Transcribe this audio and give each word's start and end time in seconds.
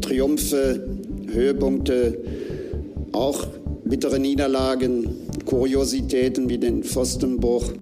Triumphe, 0.00 0.82
Höhepunkte, 1.32 2.18
auch 3.12 3.46
bittere 3.84 4.18
Niederlagen, 4.18 5.08
Kuriositäten 5.44 6.48
wie 6.48 6.58
den 6.58 6.82
Pfostenbruch. 6.82 7.72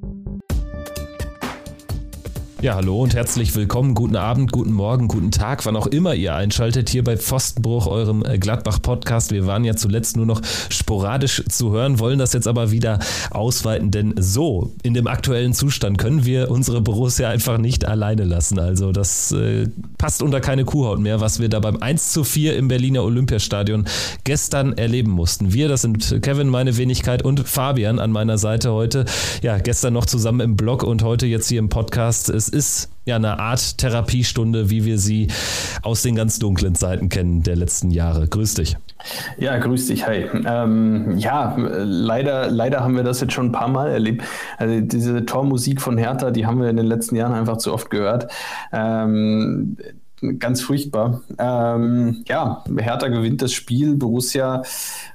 Ja, 2.63 2.75
hallo 2.75 3.01
und 3.01 3.15
herzlich 3.15 3.57
willkommen. 3.57 3.95
Guten 3.95 4.17
Abend, 4.17 4.53
guten 4.53 4.73
Morgen, 4.73 5.09
guten 5.09 5.31
Tag, 5.31 5.65
wann 5.65 5.77
auch 5.77 5.87
immer 5.87 6.15
ihr 6.15 6.35
einschaltet 6.35 6.91
hier 6.91 7.03
bei 7.03 7.17
Pfostenbruch, 7.17 7.87
eurem 7.87 8.23
äh, 8.23 8.39
Gladbach-Podcast. 8.39 9.33
Wir 9.33 9.47
waren 9.47 9.65
ja 9.65 9.77
zuletzt 9.77 10.19
nur 10.19 10.27
noch 10.27 10.43
sporadisch 10.69 11.43
zu 11.49 11.73
hören, 11.73 12.01
wollen 12.01 12.19
das 12.19 12.35
jetzt 12.35 12.47
aber 12.47 12.71
wieder 12.71 12.99
ausweiten, 13.31 13.91
denn 13.91 14.13
so 14.19 14.75
in 14.83 14.93
dem 14.93 15.07
aktuellen 15.07 15.55
Zustand 15.55 15.97
können 15.97 16.27
wir 16.27 16.51
unsere 16.51 16.83
Borussia 16.83 17.31
einfach 17.31 17.57
nicht 17.57 17.87
alleine 17.87 18.25
lassen. 18.25 18.59
Also 18.59 18.93
das 18.93 19.33
äh, 19.33 19.69
passt 20.01 20.23
unter 20.23 20.41
keine 20.41 20.65
Kuhhaut 20.65 20.99
mehr, 20.99 21.21
was 21.21 21.41
wir 21.41 21.51
da 21.51 21.61
beim 21.61 21.77
1 21.77 22.13
zu 22.15 22.25
4 22.25 22.57
im 22.57 22.69
Berliner 22.69 23.05
Olympiastadion 23.05 23.85
gestern 24.25 24.73
erleben 24.73 25.11
mussten. 25.11 25.53
Wir, 25.53 25.69
das 25.69 25.83
sind 25.83 26.23
Kevin, 26.23 26.49
meine 26.49 26.79
Wenigkeit 26.79 27.23
und 27.23 27.47
Fabian 27.47 27.99
an 27.99 28.11
meiner 28.11 28.39
Seite 28.39 28.73
heute. 28.73 29.05
Ja, 29.43 29.59
gestern 29.59 29.93
noch 29.93 30.07
zusammen 30.07 30.41
im 30.41 30.57
Blog 30.57 30.85
und 30.85 31.03
heute 31.03 31.27
jetzt 31.27 31.49
hier 31.49 31.59
im 31.59 31.69
Podcast. 31.69 32.31
Es 32.31 32.49
ist 32.49 32.89
ja 33.11 33.17
eine 33.17 33.39
Art 33.39 33.79
Therapiestunde, 33.79 34.71
wie 34.71 34.85
wir 34.85 34.99
sie 34.99 35.29
aus 35.83 36.03
den 36.03 36.15
ganz 36.17 36.39
dunklen 36.39 36.75
Zeiten 36.75 37.09
kennen 37.09 37.43
der 37.43 37.57
letzten 37.57 37.91
Jahre. 37.91 38.27
Grüß 38.27 38.55
dich. 38.55 38.77
Ja, 39.39 39.59
grüß 39.59 39.87
dich, 39.87 40.07
hi. 40.07 40.27
Ähm, 40.47 41.19
ja, 41.19 41.57
leider, 41.57 42.51
leider 42.51 42.81
haben 42.81 42.97
wir 42.97 43.03
das 43.03 43.21
jetzt 43.21 43.33
schon 43.33 43.47
ein 43.47 43.53
paar 43.53 43.69
Mal 43.69 43.91
erlebt. 43.91 44.25
Also 44.59 44.81
diese 44.81 45.25
Tormusik 45.25 45.81
von 45.81 45.99
Hertha, 45.99 46.31
die 46.31 46.47
haben 46.47 46.61
wir 46.61 46.69
in 46.69 46.77
den 46.77 46.87
letzten 46.87 47.17
Jahren 47.17 47.33
einfach 47.33 47.59
zu 47.59 47.73
oft 47.73 47.91
gehört. 47.91 48.31
Ähm, 48.73 49.77
ganz 50.39 50.61
furchtbar. 50.61 51.23
Ähm, 51.39 52.25
ja, 52.29 52.65
Hertha 52.79 53.09
gewinnt 53.09 53.43
das 53.43 53.53
Spiel, 53.53 53.97
Borussia. 53.97 54.63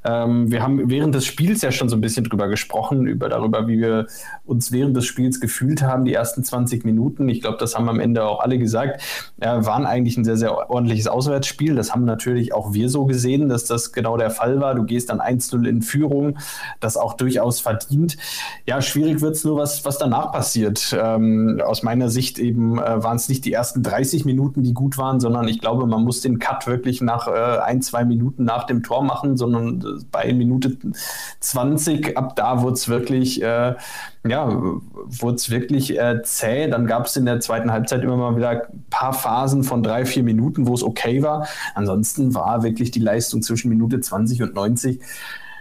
Ähm, 0.04 0.52
wir 0.52 0.64
haben 0.64 0.90
während 0.90 1.14
des 1.14 1.26
Spiels 1.26 1.62
ja 1.62 1.72
schon 1.72 1.90
so 1.90 1.96
ein 1.96 2.02
bisschen 2.02 2.24
drüber 2.24 2.48
gesprochen, 2.48 3.06
über 3.06 3.30
darüber, 3.30 3.68
wie 3.68 3.80
wir 3.80 4.08
uns 4.46 4.72
während 4.72 4.98
des 4.98 5.06
Spiels 5.06 5.40
gefühlt 5.40 5.82
haben, 5.82 6.06
die 6.06 6.14
ersten 6.14 6.44
20 6.44 6.86
Minuten. 6.86 7.30
Ich 7.30 7.42
glaube, 7.42 7.58
das 7.60 7.76
haben 7.76 7.90
am 7.90 8.00
Ende 8.00 8.26
auch 8.26 8.40
alle 8.40 8.58
gesagt. 8.58 9.02
Äh, 9.40 9.48
waren 9.48 9.86
eigentlich 9.86 10.18
ein 10.18 10.26
sehr, 10.26 10.38
sehr 10.38 10.70
ordentliches 10.70 11.08
Auswärtsspiel. 11.08 11.76
Das 11.76 11.92
haben 11.92 12.06
natürlich 12.06 12.54
auch 12.54 12.74
wir 12.74 12.90
so 12.90 13.06
gesehen, 13.06 13.50
dass 13.50 13.66
das 13.66 13.92
genau 13.92 14.18
der 14.18 14.32
Fall 14.32 14.60
war. 14.60 14.76
Du 14.76 14.84
gehst 14.84 15.10
dann 15.10 15.20
1-0 15.20 15.68
in 15.68 15.82
Führung, 15.82 16.38
das 16.80 16.98
auch 16.98 17.14
durchaus 17.14 17.60
verdient. 17.60 18.18
Ja, 18.66 18.82
schwierig 18.82 19.22
wird 19.22 19.36
es 19.36 19.44
nur, 19.44 19.58
was, 19.58 19.86
was 19.86 19.98
danach 19.98 20.32
passiert. 20.32 20.96
Ähm, 21.00 21.62
aus 21.64 21.84
meiner 21.84 22.10
Sicht 22.10 22.40
eben 22.40 22.80
äh, 22.80 23.04
waren 23.04 23.18
es 23.18 23.30
nicht 23.30 23.46
die 23.46 23.54
ersten 23.54 23.84
30 23.84 24.26
Minuten, 24.26 24.64
die 24.64 24.74
gut 24.74 24.95
waren, 24.98 25.20
sondern 25.20 25.48
ich 25.48 25.60
glaube, 25.60 25.86
man 25.86 26.04
muss 26.04 26.22
den 26.22 26.40
Cut 26.40 26.68
wirklich 26.68 27.02
nach 27.02 27.28
äh, 27.28 27.60
ein, 27.60 27.82
zwei 27.82 28.06
Minuten 28.06 28.44
nach 28.44 28.66
dem 28.66 28.84
Tor 28.84 29.04
machen, 29.04 29.38
sondern 29.38 29.82
äh, 29.82 30.04
bei 30.12 30.34
Minute 30.34 30.78
20, 31.40 32.18
ab 32.18 32.36
da 32.36 32.62
wurde 32.62 32.74
es 32.74 32.88
wirklich, 32.88 33.42
äh, 33.42 33.76
ja, 34.28 34.50
wurde 34.50 35.36
es 35.36 35.50
wirklich 35.50 35.98
äh, 35.98 36.22
zäh. 36.24 36.68
Dann 36.70 36.88
gab 36.88 37.06
es 37.06 37.16
in 37.16 37.26
der 37.26 37.40
zweiten 37.40 37.72
Halbzeit 37.72 38.04
immer 38.04 38.18
mal 38.18 38.36
wieder 38.36 38.50
ein 38.50 38.86
paar 38.90 39.14
Phasen 39.14 39.64
von 39.64 39.84
drei, 39.84 40.06
vier 40.06 40.24
Minuten, 40.24 40.68
wo 40.68 40.74
es 40.74 40.84
okay 40.84 41.24
war. 41.24 41.48
Ansonsten 41.74 42.34
war 42.34 42.64
wirklich 42.64 42.92
die 42.92 43.00
Leistung 43.00 43.42
zwischen 43.42 43.70
Minute 43.70 44.00
20 44.00 44.44
und 44.44 44.56
90 44.56 45.00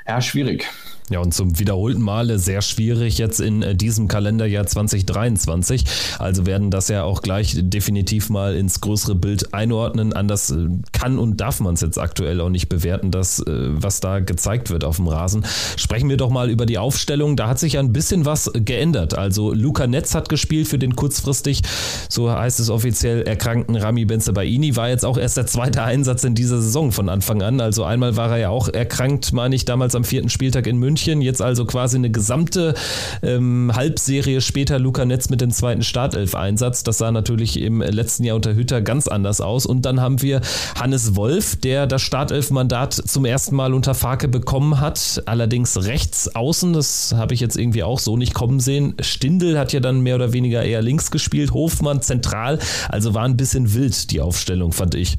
ja, 0.07 0.21
schwierig. 0.21 0.69
Ja, 1.11 1.19
und 1.19 1.35
zum 1.35 1.59
wiederholten 1.59 2.01
Male 2.01 2.39
sehr 2.39 2.63
schwierig 2.63 3.19
jetzt 3.19 3.39
in 3.39 3.63
äh, 3.63 3.75
diesem 3.75 4.09
Kalenderjahr 4.09 4.67
2023. 4.67 5.85
Also 6.19 6.47
werden 6.47 6.71
das 6.71 6.89
ja 6.89 7.05
auch 7.05 7.21
gleich 7.21 7.55
definitiv 7.59 8.31
mal 8.31 8.57
ins 8.57 8.81
größere 8.81 9.15
Bild 9.15 9.53
einordnen. 9.53 10.15
Anders 10.15 10.51
äh, 10.51 10.67
kann 10.93 11.19
und 11.19 11.43
darf 11.43 11.61
man 11.61 11.75
es 11.75 11.83
jetzt 11.83 11.99
aktuell 11.99 12.41
auch 12.41 12.49
nicht 12.49 12.71
bewerten, 12.71 13.11
das, 13.11 13.41
äh, 13.41 13.45
was 13.49 14.01
da 14.01 14.21
gezeigt 14.21 14.71
wird 14.71 14.83
auf 14.83 14.97
dem 14.97 15.09
Rasen. 15.09 15.45
Sprechen 15.77 16.09
wir 16.09 16.17
doch 16.17 16.31
mal 16.31 16.49
über 16.49 16.65
die 16.65 16.79
Aufstellung. 16.79 17.37
Da 17.37 17.49
hat 17.49 17.59
sich 17.59 17.75
ja 17.75 17.81
ein 17.81 17.93
bisschen 17.93 18.25
was 18.25 18.51
geändert. 18.55 19.13
Also 19.13 19.53
Luca 19.53 19.87
Netz 19.87 20.15
hat 20.15 20.31
gespielt 20.31 20.69
für 20.69 20.79
den 20.79 20.97
kurzfristig, 20.97 21.61
so 22.09 22.31
heißt 22.31 22.61
es 22.61 22.71
offiziell, 22.71 23.25
erkrankten 23.25 23.77
Rami 23.77 24.07
Benzebaini. 24.07 24.75
War 24.77 24.89
jetzt 24.89 25.05
auch 25.05 25.19
erst 25.19 25.37
der 25.37 25.47
zweite 25.47 25.83
Einsatz 25.83 26.25
in 26.25 26.35
dieser 26.35 26.63
Saison 26.63 26.93
von 26.93 27.11
Anfang 27.11 27.43
an. 27.43 27.61
Also 27.61 27.85
einmal 27.85 28.17
war 28.17 28.31
er 28.31 28.39
ja 28.39 28.49
auch 28.49 28.69
erkrankt, 28.69 29.35
meine 29.35 29.55
ich, 29.55 29.67
damals 29.67 29.95
am 29.95 30.05
vierten 30.05 30.31
Spieltag 30.31 30.67
in 30.67 30.79
München. 30.79 30.94
München. 30.95 31.23
Jetzt 31.23 31.43
also 31.43 31.65
quasi 31.65 31.97
eine 31.97 32.11
gesamte 32.11 32.75
ähm, 33.21 33.73
Halbserie 33.75 34.41
später 34.41 34.79
Luca 34.79 35.05
Netz 35.05 35.29
mit 35.29 35.41
dem 35.41 35.51
zweiten 35.51 35.83
Startelf-Einsatz. 35.83 36.85
Das 36.85 36.99
sah 36.99 37.11
natürlich 37.11 37.61
im 37.61 37.81
letzten 37.81 38.23
Jahr 38.23 38.37
unter 38.37 38.55
Hütter 38.55 38.81
ganz 38.81 39.09
anders 39.09 39.41
aus. 39.41 39.67
Und 39.67 39.83
dann 39.87 40.01
haben 40.01 40.23
wir 40.23 40.41
Hannes 40.79 41.17
Wolf, 41.17 41.57
der 41.57 41.89
das 41.89 42.03
Startelf-Mandat 42.03 42.95
zum 42.95 43.25
ersten 43.25 43.57
Mal 43.57 43.75
unter 43.75 43.95
Farke 43.95 44.29
bekommen 44.29 44.79
hat. 44.79 45.21
Allerdings 45.27 45.85
rechts 45.85 46.33
außen, 46.33 46.73
das 46.73 47.13
habe 47.17 47.35
ich 47.35 47.41
jetzt 47.41 47.57
irgendwie 47.57 47.83
auch 47.83 47.99
so 47.99 48.17
nicht 48.17 48.33
kommen 48.33 48.61
sehen. 48.61 48.95
Stindel 49.01 49.59
hat 49.59 49.73
ja 49.73 49.81
dann 49.81 50.01
mehr 50.01 50.15
oder 50.15 50.33
weniger 50.33 50.63
eher 50.63 50.81
links 50.81 51.11
gespielt, 51.11 51.53
Hofmann 51.53 52.03
zentral. 52.03 52.61
Also 52.89 53.15
war 53.15 53.25
ein 53.25 53.37
bisschen 53.37 53.75
wild 53.75 54.13
die 54.13 54.21
Aufstellung, 54.21 54.71
fand 54.71 54.95
ich. 54.95 55.19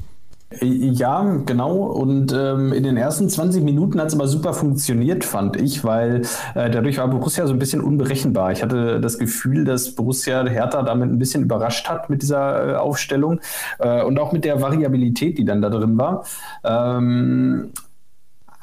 Ja, 0.62 1.22
genau. 1.44 1.76
Und 1.76 2.32
ähm, 2.32 2.72
in 2.72 2.82
den 2.82 2.96
ersten 2.96 3.28
20 3.28 3.62
Minuten 3.62 4.00
hat 4.00 4.08
es 4.08 4.14
aber 4.14 4.26
super 4.26 4.54
funktioniert, 4.54 5.24
fand 5.24 5.56
ich, 5.56 5.84
weil 5.84 6.22
äh, 6.54 6.70
dadurch 6.70 6.98
war 6.98 7.08
Borussia 7.08 7.46
so 7.46 7.52
ein 7.52 7.58
bisschen 7.58 7.80
unberechenbar. 7.80 8.52
Ich 8.52 8.62
hatte 8.62 9.00
das 9.00 9.18
Gefühl, 9.18 9.64
dass 9.64 9.94
Borussia 9.94 10.46
Hertha 10.46 10.82
damit 10.82 11.10
ein 11.10 11.18
bisschen 11.18 11.42
überrascht 11.42 11.88
hat 11.88 12.10
mit 12.10 12.22
dieser 12.22 12.68
äh, 12.68 12.76
Aufstellung 12.76 13.40
äh, 13.78 14.02
und 14.02 14.18
auch 14.18 14.32
mit 14.32 14.44
der 14.44 14.60
Variabilität, 14.60 15.38
die 15.38 15.44
dann 15.44 15.62
da 15.62 15.70
drin 15.70 15.98
war. 15.98 16.24
Ähm, 16.64 17.70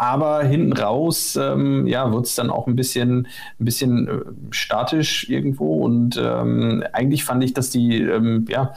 aber 0.03 0.43
hinten 0.43 0.73
raus, 0.73 1.37
ähm, 1.41 1.87
ja, 1.87 2.11
wird 2.11 2.25
es 2.25 2.35
dann 2.35 2.49
auch 2.49 2.67
ein 2.67 2.75
bisschen, 2.75 3.27
ein 3.59 3.65
bisschen 3.65 4.07
äh, 4.07 4.21
statisch 4.51 5.29
irgendwo. 5.29 5.77
Und 5.77 6.21
ähm, 6.21 6.83
eigentlich 6.91 7.23
fand 7.23 7.41
ich, 7.41 7.53
dass 7.53 7.69
die, 7.69 8.01
ähm, 8.01 8.45
ja, 8.49 8.73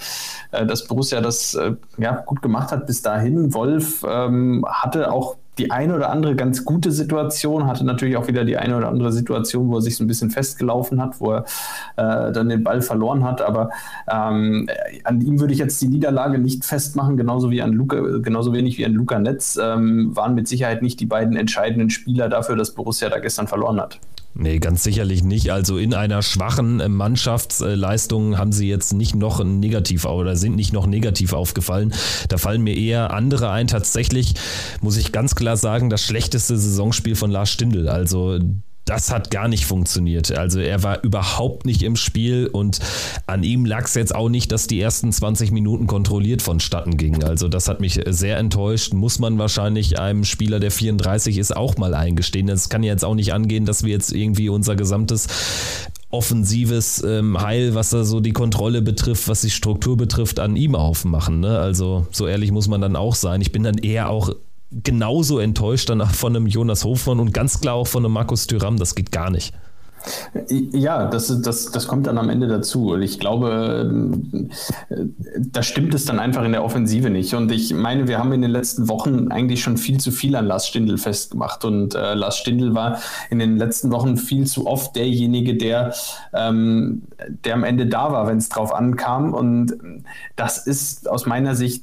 äh, 0.52 0.64
dass 0.64 0.86
Borussia 0.86 1.20
das 1.20 1.54
äh, 1.54 1.74
ja, 1.98 2.12
gut 2.12 2.42
gemacht 2.42 2.70
hat 2.70 2.86
bis 2.86 3.02
dahin. 3.02 3.52
Wolf 3.54 4.04
ähm, 4.08 4.64
hatte 4.68 5.10
auch 5.10 5.36
die 5.58 5.70
eine 5.70 5.94
oder 5.94 6.10
andere 6.10 6.36
ganz 6.36 6.64
gute 6.64 6.92
Situation, 6.92 7.66
hatte 7.66 7.84
natürlich 7.84 8.16
auch 8.16 8.28
wieder 8.28 8.44
die 8.44 8.56
eine 8.56 8.76
oder 8.76 8.88
andere 8.88 9.12
Situation, 9.12 9.68
wo 9.68 9.76
er 9.76 9.82
sich 9.82 9.96
so 9.96 10.04
ein 10.04 10.06
bisschen 10.06 10.30
festgelaufen 10.30 11.00
hat, 11.00 11.20
wo 11.20 11.32
er 11.32 11.44
äh, 11.96 12.32
dann 12.32 12.48
den 12.48 12.62
Ball 12.62 12.82
verloren 12.82 13.24
hat. 13.24 13.40
Aber 13.40 13.70
ähm, 14.10 14.68
an 15.04 15.20
ihm 15.20 15.40
würde 15.40 15.52
ich 15.52 15.58
jetzt 15.58 15.80
die 15.80 15.88
Niederlage 15.88 16.38
nicht 16.38 16.64
festmachen, 16.64 17.16
genauso 17.16 17.50
wie 17.50 17.62
an 17.62 17.72
Luca, 17.72 18.18
genauso 18.18 18.52
wenig 18.52 18.78
wie 18.78 18.84
an 18.84 18.92
Luca 18.92 19.18
Netz, 19.18 19.58
ähm, 19.60 20.14
waren 20.14 20.34
mit 20.34 20.46
Sicherheit 20.48 20.82
nicht 20.82 21.00
die 21.00 21.06
beiden 21.06 21.36
entscheidenden 21.36 21.90
Spieler 21.90 22.28
dafür, 22.28 22.56
dass 22.56 22.72
Borussia 22.72 23.08
da 23.08 23.18
gestern 23.18 23.48
verloren 23.48 23.80
hat. 23.80 23.98
Nee, 24.38 24.58
ganz 24.58 24.82
sicherlich 24.82 25.24
nicht. 25.24 25.50
Also 25.50 25.78
in 25.78 25.94
einer 25.94 26.20
schwachen 26.20 26.80
äh, 26.80 26.88
Mannschaftsleistung 26.90 28.36
haben 28.36 28.52
sie 28.52 28.68
jetzt 28.68 28.92
nicht 28.92 29.14
noch 29.14 29.42
negativ 29.42 30.04
oder 30.04 30.36
sind 30.36 30.56
nicht 30.56 30.74
noch 30.74 30.86
negativ 30.86 31.32
aufgefallen. 31.32 31.94
Da 32.28 32.36
fallen 32.36 32.62
mir 32.62 32.76
eher 32.76 33.14
andere 33.14 33.50
ein. 33.50 33.66
Tatsächlich 33.66 34.34
muss 34.82 34.98
ich 34.98 35.10
ganz 35.12 35.36
klar 35.36 35.56
sagen, 35.56 35.88
das 35.88 36.02
schlechteste 36.02 36.58
Saisonspiel 36.58 37.16
von 37.16 37.30
Lars 37.30 37.50
Stindl. 37.50 37.88
Also 37.88 38.38
das 38.86 39.12
hat 39.12 39.32
gar 39.32 39.48
nicht 39.48 39.66
funktioniert. 39.66 40.30
Also 40.30 40.60
er 40.60 40.82
war 40.84 41.02
überhaupt 41.02 41.66
nicht 41.66 41.82
im 41.82 41.96
Spiel 41.96 42.46
und 42.46 42.78
an 43.26 43.42
ihm 43.42 43.66
lag 43.66 43.84
es 43.84 43.94
jetzt 43.94 44.14
auch 44.14 44.28
nicht, 44.28 44.52
dass 44.52 44.68
die 44.68 44.80
ersten 44.80 45.12
20 45.12 45.50
Minuten 45.50 45.88
kontrolliert 45.88 46.40
vonstatten 46.40 46.96
gingen. 46.96 47.24
Also 47.24 47.48
das 47.48 47.68
hat 47.68 47.80
mich 47.80 48.00
sehr 48.06 48.38
enttäuscht. 48.38 48.94
Muss 48.94 49.18
man 49.18 49.38
wahrscheinlich 49.38 49.98
einem 49.98 50.24
Spieler, 50.24 50.60
der 50.60 50.70
34 50.70 51.36
ist, 51.36 51.54
auch 51.54 51.76
mal 51.76 51.94
eingestehen. 51.94 52.48
Es 52.48 52.68
kann 52.68 52.84
ja 52.84 52.92
jetzt 52.92 53.04
auch 53.04 53.16
nicht 53.16 53.34
angehen, 53.34 53.64
dass 53.66 53.82
wir 53.82 53.90
jetzt 53.90 54.12
irgendwie 54.12 54.48
unser 54.48 54.76
gesamtes 54.76 55.26
offensives 56.10 57.02
ähm, 57.02 57.40
Heil, 57.40 57.74
was 57.74 57.90
da 57.90 58.04
so 58.04 58.20
die 58.20 58.32
Kontrolle 58.32 58.82
betrifft, 58.82 59.26
was 59.26 59.40
die 59.40 59.50
Struktur 59.50 59.96
betrifft, 59.96 60.38
an 60.38 60.54
ihm 60.54 60.76
aufmachen. 60.76 61.40
Ne? 61.40 61.58
Also 61.58 62.06
so 62.12 62.28
ehrlich 62.28 62.52
muss 62.52 62.68
man 62.68 62.80
dann 62.80 62.94
auch 62.94 63.16
sein. 63.16 63.40
Ich 63.40 63.50
bin 63.50 63.64
dann 63.64 63.78
eher 63.78 64.10
auch 64.10 64.30
genauso 64.70 65.38
enttäuscht 65.38 65.88
dann 65.90 66.04
von 66.06 66.34
einem 66.34 66.46
Jonas 66.46 66.84
Hofmann 66.84 67.20
und 67.20 67.32
ganz 67.32 67.60
klar 67.60 67.74
auch 67.74 67.86
von 67.86 68.04
einem 68.04 68.12
Markus 68.12 68.46
Thüram. 68.46 68.78
Das 68.78 68.94
geht 68.94 69.12
gar 69.12 69.30
nicht. 69.30 69.54
Ja, 70.48 71.06
das, 71.06 71.40
das, 71.42 71.72
das 71.72 71.88
kommt 71.88 72.06
dann 72.06 72.18
am 72.18 72.28
Ende 72.28 72.46
dazu. 72.46 72.92
Und 72.92 73.02
ich 73.02 73.18
glaube, 73.18 74.08
da 75.38 75.62
stimmt 75.62 75.94
es 75.94 76.04
dann 76.04 76.20
einfach 76.20 76.44
in 76.44 76.52
der 76.52 76.64
Offensive 76.64 77.10
nicht. 77.10 77.34
Und 77.34 77.50
ich 77.50 77.74
meine, 77.74 78.06
wir 78.06 78.18
haben 78.18 78.32
in 78.32 78.42
den 78.42 78.50
letzten 78.50 78.88
Wochen 78.88 79.28
eigentlich 79.28 79.62
schon 79.62 79.76
viel 79.76 79.98
zu 79.98 80.12
viel 80.12 80.36
an 80.36 80.46
Lars 80.46 80.68
Stindl 80.68 80.98
festgemacht. 80.98 81.64
Und 81.64 81.94
äh, 81.94 82.14
Lars 82.14 82.38
Stindl 82.38 82.74
war 82.74 83.00
in 83.30 83.38
den 83.38 83.56
letzten 83.56 83.90
Wochen 83.90 84.16
viel 84.16 84.46
zu 84.46 84.66
oft 84.66 84.94
derjenige, 84.94 85.56
der, 85.56 85.94
ähm, 86.32 87.02
der 87.44 87.54
am 87.54 87.64
Ende 87.64 87.86
da 87.86 88.12
war, 88.12 88.28
wenn 88.28 88.38
es 88.38 88.48
drauf 88.48 88.72
ankam. 88.72 89.34
Und 89.34 89.76
das 90.36 90.66
ist 90.66 91.08
aus 91.08 91.26
meiner 91.26 91.56
Sicht 91.56 91.82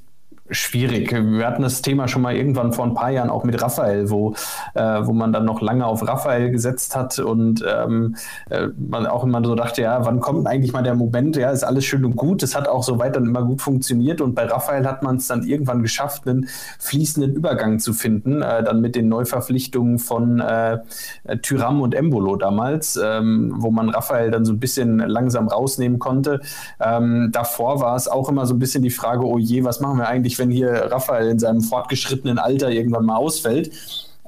schwierig. 0.54 1.12
Wir 1.12 1.46
hatten 1.46 1.62
das 1.62 1.82
Thema 1.82 2.08
schon 2.08 2.22
mal 2.22 2.36
irgendwann 2.36 2.74
vor 2.74 2.86
ein 2.86 2.94
paar 2.94 3.10
Jahren 3.10 3.30
auch 3.30 3.44
mit 3.44 3.62
Raphael, 3.62 4.10
wo, 4.10 4.34
äh, 4.74 4.82
wo 4.82 5.14
man 5.14 5.34
dann 5.34 5.46
noch 5.46 5.62
lange 5.62 5.86
auf 5.86 6.08
Raphael 6.08 6.52
gesetzt 6.52 6.96
hat 6.96 7.20
und 7.20 7.64
ähm, 7.68 8.16
äh, 8.50 8.68
man 8.78 9.06
auch 9.08 9.24
immer 9.24 9.44
so 9.44 9.56
dachte, 9.56 9.82
ja, 9.82 10.06
wann 10.06 10.20
kommt 10.20 10.48
eigentlich 10.48 10.74
mal 10.74 10.84
der 10.84 10.96
Moment? 10.96 11.36
Ja, 11.36 11.52
ist 11.52 11.64
alles 11.64 11.86
schön 11.86 12.06
und 12.06 12.16
gut. 12.16 12.44
Es 12.44 12.56
hat 12.56 12.68
auch 12.68 12.84
soweit 12.84 13.16
dann 13.16 13.26
immer 13.26 13.44
gut 13.44 13.62
funktioniert 13.62 14.22
und 14.22 14.36
bei 14.36 14.46
Raphael 14.46 14.86
hat 14.86 15.04
man 15.04 15.18
es 15.18 15.28
dann 15.28 15.44
irgendwann 15.44 15.82
geschafft, 15.82 16.28
einen 16.28 16.48
fließenden 16.80 17.34
Übergang 17.34 17.80
zu 17.80 17.94
finden, 17.94 18.42
äh, 18.42 18.64
dann 18.64 18.82
mit 18.82 18.96
den 18.96 19.10
Neuverpflichtungen 19.10 20.00
von 20.00 20.40
äh, 20.40 20.80
Tyram 21.42 21.82
und 21.82 21.96
Embolo 21.96 22.36
damals, 22.36 23.00
ähm, 23.04 23.54
wo 23.58 23.72
man 23.72 23.90
Raphael 23.90 24.32
dann 24.32 24.46
so 24.46 24.54
ein 24.54 24.60
bisschen 24.60 25.00
langsam 25.00 25.48
rausnehmen 25.48 26.00
konnte. 26.00 26.42
Ähm, 26.80 27.30
davor 27.32 27.82
war 27.82 27.96
es 27.96 28.08
auch 28.08 28.30
immer 28.30 28.46
so 28.46 28.54
ein 28.54 28.60
bisschen 28.60 28.84
die 28.84 28.90
Frage, 28.90 29.26
oh 29.26 29.38
je, 29.38 29.64
was 29.64 29.80
machen 29.80 29.98
wir 29.98 30.08
eigentlich, 30.08 30.38
wenn 30.44 30.52
hier 30.52 30.72
Raphael 30.92 31.30
in 31.30 31.40
seinem 31.40 31.62
fortgeschrittenen 31.62 32.38
Alter 32.38 32.70
irgendwann 32.70 33.06
mal 33.06 33.16
ausfällt. 33.16 33.72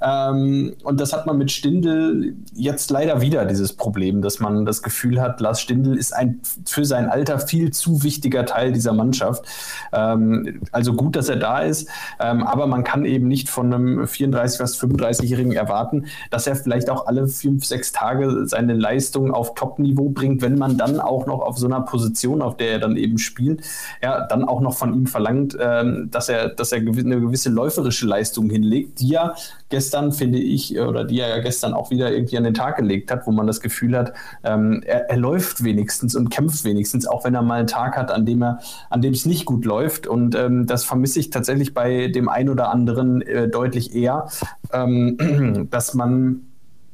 Ähm, 0.01 0.75
und 0.83 0.99
das 0.99 1.13
hat 1.13 1.25
man 1.25 1.37
mit 1.37 1.51
Stindl 1.51 2.35
jetzt 2.53 2.91
leider 2.91 3.21
wieder, 3.21 3.45
dieses 3.45 3.73
Problem, 3.73 4.21
dass 4.21 4.39
man 4.39 4.65
das 4.65 4.81
Gefühl 4.81 5.21
hat, 5.21 5.39
Lars 5.39 5.61
Stindl 5.61 5.97
ist 5.97 6.13
ein 6.13 6.41
für 6.65 6.85
sein 6.85 7.09
Alter 7.09 7.39
viel 7.39 7.71
zu 7.71 8.03
wichtiger 8.03 8.45
Teil 8.45 8.73
dieser 8.73 8.93
Mannschaft. 8.93 9.45
Ähm, 9.93 10.61
also 10.71 10.93
gut, 10.93 11.15
dass 11.15 11.29
er 11.29 11.37
da 11.37 11.59
ist, 11.59 11.89
ähm, 12.19 12.43
aber 12.43 12.67
man 12.67 12.83
kann 12.83 13.05
eben 13.05 13.27
nicht 13.27 13.49
von 13.49 13.73
einem 13.73 14.07
34, 14.07 14.57
fast 14.57 14.81
35-Jährigen 14.81 15.53
erwarten, 15.53 16.05
dass 16.29 16.47
er 16.47 16.55
vielleicht 16.55 16.89
auch 16.89 17.07
alle 17.07 17.27
fünf, 17.27 17.65
sechs 17.65 17.91
Tage 17.91 18.47
seine 18.47 18.73
Leistung 18.73 19.31
auf 19.31 19.55
Top-Niveau 19.55 20.09
bringt, 20.09 20.41
wenn 20.41 20.57
man 20.57 20.77
dann 20.77 20.99
auch 20.99 21.25
noch 21.25 21.39
auf 21.39 21.57
so 21.57 21.67
einer 21.67 21.81
Position, 21.81 22.41
auf 22.41 22.57
der 22.57 22.71
er 22.71 22.79
dann 22.79 22.97
eben 22.97 23.17
spielt, 23.17 23.61
ja, 24.03 24.25
dann 24.27 24.43
auch 24.43 24.59
noch 24.59 24.75
von 24.75 24.93
ihm 24.93 25.07
verlangt, 25.07 25.57
ähm, 25.59 26.09
dass 26.11 26.27
er, 26.27 26.49
dass 26.49 26.73
er 26.73 26.79
eine 26.79 27.21
gewisse 27.21 27.49
läuferische 27.49 28.05
Leistung 28.05 28.49
hinlegt, 28.49 28.99
die 28.99 29.09
ja 29.09 29.35
gestern, 29.69 30.11
finde 30.11 30.37
ich, 30.37 30.79
oder 30.79 31.03
die 31.03 31.19
er 31.19 31.29
ja 31.29 31.39
gestern 31.39 31.73
auch 31.73 31.89
wieder 31.89 32.11
irgendwie 32.11 32.37
an 32.37 32.43
den 32.43 32.53
Tag 32.53 32.77
gelegt 32.77 33.11
hat, 33.11 33.25
wo 33.25 33.31
man 33.31 33.47
das 33.47 33.61
Gefühl 33.61 33.97
hat, 33.97 34.13
ähm, 34.43 34.83
er, 34.85 35.09
er, 35.09 35.17
läuft 35.17 35.63
wenigstens 35.63 36.15
und 36.15 36.29
kämpft 36.29 36.63
wenigstens, 36.63 37.07
auch 37.07 37.25
wenn 37.25 37.35
er 37.35 37.41
mal 37.41 37.59
einen 37.59 37.67
Tag 37.67 37.97
hat, 37.97 38.11
an 38.11 38.25
dem 38.25 38.43
er, 38.43 38.59
an 38.89 39.01
dem 39.01 39.13
es 39.13 39.25
nicht 39.25 39.45
gut 39.45 39.65
läuft. 39.65 40.07
Und 40.07 40.35
ähm, 40.35 40.67
das 40.67 40.83
vermisse 40.83 41.19
ich 41.19 41.29
tatsächlich 41.29 41.73
bei 41.73 42.07
dem 42.07 42.29
einen 42.29 42.49
oder 42.49 42.69
anderen 42.69 43.21
äh, 43.21 43.47
deutlich 43.47 43.95
eher, 43.95 44.27
ähm, 44.71 45.67
dass 45.71 45.93
man 45.93 46.41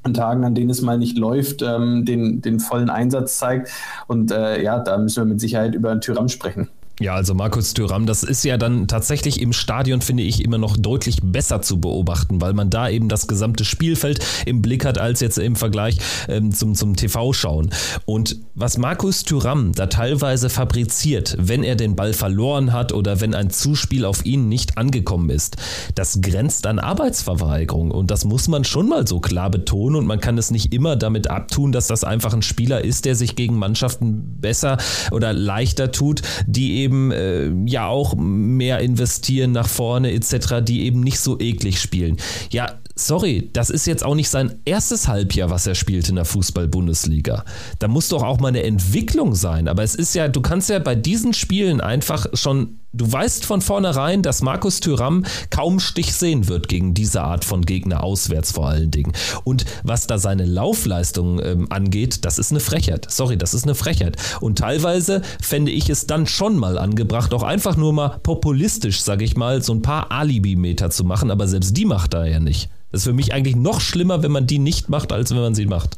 an 0.03 0.13
Tagen, 0.13 0.43
an 0.43 0.55
denen 0.55 0.69
es 0.69 0.81
mal 0.81 0.97
nicht 0.97 1.17
läuft, 1.17 1.61
ähm, 1.61 2.05
den, 2.05 2.41
den 2.41 2.59
vollen 2.59 2.89
Einsatz 2.89 3.37
zeigt. 3.37 3.69
Und 4.07 4.31
äh, 4.31 4.61
ja, 4.63 4.79
da 4.79 4.97
müssen 4.97 5.23
wir 5.23 5.29
mit 5.29 5.39
Sicherheit 5.39 5.75
über 5.75 5.91
einen 5.91 6.01
Tyram 6.01 6.27
sprechen. 6.27 6.69
Ja, 7.01 7.15
also 7.15 7.33
Markus 7.33 7.73
Thüram, 7.73 8.05
das 8.05 8.21
ist 8.21 8.43
ja 8.43 8.59
dann 8.59 8.87
tatsächlich 8.87 9.41
im 9.41 9.53
Stadion, 9.53 10.01
finde 10.01 10.21
ich, 10.21 10.45
immer 10.45 10.59
noch 10.59 10.77
deutlich 10.77 11.17
besser 11.23 11.63
zu 11.63 11.81
beobachten, 11.81 12.41
weil 12.41 12.53
man 12.53 12.69
da 12.69 12.89
eben 12.89 13.09
das 13.09 13.25
gesamte 13.25 13.65
Spielfeld 13.65 14.23
im 14.45 14.61
Blick 14.61 14.85
hat, 14.85 14.99
als 14.99 15.19
jetzt 15.19 15.39
im 15.39 15.55
Vergleich 15.55 15.97
ähm, 16.27 16.51
zum, 16.51 16.75
zum 16.75 16.95
TV-Schauen. 16.95 17.71
Und 18.05 18.37
was 18.53 18.77
Markus 18.77 19.23
Thüram 19.23 19.71
da 19.71 19.87
teilweise 19.87 20.51
fabriziert, 20.51 21.35
wenn 21.39 21.63
er 21.63 21.75
den 21.75 21.95
Ball 21.95 22.13
verloren 22.13 22.71
hat 22.71 22.93
oder 22.93 23.19
wenn 23.19 23.33
ein 23.33 23.49
Zuspiel 23.49 24.05
auf 24.05 24.23
ihn 24.23 24.47
nicht 24.47 24.77
angekommen 24.77 25.31
ist, 25.31 25.57
das 25.95 26.21
grenzt 26.21 26.67
an 26.67 26.77
Arbeitsverweigerung. 26.77 27.89
Und 27.89 28.11
das 28.11 28.25
muss 28.25 28.47
man 28.47 28.63
schon 28.63 28.87
mal 28.87 29.07
so 29.07 29.19
klar 29.19 29.49
betonen. 29.49 29.95
Und 29.95 30.05
man 30.05 30.19
kann 30.19 30.37
es 30.37 30.51
nicht 30.51 30.71
immer 30.71 30.95
damit 30.97 31.31
abtun, 31.31 31.71
dass 31.71 31.87
das 31.87 32.03
einfach 32.03 32.35
ein 32.35 32.43
Spieler 32.43 32.83
ist, 32.83 33.05
der 33.05 33.15
sich 33.15 33.35
gegen 33.35 33.55
Mannschaften 33.57 34.37
besser 34.39 34.77
oder 35.09 35.33
leichter 35.33 35.91
tut, 35.91 36.21
die 36.45 36.73
eben 36.75 36.90
eben 36.91 37.11
äh, 37.11 37.49
ja 37.65 37.87
auch 37.87 38.15
mehr 38.17 38.79
investieren 38.79 39.53
nach 39.53 39.69
vorne 39.69 40.11
etc., 40.11 40.55
die 40.61 40.85
eben 40.85 40.99
nicht 40.99 41.19
so 41.19 41.39
eklig 41.39 41.79
spielen. 41.79 42.17
Ja, 42.51 42.79
sorry, 43.05 43.49
das 43.53 43.69
ist 43.69 43.85
jetzt 43.85 44.03
auch 44.03 44.15
nicht 44.15 44.29
sein 44.29 44.59
erstes 44.65 45.07
Halbjahr, 45.07 45.49
was 45.49 45.67
er 45.67 45.75
spielt 45.75 46.09
in 46.09 46.15
der 46.15 46.25
Fußball-Bundesliga. 46.25 47.43
Da 47.79 47.87
muss 47.87 48.09
doch 48.09 48.23
auch 48.23 48.39
mal 48.39 48.49
eine 48.49 48.63
Entwicklung 48.63 49.35
sein. 49.35 49.67
Aber 49.67 49.83
es 49.83 49.95
ist 49.95 50.15
ja, 50.15 50.27
du 50.27 50.41
kannst 50.41 50.69
ja 50.69 50.79
bei 50.79 50.95
diesen 50.95 51.33
Spielen 51.33 51.81
einfach 51.81 52.27
schon, 52.33 52.79
du 52.93 53.11
weißt 53.11 53.45
von 53.45 53.61
vornherein, 53.61 54.21
dass 54.21 54.41
Markus 54.41 54.79
Thüram 54.79 55.25
kaum 55.49 55.79
Stich 55.79 56.13
sehen 56.13 56.47
wird 56.47 56.67
gegen 56.67 56.93
diese 56.93 57.21
Art 57.21 57.45
von 57.45 57.63
Gegner, 57.63 58.03
auswärts 58.03 58.51
vor 58.51 58.69
allen 58.69 58.91
Dingen. 58.91 59.13
Und 59.43 59.65
was 59.83 60.07
da 60.07 60.17
seine 60.17 60.45
Laufleistung 60.45 61.41
ähm, 61.43 61.67
angeht, 61.71 62.25
das 62.25 62.39
ist 62.39 62.51
eine 62.51 62.59
Frechheit. 62.59 63.07
Sorry, 63.09 63.37
das 63.37 63.53
ist 63.53 63.63
eine 63.63 63.75
Frechheit. 63.75 64.17
Und 64.39 64.59
teilweise 64.59 65.21
fände 65.41 65.71
ich 65.71 65.89
es 65.89 66.07
dann 66.07 66.27
schon 66.27 66.57
mal 66.57 66.77
angebracht, 66.77 67.33
auch 67.33 67.43
einfach 67.43 67.77
nur 67.77 67.93
mal 67.93 68.19
populistisch, 68.23 69.01
sag 69.01 69.21
ich 69.21 69.35
mal, 69.35 69.61
so 69.61 69.73
ein 69.73 69.81
paar 69.81 70.11
Alibi-Meter 70.11 70.89
zu 70.89 71.03
machen. 71.03 71.31
Aber 71.31 71.47
selbst 71.47 71.75
die 71.75 71.85
macht 71.85 72.13
er 72.13 72.27
ja 72.27 72.39
nicht. 72.39 72.69
Das 72.91 73.01
ist 73.01 73.07
für 73.07 73.13
mich 73.13 73.33
eigentlich 73.33 73.55
noch 73.55 73.79
schlimmer, 73.79 74.23
wenn 74.23 74.31
man 74.31 74.47
die 74.47 74.59
nicht 74.59 74.89
macht, 74.89 75.11
als 75.13 75.31
wenn 75.31 75.39
man 75.39 75.55
sie 75.55 75.65
macht. 75.65 75.97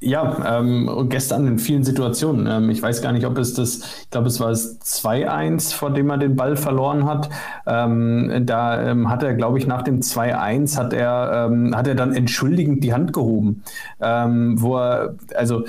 Ja, 0.00 0.58
ähm, 0.60 0.86
und 0.86 1.08
gestern 1.08 1.48
in 1.48 1.58
vielen 1.58 1.82
Situationen. 1.82 2.46
Ähm, 2.46 2.70
ich 2.70 2.80
weiß 2.80 3.02
gar 3.02 3.12
nicht, 3.12 3.26
ob 3.26 3.36
es 3.36 3.54
das, 3.54 3.78
ich 4.02 4.10
glaube, 4.10 4.28
es 4.28 4.38
war 4.38 4.50
das 4.50 4.80
2-1, 4.80 5.74
vor 5.74 5.90
dem 5.90 6.08
er 6.08 6.18
den 6.18 6.36
Ball 6.36 6.56
verloren 6.56 7.04
hat. 7.04 7.28
Ähm, 7.66 8.44
da 8.46 8.80
ähm, 8.90 9.10
hat 9.10 9.24
er, 9.24 9.34
glaube 9.34 9.58
ich, 9.58 9.66
nach 9.66 9.82
dem 9.82 10.00
2-1 10.00 10.76
hat 10.76 10.92
er, 10.92 11.48
ähm, 11.50 11.74
hat 11.74 11.88
er 11.88 11.96
dann 11.96 12.14
entschuldigend 12.14 12.84
die 12.84 12.92
Hand 12.92 13.12
gehoben. 13.12 13.64
Ähm, 14.00 14.60
wo 14.60 14.76
er, 14.76 15.16
also, 15.34 15.64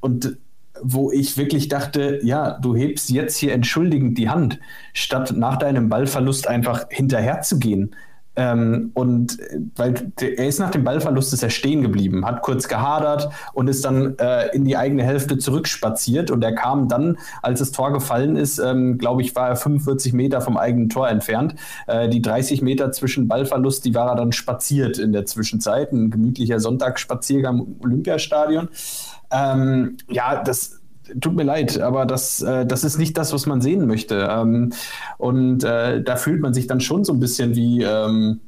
und 0.00 0.38
wo 0.80 1.10
ich 1.10 1.36
wirklich 1.36 1.68
dachte, 1.68 2.20
ja, 2.22 2.58
du 2.58 2.74
hebst 2.74 3.10
jetzt 3.10 3.36
hier 3.36 3.52
entschuldigend 3.52 4.16
die 4.16 4.30
Hand, 4.30 4.60
statt 4.94 5.34
nach 5.36 5.56
deinem 5.56 5.90
Ballverlust 5.90 6.46
einfach 6.48 6.86
hinterher 6.88 7.42
zu 7.42 7.58
gehen. 7.58 7.94
Ähm, 8.36 8.90
und 8.94 9.38
äh, 9.40 9.60
weil 9.76 10.12
er 10.20 10.48
ist 10.48 10.58
nach 10.58 10.70
dem 10.70 10.82
Ballverlust 10.82 11.32
ist 11.32 11.42
er 11.42 11.50
stehen 11.50 11.82
geblieben, 11.82 12.26
hat 12.26 12.42
kurz 12.42 12.66
gehadert 12.66 13.28
und 13.52 13.68
ist 13.68 13.84
dann 13.84 14.18
äh, 14.18 14.48
in 14.54 14.64
die 14.64 14.76
eigene 14.76 15.04
Hälfte 15.04 15.38
zurückspaziert 15.38 16.30
und 16.30 16.42
er 16.42 16.54
kam 16.54 16.88
dann, 16.88 17.18
als 17.42 17.60
das 17.60 17.70
Tor 17.70 17.92
gefallen 17.92 18.36
ist, 18.36 18.58
ähm, 18.58 18.98
glaube 18.98 19.22
ich, 19.22 19.36
war 19.36 19.48
er 19.48 19.56
45 19.56 20.12
Meter 20.14 20.40
vom 20.40 20.56
eigenen 20.56 20.88
Tor 20.88 21.08
entfernt. 21.08 21.54
Äh, 21.86 22.08
die 22.08 22.22
30 22.22 22.60
Meter 22.62 22.90
zwischen 22.90 23.28
Ballverlust, 23.28 23.84
die 23.84 23.94
war 23.94 24.10
er 24.10 24.16
dann 24.16 24.32
spaziert 24.32 24.98
in 24.98 25.12
der 25.12 25.26
Zwischenzeit, 25.26 25.92
ein 25.92 26.10
gemütlicher 26.10 26.58
Sonntagsspaziergang 26.58 27.60
im 27.60 27.76
Olympiastadion. 27.82 28.68
Ähm, 29.30 29.96
ja, 30.08 30.42
das 30.42 30.80
tut 31.20 31.34
mir 31.34 31.44
leid, 31.44 31.80
aber 31.80 32.06
das, 32.06 32.42
äh, 32.42 32.66
das 32.66 32.84
ist 32.84 32.98
nicht 32.98 33.16
das, 33.16 33.32
was 33.32 33.46
man 33.46 33.60
sehen 33.60 33.86
möchte. 33.86 34.28
Ähm, 34.30 34.72
und 35.18 35.64
äh, 35.64 36.02
da 36.02 36.16
fühlt 36.16 36.40
man 36.40 36.54
sich 36.54 36.66
dann 36.66 36.80
schon 36.80 37.04
so 37.04 37.12
ein 37.12 37.20
bisschen 37.20 37.54
wie, 37.54 37.82
ähm, 37.82 38.40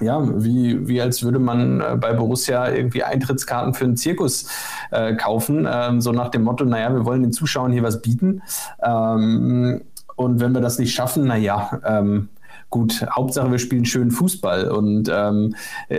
ja, 0.00 0.20
wie, 0.42 0.88
wie 0.88 1.00
als 1.00 1.22
würde 1.22 1.38
man 1.38 1.80
äh, 1.80 1.96
bei 1.96 2.12
Borussia 2.12 2.70
irgendwie 2.70 3.02
Eintrittskarten 3.02 3.74
für 3.74 3.84
einen 3.84 3.96
Zirkus 3.96 4.48
äh, 4.90 5.14
kaufen, 5.14 5.68
ähm, 5.70 6.00
so 6.00 6.12
nach 6.12 6.28
dem 6.28 6.42
Motto, 6.42 6.64
naja, 6.64 6.92
wir 6.92 7.04
wollen 7.04 7.22
den 7.22 7.32
Zuschauern 7.32 7.72
hier 7.72 7.82
was 7.82 8.02
bieten. 8.02 8.42
Ähm, 8.82 9.82
und 10.16 10.40
wenn 10.40 10.52
wir 10.52 10.60
das 10.60 10.78
nicht 10.78 10.94
schaffen, 10.94 11.26
naja, 11.26 11.80
ähm, 11.84 12.28
gut, 12.72 13.06
Hauptsache 13.14 13.52
wir 13.52 13.58
spielen 13.58 13.84
schön 13.84 14.10
Fußball. 14.10 14.70
Und 14.70 15.08
ähm, 15.12 15.54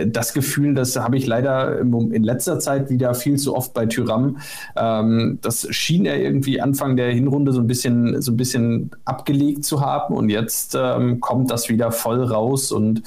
das 0.06 0.34
Gefühl, 0.34 0.74
das 0.74 0.96
habe 0.96 1.16
ich 1.16 1.26
leider 1.26 1.78
in 1.78 2.22
letzter 2.22 2.58
Zeit 2.58 2.90
wieder 2.90 3.14
viel 3.14 3.38
zu 3.38 3.56
oft 3.56 3.72
bei 3.72 3.86
Tyram. 3.86 4.38
Ähm, 4.76 5.38
das 5.40 5.66
schien 5.70 6.04
er 6.04 6.20
irgendwie 6.20 6.60
Anfang 6.60 6.96
der 6.96 7.12
Hinrunde 7.12 7.52
so 7.52 7.60
ein 7.60 7.66
bisschen, 7.66 8.20
so 8.20 8.32
ein 8.32 8.36
bisschen 8.36 8.90
abgelegt 9.06 9.64
zu 9.64 9.80
haben. 9.80 10.14
Und 10.14 10.28
jetzt 10.28 10.76
ähm, 10.78 11.20
kommt 11.20 11.50
das 11.50 11.70
wieder 11.70 11.92
voll 11.92 12.22
raus 12.22 12.72
und 12.72 13.02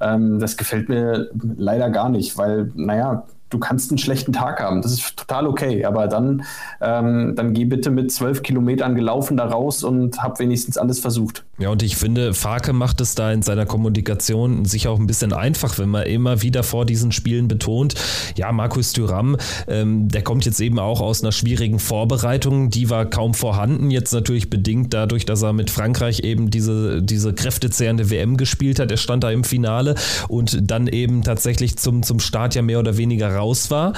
ähm, 0.00 0.40
das 0.40 0.56
gefällt 0.56 0.88
mir 0.88 1.30
leider 1.56 1.90
gar 1.90 2.08
nicht, 2.08 2.36
weil, 2.36 2.72
naja, 2.74 3.26
du 3.54 3.60
kannst 3.60 3.90
einen 3.90 3.98
schlechten 3.98 4.32
Tag 4.32 4.60
haben. 4.60 4.82
Das 4.82 4.92
ist 4.92 5.16
total 5.16 5.46
okay. 5.46 5.84
Aber 5.84 6.08
dann, 6.08 6.44
ähm, 6.80 7.34
dann 7.36 7.54
geh 7.54 7.64
bitte 7.64 7.90
mit 7.90 8.10
zwölf 8.10 8.42
Kilometern 8.42 8.94
gelaufen 8.96 9.36
da 9.36 9.46
raus 9.46 9.84
und 9.84 10.22
hab 10.22 10.40
wenigstens 10.40 10.76
alles 10.76 10.98
versucht. 10.98 11.44
Ja, 11.58 11.68
und 11.68 11.84
ich 11.84 11.96
finde, 11.96 12.34
Farke 12.34 12.72
macht 12.72 13.00
es 13.00 13.14
da 13.14 13.30
in 13.30 13.42
seiner 13.42 13.64
Kommunikation 13.64 14.64
sich 14.64 14.88
auch 14.88 14.98
ein 14.98 15.06
bisschen 15.06 15.32
einfach, 15.32 15.78
wenn 15.78 15.88
man 15.88 16.04
immer 16.04 16.42
wieder 16.42 16.64
vor 16.64 16.84
diesen 16.84 17.12
Spielen 17.12 17.46
betont, 17.46 17.94
ja, 18.36 18.50
Markus 18.50 18.92
Thuram, 18.92 19.36
ähm, 19.68 20.08
der 20.08 20.22
kommt 20.22 20.44
jetzt 20.46 20.60
eben 20.60 20.80
auch 20.80 21.00
aus 21.00 21.22
einer 21.22 21.30
schwierigen 21.30 21.78
Vorbereitung, 21.78 22.70
die 22.70 22.90
war 22.90 23.06
kaum 23.06 23.34
vorhanden, 23.34 23.92
jetzt 23.92 24.12
natürlich 24.12 24.50
bedingt 24.50 24.92
dadurch, 24.92 25.26
dass 25.26 25.42
er 25.42 25.52
mit 25.52 25.70
Frankreich 25.70 26.20
eben 26.20 26.50
diese, 26.50 27.00
diese 27.02 27.32
kräftezehrende 27.32 28.10
WM 28.10 28.36
gespielt 28.36 28.80
hat. 28.80 28.90
Er 28.90 28.96
stand 28.96 29.22
da 29.22 29.30
im 29.30 29.44
Finale 29.44 29.94
und 30.28 30.58
dann 30.68 30.88
eben 30.88 31.22
tatsächlich 31.22 31.76
zum, 31.76 32.02
zum 32.02 32.18
Start 32.18 32.56
ja 32.56 32.62
mehr 32.62 32.80
oder 32.80 32.96
weniger 32.96 33.32
raus 33.32 33.43
war. 33.70 33.92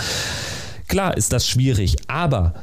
Klar 0.88 1.16
ist 1.16 1.32
das 1.32 1.48
schwierig, 1.48 1.96
aber 2.08 2.54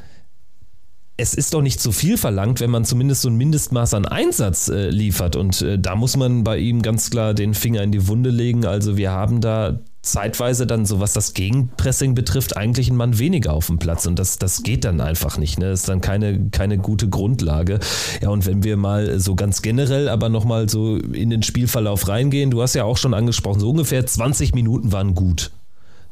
es 1.15 1.33
ist 1.35 1.53
doch 1.53 1.61
nicht 1.61 1.79
zu 1.79 1.91
viel 1.91 2.17
verlangt, 2.17 2.59
wenn 2.59 2.71
man 2.71 2.85
zumindest 2.85 3.21
so 3.21 3.29
ein 3.29 3.35
Mindestmaß 3.35 3.93
an 3.93 4.05
Einsatz 4.05 4.67
äh, 4.67 4.89
liefert. 4.89 5.35
Und 5.35 5.61
äh, 5.61 5.77
da 5.77 5.95
muss 5.95 6.17
man 6.17 6.43
bei 6.43 6.57
ihm 6.57 6.81
ganz 6.81 7.11
klar 7.11 7.33
den 7.33 7.53
Finger 7.53 7.83
in 7.83 7.91
die 7.91 8.07
Wunde 8.07 8.31
legen. 8.31 8.65
Also 8.65 8.97
wir 8.97 9.11
haben 9.11 9.39
da 9.39 9.79
zeitweise 10.01 10.65
dann, 10.65 10.85
so 10.85 10.99
was 10.99 11.13
das 11.13 11.33
Gegenpressing 11.33 12.15
betrifft, 12.15 12.57
eigentlich 12.57 12.89
ein 12.89 12.95
Mann 12.95 13.19
weniger 13.19 13.53
auf 13.53 13.67
dem 13.67 13.77
Platz. 13.77 14.07
Und 14.07 14.17
das, 14.17 14.39
das 14.39 14.63
geht 14.63 14.85
dann 14.85 15.01
einfach 15.01 15.37
nicht. 15.37 15.59
Ne? 15.59 15.69
Das 15.69 15.81
ist 15.81 15.89
dann 15.89 16.01
keine, 16.01 16.49
keine 16.49 16.79
gute 16.79 17.07
Grundlage. 17.07 17.79
Ja, 18.21 18.29
und 18.29 18.47
wenn 18.47 18.63
wir 18.63 18.75
mal 18.75 19.19
so 19.19 19.35
ganz 19.35 19.61
generell 19.61 20.09
aber 20.09 20.29
nochmal 20.29 20.67
so 20.67 20.97
in 20.97 21.29
den 21.29 21.43
Spielverlauf 21.43 22.07
reingehen, 22.07 22.49
du 22.49 22.61
hast 22.61 22.73
ja 22.73 22.85
auch 22.85 22.97
schon 22.97 23.13
angesprochen, 23.13 23.59
so 23.59 23.69
ungefähr 23.69 24.05
20 24.05 24.55
Minuten 24.55 24.91
waren 24.91 25.13
gut. 25.13 25.51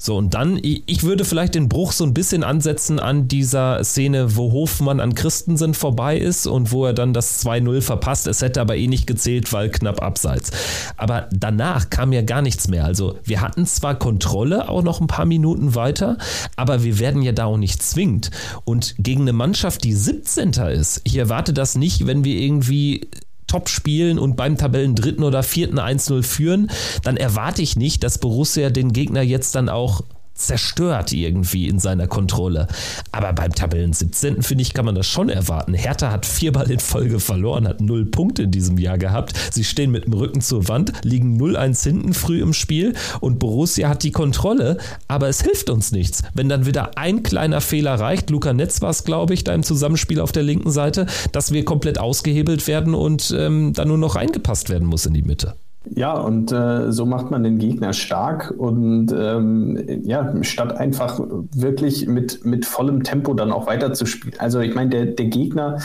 So, 0.03 0.17
und 0.17 0.34
dann, 0.34 0.60
ich 0.63 1.03
würde 1.03 1.25
vielleicht 1.25 1.53
den 1.53 1.70
Bruch 1.70 1.91
so 1.91 2.03
ein 2.03 2.15
bisschen 2.15 2.43
ansetzen 2.43 2.98
an 2.98 3.27
dieser 3.27 3.84
Szene, 3.84 4.36
wo 4.36 4.51
Hofmann 4.51 5.00
an 5.00 5.13
Christensen 5.13 5.75
vorbei 5.75 6.17
ist 6.17 6.48
und 6.48 6.72
wo 6.72 6.88
er 6.88 6.93
dann 6.93 7.13
das 7.13 7.46
2-0 7.46 7.81
verpasst. 7.81 8.25
Es 8.25 8.41
hätte 8.41 8.62
aber 8.62 8.75
eh 8.77 8.88
nicht 8.88 9.05
gezählt, 9.05 9.53
weil 9.53 9.70
knapp 9.70 10.01
abseits. 10.01 10.50
Aber 10.98 11.29
danach 11.31 11.91
kam 11.91 12.13
ja 12.13 12.24
gar 12.24 12.41
nichts 12.41 12.67
mehr. 12.67 12.84
Also, 12.86 13.20
wir 13.25 13.41
hatten 13.41 13.67
zwar 13.67 13.93
Kontrolle 13.93 14.70
auch 14.70 14.81
noch 14.81 15.01
ein 15.01 15.08
paar 15.08 15.25
Minuten 15.25 15.75
weiter, 15.75 16.17
aber 16.55 16.81
wir 16.84 16.98
werden 16.98 17.22
ja 17.22 17.31
da 17.31 17.46
auch 17.46 17.58
nicht 17.58 17.84
zwingend. 17.84 18.31
Und 18.65 18.96
gegen 18.98 19.22
eine 19.22 19.34
Mannschaft, 19.34 19.84
die 19.84 19.93
17. 19.93 20.53
ist, 20.53 21.01
ich 21.03 21.15
erwarte 21.15 21.53
das 21.53 21.75
nicht, 21.75 22.08
wenn 22.08 22.24
wir 22.24 22.38
irgendwie 22.38 23.08
top 23.51 23.67
spielen 23.67 24.17
und 24.17 24.38
beim 24.38 24.58
Tabellen 24.58 24.96
dritten 24.96 25.24
oder 25.24 25.43
vierten 25.43 25.77
1-0 25.77 26.24
führen, 26.24 26.72
dann 27.03 27.17
erwarte 27.17 27.62
ich 27.62 27.75
nicht, 27.75 28.03
dass 28.03 28.17
Borussia 28.17 28.70
den 28.70 28.93
Gegner 28.93 29.22
jetzt 29.22 29.55
dann 29.55 29.67
auch 29.67 30.03
zerstört 30.45 31.12
irgendwie 31.12 31.67
in 31.67 31.79
seiner 31.79 32.07
Kontrolle. 32.07 32.67
Aber 33.12 33.33
beim 33.33 33.53
Tabellen 33.53 33.93
17. 33.93 34.41
finde 34.41 34.62
ich, 34.62 34.74
kann 34.74 34.86
man 34.86 34.95
das 34.95 35.07
schon 35.07 35.29
erwarten. 35.29 35.74
Hertha 35.74 36.12
hat 36.12 36.25
viermal 36.25 36.69
in 36.69 36.79
Folge 36.79 37.19
verloren, 37.19 37.67
hat 37.67 37.81
null 37.81 38.05
Punkte 38.05 38.43
in 38.43 38.51
diesem 38.51 38.77
Jahr 38.77 38.98
gehabt. 38.98 39.33
Sie 39.51 39.63
stehen 39.63 39.91
mit 39.91 40.05
dem 40.05 40.13
Rücken 40.13 40.41
zur 40.41 40.67
Wand, 40.67 40.93
liegen 41.03 41.39
0-1 41.39 41.83
hinten 41.83 42.13
früh 42.13 42.41
im 42.41 42.53
Spiel 42.53 42.93
und 43.19 43.39
Borussia 43.39 43.89
hat 43.89 44.03
die 44.03 44.12
Kontrolle, 44.12 44.77
aber 45.07 45.27
es 45.27 45.41
hilft 45.41 45.69
uns 45.69 45.91
nichts. 45.91 46.24
Wenn 46.33 46.50
dann 46.50 46.65
wieder 46.65 46.98
ein 46.98 47.24
kleiner 47.24 47.62
Fehler 47.62 47.95
reicht, 47.95 48.29
Luca 48.29 48.53
Netz 48.53 48.81
war 48.81 48.89
es, 48.89 49.03
glaube 49.03 49.33
ich, 49.33 49.43
da 49.43 49.53
im 49.53 49.63
Zusammenspiel 49.63 50.19
auf 50.19 50.31
der 50.31 50.43
linken 50.43 50.71
Seite, 50.71 51.05
dass 51.31 51.51
wir 51.51 51.65
komplett 51.65 52.00
ausgehebelt 52.00 52.67
werden 52.67 52.93
und 52.93 53.33
ähm, 53.38 53.74
dann 53.74 53.88
nur 53.88 53.98
noch 53.98 54.15
reingepasst 54.15 54.69
werden 54.69 54.88
muss 54.88 55.05
in 55.05 55.13
die 55.13 55.21
Mitte. 55.21 55.55
Ja, 55.89 56.13
und 56.13 56.51
äh, 56.51 56.91
so 56.91 57.07
macht 57.07 57.31
man 57.31 57.43
den 57.43 57.57
Gegner 57.57 57.93
stark 57.93 58.53
und 58.55 59.11
ähm, 59.11 59.83
ja, 60.03 60.31
statt 60.43 60.77
einfach 60.77 61.19
wirklich 61.55 62.05
mit, 62.05 62.45
mit 62.45 62.67
vollem 62.67 63.01
Tempo 63.01 63.33
dann 63.33 63.51
auch 63.51 63.65
weiterzuspielen. 63.65 64.39
Also 64.39 64.59
ich 64.59 64.75
meine, 64.75 64.91
der, 64.91 65.05
der 65.07 65.25
Gegner, 65.25 65.79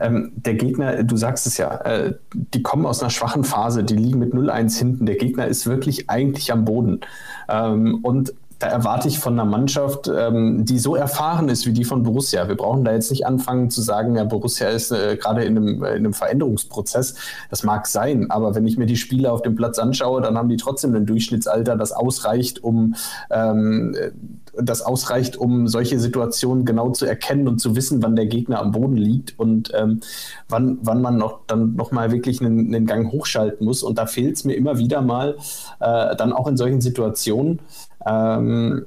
ähm, 0.00 0.32
der 0.34 0.54
Gegner, 0.54 1.04
du 1.04 1.16
sagst 1.16 1.46
es 1.46 1.58
ja, 1.58 1.76
äh, 1.82 2.14
die 2.32 2.62
kommen 2.62 2.86
aus 2.86 3.02
einer 3.02 3.10
schwachen 3.10 3.44
Phase, 3.44 3.84
die 3.84 3.96
liegen 3.96 4.18
mit 4.18 4.32
0-1 4.32 4.78
hinten. 4.78 5.04
Der 5.04 5.16
Gegner 5.16 5.46
ist 5.46 5.66
wirklich 5.66 6.08
eigentlich 6.08 6.50
am 6.50 6.64
Boden. 6.64 7.00
Ähm, 7.48 7.98
und 8.02 8.32
da 8.58 8.68
erwarte 8.68 9.08
ich 9.08 9.18
von 9.18 9.34
einer 9.34 9.44
Mannschaft, 9.44 10.08
ähm, 10.08 10.64
die 10.64 10.78
so 10.78 10.94
erfahren 10.94 11.48
ist 11.48 11.66
wie 11.66 11.72
die 11.72 11.84
von 11.84 12.02
Borussia. 12.02 12.48
Wir 12.48 12.56
brauchen 12.56 12.84
da 12.84 12.92
jetzt 12.92 13.10
nicht 13.10 13.26
anfangen 13.26 13.70
zu 13.70 13.82
sagen, 13.82 14.16
ja, 14.16 14.24
Borussia 14.24 14.68
ist 14.68 14.90
äh, 14.90 15.16
gerade 15.16 15.44
in 15.44 15.56
einem, 15.56 15.82
äh, 15.82 15.90
in 15.90 15.96
einem 15.96 16.14
Veränderungsprozess. 16.14 17.14
Das 17.50 17.62
mag 17.62 17.86
sein, 17.86 18.30
aber 18.30 18.54
wenn 18.54 18.66
ich 18.66 18.78
mir 18.78 18.86
die 18.86 18.96
Spieler 18.96 19.32
auf 19.32 19.42
dem 19.42 19.54
Platz 19.56 19.78
anschaue, 19.78 20.20
dann 20.20 20.38
haben 20.38 20.48
die 20.48 20.56
trotzdem 20.56 20.94
ein 20.94 21.06
Durchschnittsalter, 21.06 21.76
das 21.76 21.92
ausreicht, 21.92 22.62
um 22.62 22.94
ähm, 23.30 23.96
das 24.58 24.82
ausreicht, 24.82 25.36
um 25.36 25.68
solche 25.68 25.98
Situationen 25.98 26.64
genau 26.64 26.90
zu 26.90 27.06
erkennen 27.06 27.48
und 27.48 27.60
zu 27.60 27.76
wissen, 27.76 28.02
wann 28.02 28.16
der 28.16 28.26
Gegner 28.26 28.60
am 28.60 28.72
Boden 28.72 28.96
liegt 28.96 29.38
und 29.38 29.72
ähm, 29.74 30.00
wann, 30.48 30.78
wann 30.82 31.02
man 31.02 31.16
noch, 31.16 31.40
dann 31.46 31.74
nochmal 31.74 32.12
wirklich 32.12 32.40
einen, 32.40 32.74
einen, 32.74 32.86
Gang 32.86 33.12
hochschalten 33.12 33.64
muss. 33.64 33.82
Und 33.82 33.98
da 33.98 34.06
fehlt 34.06 34.36
es 34.36 34.44
mir 34.44 34.54
immer 34.54 34.78
wieder 34.78 35.00
mal, 35.00 35.36
äh, 35.80 36.16
dann 36.16 36.32
auch 36.32 36.46
in 36.46 36.56
solchen 36.56 36.80
Situationen, 36.80 37.60
ähm, 38.06 38.86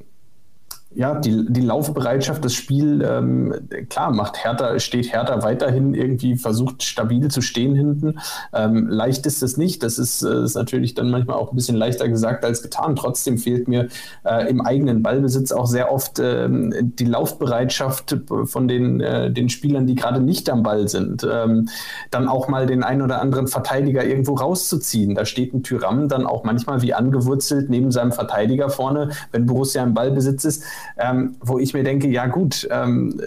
ja, 0.96 1.20
die, 1.20 1.46
die 1.50 1.62
Laufbereitschaft, 1.62 2.44
das 2.44 2.54
Spiel, 2.54 3.06
ähm, 3.08 3.54
klar, 3.90 4.12
macht 4.12 4.44
Hertha, 4.44 4.80
steht 4.80 5.12
Hertha 5.12 5.44
weiterhin 5.44 5.94
irgendwie, 5.94 6.38
versucht 6.38 6.82
stabil 6.82 7.28
zu 7.28 7.42
stehen 7.42 7.76
hinten. 7.76 8.20
Ähm, 8.54 8.88
leicht 8.88 9.26
ist 9.26 9.44
es 9.44 9.58
nicht. 9.58 9.84
Das 9.84 10.00
ist, 10.00 10.24
äh, 10.24 10.44
ist 10.44 10.56
natürlich 10.56 10.94
dann 10.96 11.12
manchmal 11.12 11.38
auch 11.38 11.52
ein 11.52 11.56
bisschen 11.56 11.76
leichter 11.76 12.08
gesagt 12.08 12.46
als 12.46 12.64
getan. 12.64 12.96
Trotzdem 12.96 13.38
fehlt 13.38 13.68
mir 13.68 13.90
äh, 14.24 14.50
im 14.50 14.62
eigenen 14.62 15.04
Ballbesitz 15.04 15.52
auch 15.52 15.68
sehr 15.68 15.92
oft 15.92 16.20
äh, 16.20 16.48
die 16.50 17.06
Laufbereitschaft 17.06 18.18
von 18.46 18.68
den, 18.68 19.02
äh, 19.02 19.30
den 19.30 19.50
Spielern, 19.50 19.88
die 19.88 19.96
gerade 19.96 20.22
nicht 20.22 20.50
am 20.50 20.64
Ball 20.64 20.88
sind. 20.88 21.28
Ähm, 21.30 21.68
dann 22.12 22.30
auch 22.30 22.48
mal 22.48 22.66
den 22.66 22.84
einen 22.84 23.02
oder 23.02 23.22
anderen 23.22 23.48
Verteidiger 23.48 24.06
irgendwo 24.06 24.36
rauszuziehen. 24.36 25.16
Da 25.16 25.26
steht 25.26 25.54
ein 25.54 25.64
Tyram 25.64 26.08
dann 26.08 26.26
auch 26.26 26.46
manchmal 26.46 26.82
wie 26.82 26.94
angewurzelt 26.94 27.70
neben 27.70 27.92
seinem 27.92 28.14
Verteidiger 28.14 28.70
vorne, 28.70 29.10
wenn 29.34 29.46
Borussia 29.46 29.84
im 29.84 29.94
Ballbesitz 29.94 30.46
ist 30.46 30.64
ähm, 30.98 31.36
wo 31.42 31.60
ich 31.60 31.74
mir 31.74 31.84
denke, 31.84 32.08
ja 32.08 32.28
gut, 32.28 32.68
ähm, 32.72 33.20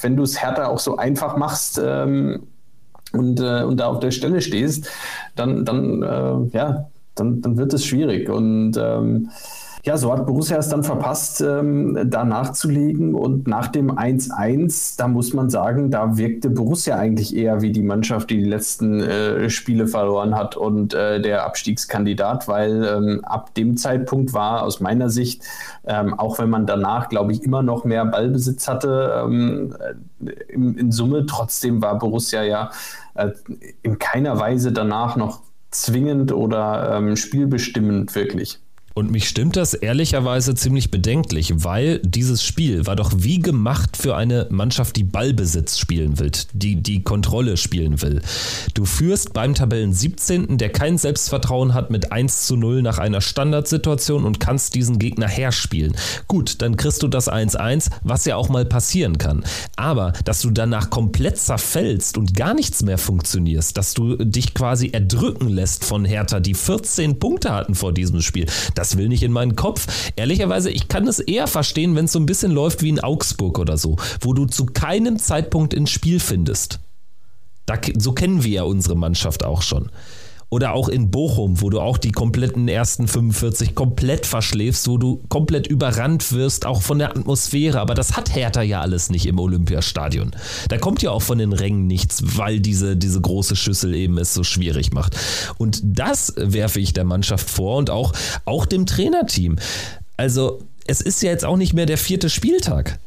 wenn 0.00 0.16
du 0.16 0.22
es 0.22 0.40
härter 0.40 0.68
auch 0.68 0.78
so 0.78 0.96
einfach 0.96 1.36
machst 1.36 1.80
ähm, 1.82 2.44
und, 3.12 3.40
äh, 3.40 3.62
und 3.62 3.78
da 3.78 3.86
auf 3.86 4.00
der 4.00 4.10
Stelle 4.10 4.40
stehst, 4.40 4.88
dann, 5.36 5.64
dann, 5.64 6.02
äh, 6.02 6.56
ja, 6.56 6.90
dann, 7.14 7.40
dann 7.42 7.56
wird 7.56 7.72
es 7.72 7.84
schwierig. 7.84 8.28
Und 8.28 8.76
ähm, 8.76 9.30
ja, 9.84 9.98
so 9.98 10.10
hat 10.10 10.24
Borussia 10.24 10.56
es 10.56 10.70
dann 10.70 10.82
verpasst, 10.82 11.42
ähm, 11.42 11.98
da 12.06 12.24
nachzulegen. 12.24 13.14
Und 13.14 13.46
nach 13.46 13.68
dem 13.68 13.90
1-1, 13.90 14.96
da 14.96 15.08
muss 15.08 15.34
man 15.34 15.50
sagen, 15.50 15.90
da 15.90 16.16
wirkte 16.16 16.48
Borussia 16.48 16.96
eigentlich 16.96 17.36
eher 17.36 17.60
wie 17.60 17.70
die 17.70 17.82
Mannschaft, 17.82 18.30
die 18.30 18.38
die 18.38 18.48
letzten 18.48 19.00
äh, 19.00 19.50
Spiele 19.50 19.86
verloren 19.86 20.34
hat 20.34 20.56
und 20.56 20.94
äh, 20.94 21.20
der 21.20 21.44
Abstiegskandidat, 21.44 22.48
weil 22.48 22.82
ähm, 22.82 23.20
ab 23.24 23.54
dem 23.54 23.76
Zeitpunkt 23.76 24.32
war 24.32 24.62
aus 24.62 24.80
meiner 24.80 25.10
Sicht, 25.10 25.42
ähm, 25.84 26.18
auch 26.18 26.38
wenn 26.38 26.48
man 26.48 26.66
danach, 26.66 27.10
glaube 27.10 27.32
ich, 27.32 27.42
immer 27.42 27.62
noch 27.62 27.84
mehr 27.84 28.06
Ballbesitz 28.06 28.66
hatte, 28.66 29.22
ähm, 29.22 29.76
in, 30.48 30.78
in, 30.78 30.92
Summe, 30.92 31.26
trotzdem 31.26 31.82
war 31.82 31.98
Borussia 31.98 32.42
ja 32.42 32.70
äh, 33.16 33.32
in 33.82 33.98
keiner 33.98 34.40
Weise 34.40 34.72
danach 34.72 35.16
noch 35.16 35.42
zwingend 35.70 36.32
oder 36.32 36.96
ähm, 36.96 37.16
spielbestimmend 37.16 38.14
wirklich. 38.14 38.63
Und 38.96 39.10
mich 39.10 39.28
stimmt 39.28 39.56
das 39.56 39.74
ehrlicherweise 39.74 40.54
ziemlich 40.54 40.92
bedenklich, 40.92 41.52
weil 41.64 41.98
dieses 42.04 42.44
Spiel 42.44 42.86
war 42.86 42.94
doch 42.94 43.10
wie 43.16 43.40
gemacht 43.40 43.96
für 43.96 44.14
eine 44.14 44.46
Mannschaft, 44.50 44.94
die 44.94 45.02
Ballbesitz 45.02 45.78
spielen 45.78 46.20
will, 46.20 46.30
die 46.52 46.76
die 46.80 47.02
Kontrolle 47.02 47.56
spielen 47.56 48.00
will. 48.02 48.22
Du 48.74 48.84
führst 48.84 49.32
beim 49.32 49.54
Tabellen 49.54 49.92
17., 49.92 50.58
der 50.58 50.70
kein 50.70 50.96
Selbstvertrauen 50.96 51.74
hat, 51.74 51.90
mit 51.90 52.12
1 52.12 52.46
zu 52.46 52.56
0 52.56 52.82
nach 52.82 52.98
einer 52.98 53.20
Standardsituation 53.20 54.24
und 54.24 54.38
kannst 54.38 54.76
diesen 54.76 55.00
Gegner 55.00 55.26
herspielen. 55.26 55.96
Gut, 56.28 56.62
dann 56.62 56.76
kriegst 56.76 57.02
du 57.02 57.08
das 57.08 57.28
1-1, 57.28 57.90
was 58.04 58.24
ja 58.26 58.36
auch 58.36 58.48
mal 58.48 58.64
passieren 58.64 59.18
kann. 59.18 59.42
Aber, 59.74 60.12
dass 60.24 60.40
du 60.40 60.50
danach 60.50 60.90
komplett 60.90 61.38
zerfällst 61.38 62.16
und 62.16 62.34
gar 62.34 62.54
nichts 62.54 62.84
mehr 62.84 62.98
funktionierst, 62.98 63.76
dass 63.76 63.92
du 63.94 64.16
dich 64.18 64.54
quasi 64.54 64.90
erdrücken 64.90 65.48
lässt 65.48 65.84
von 65.84 66.04
Hertha, 66.04 66.38
die 66.38 66.54
14 66.54 67.18
Punkte 67.18 67.52
hatten 67.52 67.74
vor 67.74 67.92
diesem 67.92 68.22
Spiel, 68.22 68.46
das 68.76 68.83
das 68.84 68.98
will 68.98 69.08
nicht 69.08 69.22
in 69.22 69.32
meinen 69.32 69.56
Kopf. 69.56 69.86
Ehrlicherweise, 70.14 70.70
ich 70.70 70.88
kann 70.88 71.08
es 71.08 71.18
eher 71.18 71.46
verstehen, 71.46 71.96
wenn 71.96 72.04
es 72.04 72.12
so 72.12 72.18
ein 72.18 72.26
bisschen 72.26 72.52
läuft 72.52 72.82
wie 72.82 72.90
in 72.90 73.00
Augsburg 73.00 73.58
oder 73.58 73.78
so, 73.78 73.96
wo 74.20 74.34
du 74.34 74.44
zu 74.44 74.66
keinem 74.66 75.18
Zeitpunkt 75.18 75.72
ins 75.72 75.90
Spiel 75.90 76.20
findest. 76.20 76.80
Da, 77.64 77.78
so 77.96 78.12
kennen 78.12 78.44
wir 78.44 78.50
ja 78.50 78.62
unsere 78.64 78.94
Mannschaft 78.94 79.42
auch 79.42 79.62
schon. 79.62 79.90
Oder 80.54 80.72
auch 80.72 80.88
in 80.88 81.10
Bochum, 81.10 81.60
wo 81.60 81.68
du 81.68 81.80
auch 81.80 81.98
die 81.98 82.12
kompletten 82.12 82.68
ersten 82.68 83.08
45 83.08 83.74
komplett 83.74 84.24
verschläfst, 84.24 84.86
wo 84.86 84.98
du 84.98 85.20
komplett 85.28 85.66
überrannt 85.66 86.30
wirst, 86.30 86.64
auch 86.64 86.80
von 86.80 87.00
der 87.00 87.10
Atmosphäre. 87.10 87.80
Aber 87.80 87.94
das 87.94 88.16
hat 88.16 88.36
Hertha 88.36 88.62
ja 88.62 88.80
alles 88.80 89.10
nicht 89.10 89.26
im 89.26 89.40
Olympiastadion. 89.40 90.30
Da 90.68 90.78
kommt 90.78 91.02
ja 91.02 91.10
auch 91.10 91.22
von 91.22 91.38
den 91.38 91.52
Rängen 91.52 91.88
nichts, 91.88 92.22
weil 92.36 92.60
diese, 92.60 92.96
diese 92.96 93.20
große 93.20 93.56
Schüssel 93.56 93.96
eben 93.96 94.16
es 94.16 94.32
so 94.32 94.44
schwierig 94.44 94.92
macht. 94.92 95.16
Und 95.58 95.80
das 95.82 96.32
werfe 96.36 96.78
ich 96.78 96.92
der 96.92 97.02
Mannschaft 97.02 97.50
vor 97.50 97.76
und 97.76 97.90
auch, 97.90 98.12
auch 98.44 98.64
dem 98.64 98.86
Trainerteam. 98.86 99.56
Also, 100.16 100.60
es 100.86 101.00
ist 101.00 101.20
ja 101.20 101.30
jetzt 101.30 101.44
auch 101.44 101.56
nicht 101.56 101.74
mehr 101.74 101.86
der 101.86 101.98
vierte 101.98 102.30
Spieltag. 102.30 103.00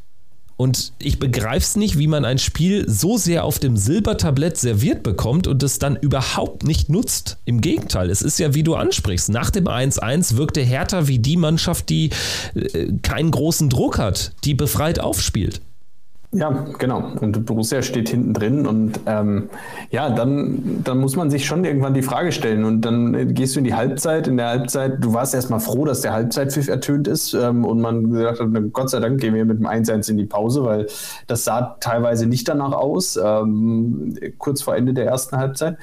Und 0.58 0.92
ich 0.98 1.20
begreife 1.20 1.64
es 1.64 1.76
nicht, 1.76 2.00
wie 2.00 2.08
man 2.08 2.26
ein 2.26 2.40
Spiel 2.40 2.90
so 2.90 3.18
sehr 3.18 3.44
auf 3.44 3.60
dem 3.60 3.78
Silbertablett 3.78 4.58
serviert 4.58 5.04
bekommt 5.04 5.46
und 5.46 5.62
es 5.62 5.78
dann 5.78 5.96
überhaupt 5.96 6.64
nicht 6.64 6.90
nutzt. 6.90 7.38
Im 7.46 7.62
Gegenteil, 7.62 8.10
es 8.10 8.24
ist 8.24 8.40
ja, 8.40 8.56
wie 8.56 8.64
du 8.64 8.74
ansprichst, 8.74 9.30
nach 9.30 9.52
dem 9.52 9.68
1-1 9.68 10.36
wirkte 10.36 10.62
Hertha 10.62 11.08
wie 11.08 11.20
die 11.20 11.38
Mannschaft, 11.38 11.90
die 11.90 12.10
äh, 12.56 12.92
keinen 13.04 13.30
großen 13.30 13.70
Druck 13.70 14.00
hat, 14.00 14.34
die 14.44 14.56
befreit 14.56 15.00
aufspielt. 15.00 15.62
Ja, 16.34 16.50
genau. 16.78 17.14
Und 17.22 17.46
Borussia 17.46 17.82
steht 17.82 18.10
hinten 18.10 18.34
drin 18.34 18.68
und 18.68 19.00
ähm, 19.06 19.50
ja, 19.92 20.10
dann, 20.10 20.84
dann 20.84 20.98
muss 20.98 21.16
man 21.16 21.30
sich 21.30 21.46
schon 21.46 21.64
irgendwann 21.64 21.94
die 21.94 22.02
Frage 22.02 22.34
stellen 22.34 22.66
und 22.66 22.82
dann 22.82 23.34
gehst 23.34 23.56
du 23.56 23.60
in 23.60 23.66
die 23.66 23.74
Halbzeit. 23.74 24.28
In 24.28 24.36
der 24.36 24.48
Halbzeit, 24.50 24.98
du 25.00 25.14
warst 25.14 25.34
erstmal 25.34 25.62
froh, 25.62 25.86
dass 25.86 26.02
der 26.02 26.12
Halbzeitpfiff 26.12 26.68
ertönt 26.68 27.08
ist 27.08 27.34
ähm, 27.34 27.64
und 27.64 27.80
man 27.80 28.12
gesagt 28.12 28.42
hat, 28.42 28.48
Gott 28.74 28.90
sei 28.90 29.00
Dank 29.00 29.22
gehen 29.22 29.36
wir 29.36 29.46
mit 29.46 29.60
dem 29.60 29.68
1-1 29.68 30.10
in 30.12 30.18
die 30.18 30.26
Pause, 30.26 30.66
weil 30.66 30.88
das 31.28 31.46
sah 31.46 31.78
teilweise 31.80 32.26
nicht 32.26 32.48
danach 32.50 32.74
aus, 32.74 33.18
ähm, 33.24 34.18
kurz 34.38 34.62
vor 34.62 34.76
Ende 34.76 34.94
der 34.94 35.06
ersten 35.06 35.38
Halbzeit. 35.38 35.78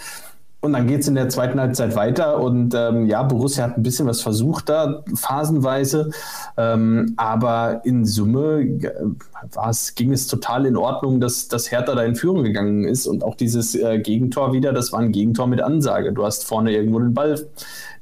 Und 0.64 0.72
dann 0.72 0.86
geht 0.86 1.00
es 1.00 1.08
in 1.08 1.14
der 1.14 1.28
zweiten 1.28 1.60
Halbzeit 1.60 1.94
weiter. 1.94 2.40
Und 2.40 2.74
ähm, 2.74 3.06
ja, 3.06 3.22
Borussia 3.22 3.64
hat 3.64 3.76
ein 3.76 3.82
bisschen 3.82 4.06
was 4.06 4.22
versucht 4.22 4.70
da, 4.70 5.04
phasenweise, 5.14 6.10
ähm, 6.56 7.12
aber 7.16 7.82
in 7.84 8.06
Summe 8.06 8.60
äh, 8.60 9.72
ging 9.94 10.12
es 10.12 10.26
total 10.26 10.64
in 10.64 10.76
Ordnung, 10.76 11.20
dass, 11.20 11.48
dass 11.48 11.70
Hertha 11.70 11.94
da 11.94 12.02
in 12.02 12.16
Führung 12.16 12.44
gegangen 12.44 12.84
ist. 12.84 13.06
Und 13.06 13.22
auch 13.22 13.34
dieses 13.34 13.74
äh, 13.74 13.98
Gegentor 13.98 14.54
wieder, 14.54 14.72
das 14.72 14.90
war 14.90 15.00
ein 15.00 15.12
Gegentor 15.12 15.46
mit 15.46 15.60
Ansage. 15.60 16.12
Du 16.12 16.24
hast 16.24 16.44
vorne 16.44 16.72
irgendwo 16.72 16.98
den 16.98 17.12
Ball 17.12 17.46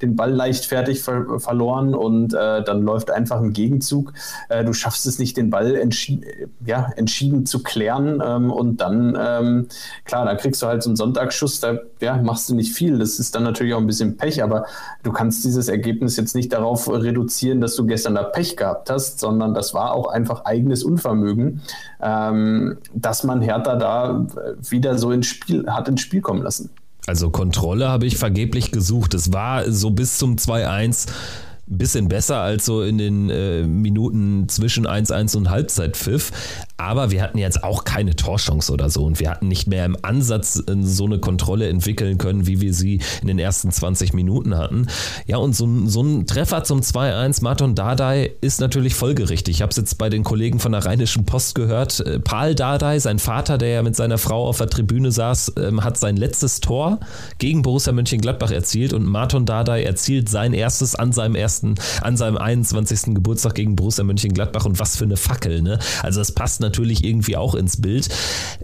den 0.03 0.17
Ball 0.17 0.33
leichtfertig 0.33 1.03
ver 1.03 1.39
verloren 1.39 1.95
und 1.95 2.35
äh, 2.35 2.63
dann 2.63 2.83
läuft 2.83 3.11
einfach 3.11 3.41
ein 3.41 3.53
Gegenzug. 3.53 4.13
Äh, 4.49 4.65
du 4.65 4.73
schaffst 4.73 5.07
es 5.07 5.19
nicht, 5.19 5.37
den 5.37 5.51
Ball 5.51 5.75
entschi 5.77 6.21
ja, 6.65 6.91
entschieden 6.97 7.47
zu 7.47 7.63
klären 7.63 8.23
ähm, 8.25 8.51
und 8.51 8.81
dann, 8.81 9.17
ähm, 9.19 9.69
klar, 10.05 10.27
dann 10.27 10.37
kriegst 10.37 10.61
du 10.63 10.67
halt 10.67 10.83
so 10.83 10.91
einen 10.91 10.97
Sonntagsschuss, 10.97 11.61
da 11.61 11.79
ja, 12.01 12.17
machst 12.17 12.49
du 12.49 12.55
nicht 12.55 12.75
viel. 12.75 12.99
Das 12.99 13.19
ist 13.19 13.35
dann 13.35 13.45
natürlich 13.45 13.75
auch 13.75 13.79
ein 13.81 13.87
bisschen 13.87 14.17
Pech, 14.17 14.43
aber 14.43 14.67
du 15.03 15.13
kannst 15.13 15.45
dieses 15.45 15.69
Ergebnis 15.69 16.17
jetzt 16.17 16.35
nicht 16.35 16.53
darauf 16.53 16.89
reduzieren, 16.91 17.61
dass 17.61 17.77
du 17.77 17.87
gestern 17.87 18.15
da 18.15 18.25
Pech 18.25 18.57
gehabt 18.57 18.91
hast, 18.91 19.21
sondern 19.21 19.55
das 19.55 19.75
war 19.75 19.93
auch 19.93 20.09
einfach 20.09 20.45
eigenes 20.45 20.85
Unvermögen, 20.85 21.63
ähm, 22.01 22.79
dass 22.95 23.25
man 23.25 23.41
Hertha 23.41 23.77
da 23.77 24.27
wieder 24.69 24.99
so 24.99 25.13
ins 25.13 25.27
Spiel 25.27 25.67
hat 25.69 25.89
ins 25.89 26.01
Spiel 26.01 26.21
kommen 26.21 26.43
lassen. 26.43 26.71
Also 27.07 27.31
Kontrolle 27.31 27.89
habe 27.89 28.07
ich 28.07 28.17
vergeblich 28.17 28.71
gesucht. 28.71 29.15
Es 29.15 29.33
war 29.33 29.71
so 29.71 29.91
bis 29.91 30.19
zum 30.19 30.37
2-1 30.37 31.09
ein 31.09 31.52
bisschen 31.79 32.09
besser 32.09 32.39
als 32.39 32.65
so 32.65 32.83
in 32.83 32.99
den 32.99 33.31
äh, 33.31 33.63
Minuten 33.63 34.49
zwischen 34.49 34.87
1-1 34.87 35.37
und 35.37 35.51
Halbzeitpfiff. 35.51 36.33
Aber 36.77 37.11
wir 37.11 37.23
hatten 37.23 37.39
jetzt 37.39 37.63
auch 37.63 37.85
keine 37.85 38.17
Torchance 38.17 38.73
oder 38.73 38.91
so 38.91 39.05
und 39.05 39.21
wir 39.21 39.31
hatten 39.31 39.49
nicht 39.49 39.69
mehr 39.69 39.85
im 39.85 39.97
Ansatz 40.03 40.63
äh, 40.67 40.75
so 40.83 41.05
eine 41.05 41.19
Kontrolle 41.19 41.69
entwickeln 41.69 42.19
können, 42.19 42.47
wie 42.47 42.61
wir 42.61 42.75
sie 42.75 43.01
in 43.21 43.29
den 43.29 43.39
ersten 43.39 43.71
20 43.71 44.13
Minuten 44.15 44.57
hatten. 44.57 44.89
Ja, 45.27 45.37
und 45.37 45.55
so, 45.55 45.69
so 45.87 46.03
ein 46.03 46.27
Treffer 46.27 46.65
zum 46.65 46.81
2-1 46.81 47.43
Martin 47.43 47.75
Dardai 47.75 48.33
ist 48.41 48.61
natürlich 48.61 48.95
folgerichtig. 48.95 49.57
Ich 49.57 49.63
habe 49.63 49.71
es 49.71 49.77
jetzt 49.77 49.99
bei 49.99 50.09
den 50.09 50.25
Kollegen 50.25 50.59
von 50.59 50.73
der 50.73 50.85
Rheinischen 50.85 51.25
Post 51.25 51.55
gehört. 51.55 52.01
Äh, 52.01 52.19
Paul 52.19 52.55
Dardai, 52.55 52.99
sein 52.99 53.19
Vater, 53.19 53.59
der 53.59 53.69
ja 53.69 53.83
mit 53.83 53.97
seiner 53.97 54.19
Frau 54.19 54.47
auf 54.47 54.59
der 54.59 54.69
Tribüne 54.69 55.13
saß, 55.13 55.53
ähm, 55.59 55.85
hat 55.85 55.99
sein 55.99 56.17
letztes 56.17 56.61
Tor 56.61 57.01
gegen 57.39 57.63
Borussia 57.63 57.93
Mönchengladbach 57.93 58.51
erzielt 58.51 58.93
und 58.93 59.05
Martin 59.05 59.47
Dardai 59.47 59.85
erzielt 59.85 60.29
sein 60.29 60.53
erstes 60.53 60.95
an 60.95 61.13
seinem 61.13 61.35
ersten, 61.35 61.62
an 62.01 62.17
seinem 62.17 62.37
21. 62.37 63.15
Geburtstag 63.15 63.55
gegen 63.55 63.77
Borussia 63.77 64.05
Mönchengladbach 64.05 64.65
und 64.65 64.79
was 64.79 64.97
für 64.97 65.05
eine 65.05 65.17
Fackel, 65.17 65.63
ne? 65.63 65.79
Also 66.03 66.21
es 66.21 66.33
passt 66.33 66.61
natürlich 66.61 66.83
natürlich 66.83 67.05
irgendwie 67.05 67.37
auch 67.37 67.55
ins 67.55 67.81
Bild. 67.81 68.09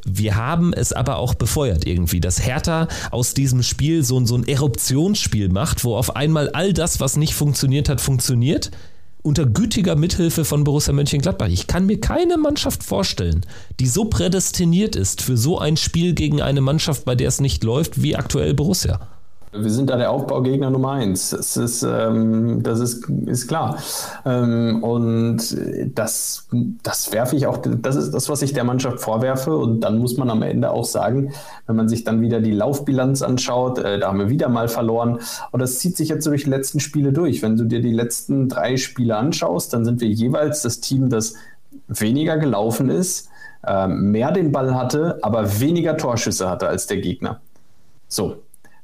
Wir 0.05 0.37
haben 0.37 0.73
es 0.73 0.93
aber 0.93 1.19
auch 1.19 1.35
befeuert 1.35 1.87
irgendwie, 1.87 2.21
dass 2.21 2.45
Hertha 2.45 2.89
aus 3.11 3.35
diesem 3.35 3.63
Spiel 3.63 4.03
so, 4.03 4.25
so 4.25 4.37
ein 4.37 4.47
Eruptionsspiel 4.47 5.49
macht, 5.49 5.85
wo 5.85 5.95
auf 5.95 6.17
einmal 6.17 6.51
all 6.51 6.73
das, 6.73 7.01
was 7.01 7.17
nicht 7.17 7.35
funktioniert 7.35 7.89
hat, 7.89 8.01
funktioniert 8.01 8.71
unter 9.23 9.47
gütiger 9.47 9.95
Mithilfe 9.95 10.45
von 10.45 10.65
Borussia 10.65 10.93
Mönchengladbach. 10.93 11.49
Ich 11.49 11.67
kann 11.67 11.87
mir 11.87 12.01
keine 12.01 12.39
Mannschaft 12.39 12.83
vorstellen, 12.83 13.45
die 13.79 13.87
so 13.87 14.07
prädestiniert 14.07 14.97
ist 14.97 15.23
für 15.23 15.37
so 15.37 15.59
ein 15.59 15.77
Spiel 15.77 16.15
gegen 16.15 16.41
eine 16.41 16.61
Mannschaft, 16.61 17.05
bei 17.05 17.15
der 17.15 17.29
es 17.29 17.41
nicht 17.41 17.63
läuft, 17.63 18.01
wie 18.01 18.17
aktuell 18.17 18.55
Borussia. 18.55 19.18
Wir 19.51 19.71
sind 19.71 19.89
da 19.89 19.97
der 19.97 20.11
Aufbaugegner 20.11 20.71
Nummer 20.71 20.93
eins. 20.93 21.31
Das 21.31 21.57
ist, 21.57 21.83
ähm, 21.83 22.63
das 22.63 22.81
ist, 22.81 23.09
ist 23.27 23.49
klar. 23.49 23.79
Ähm, 24.27 24.83
und 24.83 25.39
das, 25.95 26.47
das 26.83 27.13
werfe 27.13 27.37
ich 27.37 27.47
auch, 27.47 27.59
das 27.59 27.97
ist 27.97 28.11
das, 28.13 28.29
was 28.29 28.43
ich 28.43 28.53
der 28.53 28.65
Mannschaft 28.65 29.01
vorwerfe. 29.01 29.57
Und 29.57 29.81
dann 29.81 29.99
muss 29.99 30.17
man 30.19 30.29
am 30.29 30.43
Ende 30.43 30.71
auch 30.71 30.85
sagen, 30.85 31.33
wenn 31.67 31.77
man 31.77 31.89
sich 31.89 32.05
dann 32.05 32.21
wieder 32.21 32.41
die 32.41 32.53
Laufbilanz 32.53 33.23
anschaut, 33.23 33.79
äh, 33.79 33.99
da 33.99 34.09
haben 34.09 34.19
wir 34.19 34.29
wieder 34.29 34.49
mal 34.49 34.69
verloren. 34.69 35.21
Und 35.51 35.61
das 35.61 35.79
zieht 35.79 35.97
sich 35.97 36.11
jetzt 36.11 36.27
durch 36.27 36.45
die 36.45 36.51
letzten 36.51 36.81
Spiele 36.81 37.13
durch. 37.13 37.43
Wenn 37.43 37.57
du 37.57 37.65
dir 37.65 37.81
die 37.81 37.93
letzten 37.93 38.49
drei 38.49 38.77
Spiele 38.77 39.17
anschaust, 39.17 39.73
dann 39.73 39.85
sind 39.85 40.01
wir 40.01 40.09
jeweils 40.09 40.63
das 40.63 40.81
Team, 40.81 41.09
das 41.09 41.35
weniger 41.87 42.37
gelaufen 42.37 42.91
ist, 42.91 43.29
äh, 43.67 43.89
mehr 43.89 44.31
den 44.31 44.53
Ball 44.53 44.75
hatte, 44.75 45.19
aber 45.23 45.61
weniger 45.61 45.97
Torschüsse 45.97 46.51
hatte 46.51 46.69
als 46.69 46.87
der 46.87 46.99
Gegner. 46.99 47.41
So, 48.09 48.37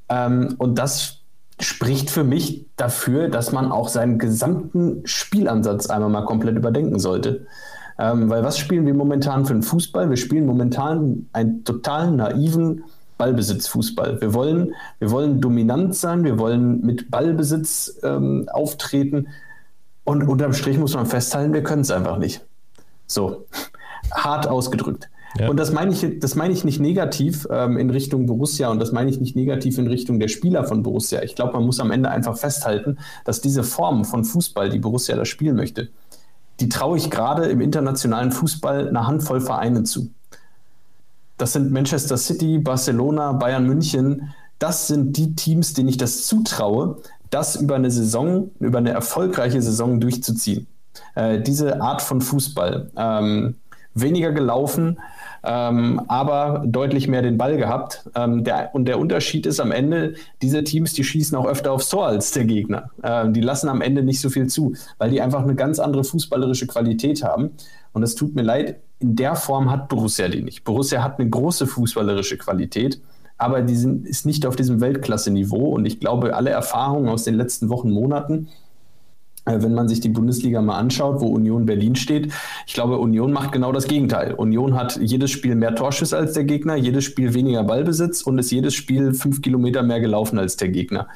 ähm, 0.09 0.55
und 0.59 0.79
das 0.79 1.21
spricht 1.61 2.11
für 2.11 2.25
mich 2.25 2.67
dafür, 2.77 3.29
dass 3.29 3.53
man 3.53 3.71
auch 3.71 3.89
seinen 3.89 4.19
gesamten 4.19 5.03
Spielansatz 5.07 5.87
einmal 5.87 6.11
mal 6.11 6.25
komplett 6.25 6.57
überdenken 6.57 6.99
sollte. 6.99 7.47
Ähm, 7.99 8.29
weil 8.29 8.43
was 8.43 8.59
spielen 8.59 8.87
wir 8.87 8.95
momentan 8.95 9.47
für 9.47 9.53
einen 9.53 9.63
Fußball? 9.63 10.11
Wir 10.11 10.17
spielen 10.17 10.47
momentan 10.47 11.29
einen 11.33 11.65
total 11.65 12.11
naiven 12.11 12.85
Ballbesitzfußball. 13.19 14.21
Wir 14.21 14.35
wollen, 14.35 14.75
wir 14.99 15.11
wollen 15.13 15.41
dominant 15.41 15.95
sein, 15.95 16.25
wir 16.25 16.39
wollen 16.39 16.81
mit 16.81 17.11
Ballbesitz 17.11 18.01
ähm, 18.03 18.49
auftreten 18.53 19.29
und 20.03 20.25
unterm 20.25 20.53
Strich 20.53 20.79
muss 20.79 20.95
man 20.95 21.07
festhalten, 21.07 21.55
wir 21.55 21.63
können 21.63 21.83
es 21.83 21.91
einfach 21.93 22.19
nicht. 22.19 22.45
So, 23.07 23.47
hart 24.13 24.49
ausgedrückt. 24.49 25.09
Ja. 25.39 25.49
Und 25.49 25.59
das 25.59 25.73
meine 25.73 25.93
ich, 25.93 26.21
das 26.21 26.37
meine 26.37 26.53
ich 26.53 26.65
nicht 26.65 26.81
negativ 26.81 27.47
ähm, 27.51 27.77
in 27.77 27.91
Richtung 27.91 28.27
Borussia 28.27 28.69
und 28.69 28.79
das 28.79 28.93
meine 28.93 29.11
ich 29.11 29.21
nicht 29.21 29.35
negativ 29.35 29.79
in 29.79 29.89
Richtung 29.89 30.21
der 30.21 30.29
Spieler 30.29 30.65
von 30.65 30.83
Borussia. 30.83 31.23
Ich 31.23 31.35
glaube, 31.35 31.55
man 31.55 31.65
muss 31.65 31.81
am 31.81 31.91
Ende 31.91 32.11
einfach 32.11 32.37
festhalten, 32.37 32.99
dass 33.25 33.41
diese 33.41 33.65
Form 33.65 34.05
von 34.05 34.25
Fußball, 34.25 34.71
die 34.71 34.79
Borussia 34.79 35.17
da 35.17 35.25
spielen 35.25 35.57
möchte, 35.57 35.89
die 36.61 36.69
traue 36.69 36.97
ich 36.97 37.11
gerade 37.11 37.47
im 37.47 37.61
internationalen 37.61 38.31
Fußball 38.31 38.89
einer 38.89 39.07
Handvoll 39.07 39.41
Vereinen 39.41 39.87
zu. 39.87 40.11
Das 41.37 41.53
sind 41.53 41.73
Manchester 41.73 42.17
City, 42.17 42.59
Barcelona, 42.59 43.33
Bayern 43.33 43.67
München. 43.67 44.33
Das 44.61 44.87
sind 44.87 45.17
die 45.17 45.35
Teams, 45.35 45.75
denen 45.75 45.89
ich 45.89 45.97
das 45.97 46.27
zutraue, 46.27 46.99
das 47.31 47.57
über 47.57 47.75
eine 47.75 47.91
Saison, 47.91 48.53
über 48.61 48.79
eine 48.79 48.91
erfolgreiche 48.91 49.61
Saison 49.61 49.99
durchzuziehen. 49.99 50.69
Äh, 51.17 51.41
diese 51.41 51.81
Art 51.81 52.03
von 52.03 52.21
Fußball. 52.21 52.93
Ähm, 52.97 53.57
weniger 53.95 54.33
gelaufen, 54.33 54.99
ähm, 55.45 56.01
aber 56.09 56.63
deutlich 56.67 57.09
mehr 57.09 57.23
den 57.23 57.37
Ball 57.39 57.57
gehabt. 57.57 58.09
Ähm, 58.15 58.45
der, 58.45 58.75
und 58.75 58.87
der 58.87 58.99
Unterschied 58.99 59.47
ist 59.47 59.61
am 59.61 59.73
Ende, 59.73 60.15
diese 60.43 60.65
Teams, 60.65 60.93
die 60.93 61.05
schießen 61.05 61.37
auch 61.37 61.47
öfter 61.47 61.73
aufs 61.73 61.89
Tor 61.89 62.07
als 62.07 62.31
der 62.33 62.45
Gegner. 62.45 62.91
Ähm, 63.03 63.33
die 63.33 63.41
lassen 63.41 63.69
am 63.69 63.81
Ende 63.81 64.03
nicht 64.03 64.21
so 64.21 64.31
viel 64.31 64.47
zu, 64.47 64.75
weil 64.99 65.11
die 65.11 65.21
einfach 65.21 65.43
eine 65.43 65.55
ganz 65.55 65.79
andere 65.79 66.05
fußballerische 66.05 66.67
Qualität 66.67 67.23
haben. 67.23 67.51
Und 67.93 68.03
es 68.03 68.15
tut 68.15 68.35
mir 68.35 68.43
leid, 68.43 68.81
in 68.99 69.17
der 69.17 69.37
Form 69.37 69.71
hat 69.71 69.89
Borussia 69.89 70.29
die 70.29 70.43
nicht. 70.43 70.65
Borussia 70.65 71.03
hat 71.03 71.19
eine 71.19 71.29
große 71.29 71.67
fußballerische 71.67 72.39
Qualität 72.39 73.01
aber 73.37 73.63
die 73.63 73.75
sind, 73.75 74.07
ist 74.07 74.27
nicht 74.27 74.47
auf 74.47 74.57
diesem 74.57 74.81
Weltklasse-Niveau. 74.81 75.67
Und 75.75 75.87
ich 75.87 76.01
glaube, 76.01 76.35
alle 76.35 76.51
Erfahrungen 76.51 77.09
aus 77.09 77.25
den 77.25 77.35
letzten 77.35 77.69
Wochen, 77.69 77.91
Monaten 77.91 78.49
wenn 79.45 79.75
man 79.75 79.89
sich 79.89 80.01
die 80.01 80.09
Bundesliga 80.09 80.63
mal 80.63 80.79
anschaut, 80.79 81.21
wo 81.21 81.27
Union 81.27 81.67
Berlin 81.67 81.97
steht, 81.97 82.33
ich 82.67 82.75
glaube, 82.75 82.99
Union 82.99 83.33
macht 83.33 83.53
genau 83.53 83.73
das 83.73 83.87
Gegenteil. 83.87 84.35
Union 84.35 84.75
hat 84.75 84.97
jedes 84.97 85.31
Spiel 85.31 85.55
mehr 85.55 85.75
Torschüsse 85.75 86.17
als 86.17 86.33
der 86.33 86.45
Gegner, 86.45 86.77
jedes 86.77 87.05
Spiel 87.05 87.35
weniger 87.35 87.63
Ballbesitz 87.65 88.23
und 88.23 88.39
ist 88.39 88.51
jedes 88.51 88.75
Spiel 88.75 89.13
fünf 89.13 89.43
Kilometer 89.43 89.83
mehr 89.83 90.01
gelaufen 90.01 90.39
als 90.39 90.57
der 90.57 90.69
Gegner. 90.69 91.09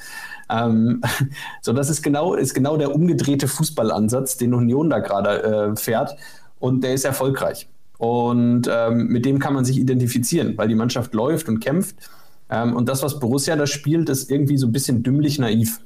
Ähm, 0.51 1.03
so, 1.63 1.73
das 1.73 1.91
ist 1.91 2.03
genau, 2.03 2.35
ist 2.35 2.55
genau 2.55 2.77
der 2.77 2.95
umgedrehte 2.95 3.49
Fußballansatz, 3.49 4.37
den 4.37 4.55
Union 4.55 4.91
da 4.91 4.99
gerade 4.99 5.43
äh, 5.43 5.77
fährt 5.77 6.17
und 6.59 6.85
der 6.85 6.95
ist 6.95 7.05
erfolgreich. 7.05 7.69
Und 7.99 8.71
ähm, 8.71 9.09
mit 9.09 9.25
dem 9.25 9.41
kann 9.41 9.55
man 9.55 9.65
sich 9.65 9.79
identifizieren, 9.79 10.57
weil 10.57 10.69
die 10.69 10.77
Mannschaft 10.77 11.15
läuft 11.15 11.49
und 11.49 11.61
kämpft. 11.61 11.97
Ähm, 12.49 12.77
und 12.77 12.89
das, 12.89 13.03
was 13.03 13.19
Borussia 13.19 13.57
da 13.57 13.67
spielt, 13.67 14.09
ist 14.09 14.31
irgendwie 14.31 14.57
so 14.57 14.69
ein 14.69 14.73
bisschen 14.73 15.03
dümmlich 15.03 15.39
naiv. 15.39 15.81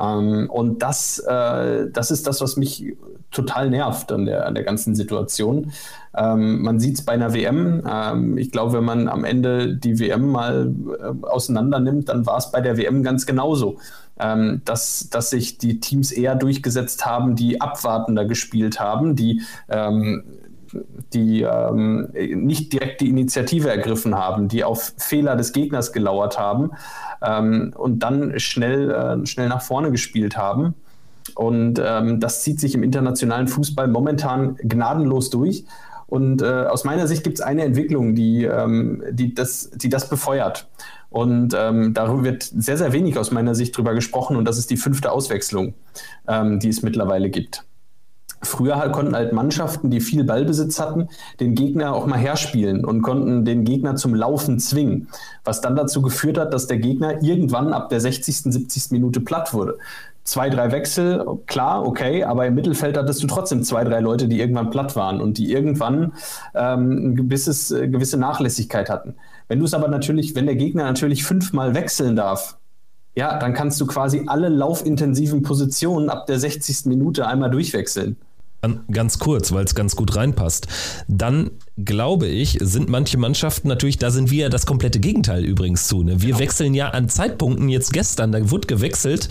Ähm, 0.00 0.48
und 0.50 0.82
das, 0.82 1.18
äh, 1.20 1.90
das 1.90 2.10
ist 2.10 2.26
das, 2.26 2.40
was 2.40 2.56
mich 2.56 2.96
total 3.30 3.70
nervt 3.70 4.12
an 4.12 4.26
der, 4.26 4.46
an 4.46 4.54
der 4.54 4.64
ganzen 4.64 4.94
Situation. 4.94 5.72
Ähm, 6.16 6.62
man 6.62 6.80
sieht 6.80 6.94
es 6.94 7.04
bei 7.04 7.12
einer 7.12 7.34
WM. 7.34 7.82
Ähm, 7.88 8.38
ich 8.38 8.50
glaube, 8.50 8.74
wenn 8.74 8.84
man 8.84 9.08
am 9.08 9.24
Ende 9.24 9.76
die 9.76 9.98
WM 9.98 10.30
mal 10.30 10.72
äh, 10.98 11.26
auseinander 11.26 11.78
nimmt, 11.80 12.08
dann 12.08 12.26
war 12.26 12.38
es 12.38 12.50
bei 12.50 12.60
der 12.60 12.76
WM 12.76 13.02
ganz 13.02 13.26
genauso. 13.26 13.78
Ähm, 14.18 14.62
dass, 14.64 15.10
dass 15.10 15.28
sich 15.28 15.58
die 15.58 15.78
Teams 15.78 16.10
eher 16.10 16.36
durchgesetzt 16.36 17.04
haben, 17.04 17.36
die 17.36 17.60
abwartender 17.60 18.24
gespielt 18.24 18.80
haben, 18.80 19.14
die 19.14 19.42
ähm, 19.68 20.24
die 21.12 21.42
ähm, 21.42 22.08
nicht 22.12 22.72
direkt 22.72 23.00
die 23.00 23.08
Initiative 23.08 23.70
ergriffen 23.70 24.14
haben, 24.14 24.48
die 24.48 24.64
auf 24.64 24.94
Fehler 24.98 25.36
des 25.36 25.52
Gegners 25.52 25.92
gelauert 25.92 26.38
haben 26.38 26.72
ähm, 27.22 27.72
und 27.76 28.00
dann 28.00 28.38
schnell, 28.38 28.90
äh, 28.90 29.26
schnell 29.26 29.48
nach 29.48 29.62
vorne 29.62 29.90
gespielt 29.90 30.36
haben. 30.36 30.74
Und 31.34 31.80
ähm, 31.84 32.20
das 32.20 32.42
zieht 32.42 32.60
sich 32.60 32.74
im 32.74 32.82
internationalen 32.82 33.48
Fußball 33.48 33.88
momentan 33.88 34.56
gnadenlos 34.56 35.30
durch. 35.30 35.64
Und 36.06 36.40
äh, 36.40 36.46
aus 36.66 36.84
meiner 36.84 37.08
Sicht 37.08 37.24
gibt 37.24 37.38
es 37.38 37.44
eine 37.44 37.64
Entwicklung, 37.64 38.14
die, 38.14 38.44
ähm, 38.44 39.02
die, 39.10 39.34
das, 39.34 39.70
die 39.70 39.88
das 39.88 40.08
befeuert. 40.08 40.68
Und 41.10 41.54
ähm, 41.58 41.94
darüber 41.94 42.24
wird 42.24 42.42
sehr, 42.42 42.76
sehr 42.76 42.92
wenig 42.92 43.18
aus 43.18 43.32
meiner 43.32 43.54
Sicht 43.54 43.76
drüber 43.76 43.94
gesprochen. 43.94 44.36
Und 44.36 44.44
das 44.44 44.58
ist 44.58 44.70
die 44.70 44.76
fünfte 44.76 45.10
Auswechslung, 45.10 45.74
ähm, 46.28 46.60
die 46.60 46.68
es 46.68 46.82
mittlerweile 46.82 47.28
gibt. 47.28 47.64
Früher 48.42 48.76
halt 48.76 48.92
konnten 48.92 49.14
halt 49.14 49.32
Mannschaften, 49.32 49.90
die 49.90 50.00
viel 50.00 50.24
Ballbesitz 50.24 50.78
hatten, 50.78 51.08
den 51.40 51.54
Gegner 51.54 51.94
auch 51.94 52.06
mal 52.06 52.18
herspielen 52.18 52.84
und 52.84 53.02
konnten 53.02 53.44
den 53.44 53.64
Gegner 53.64 53.96
zum 53.96 54.14
Laufen 54.14 54.58
zwingen, 54.58 55.08
was 55.44 55.60
dann 55.60 55.74
dazu 55.74 56.02
geführt 56.02 56.38
hat, 56.38 56.52
dass 56.52 56.66
der 56.66 56.78
Gegner 56.78 57.22
irgendwann 57.22 57.72
ab 57.72 57.88
der 57.88 58.00
60., 58.00 58.36
70. 58.36 58.90
Minute 58.92 59.20
platt 59.20 59.54
wurde. 59.54 59.78
Zwei, 60.22 60.50
drei 60.50 60.72
Wechsel, 60.72 61.24
klar, 61.46 61.86
okay, 61.86 62.24
aber 62.24 62.46
im 62.46 62.54
Mittelfeld 62.56 62.96
hattest 62.96 63.22
du 63.22 63.28
trotzdem 63.28 63.62
zwei, 63.62 63.84
drei 63.84 64.00
Leute, 64.00 64.26
die 64.26 64.40
irgendwann 64.40 64.70
platt 64.70 64.96
waren 64.96 65.20
und 65.20 65.38
die 65.38 65.52
irgendwann 65.52 66.14
ähm, 66.54 66.90
ein 66.90 67.14
gewisses, 67.14 67.70
äh, 67.70 67.88
gewisse 67.88 68.18
Nachlässigkeit 68.18 68.90
hatten. 68.90 69.14
Wenn 69.48 69.60
du 69.60 69.64
es 69.64 69.72
aber 69.74 69.86
natürlich, 69.86 70.34
wenn 70.34 70.46
der 70.46 70.56
Gegner 70.56 70.84
natürlich 70.84 71.24
fünfmal 71.24 71.74
wechseln 71.74 72.16
darf, 72.16 72.58
ja, 73.14 73.38
dann 73.38 73.54
kannst 73.54 73.80
du 73.80 73.86
quasi 73.86 74.24
alle 74.26 74.48
laufintensiven 74.48 75.42
Positionen 75.42 76.10
ab 76.10 76.26
der 76.26 76.38
60. 76.38 76.86
Minute 76.86 77.26
einmal 77.26 77.50
durchwechseln. 77.50 78.16
Ganz 78.90 79.18
kurz, 79.18 79.52
weil 79.52 79.64
es 79.64 79.74
ganz 79.74 79.94
gut 79.94 80.16
reinpasst. 80.16 80.66
Dann 81.06 81.50
glaube 81.84 82.26
ich, 82.26 82.58
sind 82.60 82.88
manche 82.88 83.18
Mannschaften 83.18 83.68
natürlich, 83.68 83.98
da 83.98 84.10
sind 84.10 84.30
wir 84.30 84.44
ja 84.44 84.48
das 84.48 84.66
komplette 84.66 84.98
Gegenteil 84.98 85.44
übrigens 85.44 85.86
zu. 85.86 86.02
Ne? 86.02 86.20
Wir 86.20 86.28
genau. 86.28 86.38
wechseln 86.40 86.74
ja 86.74 86.88
an 86.90 87.08
Zeitpunkten 87.08 87.68
jetzt 87.68 87.92
gestern, 87.92 88.32
da 88.32 88.50
wurde 88.50 88.66
gewechselt 88.66 89.28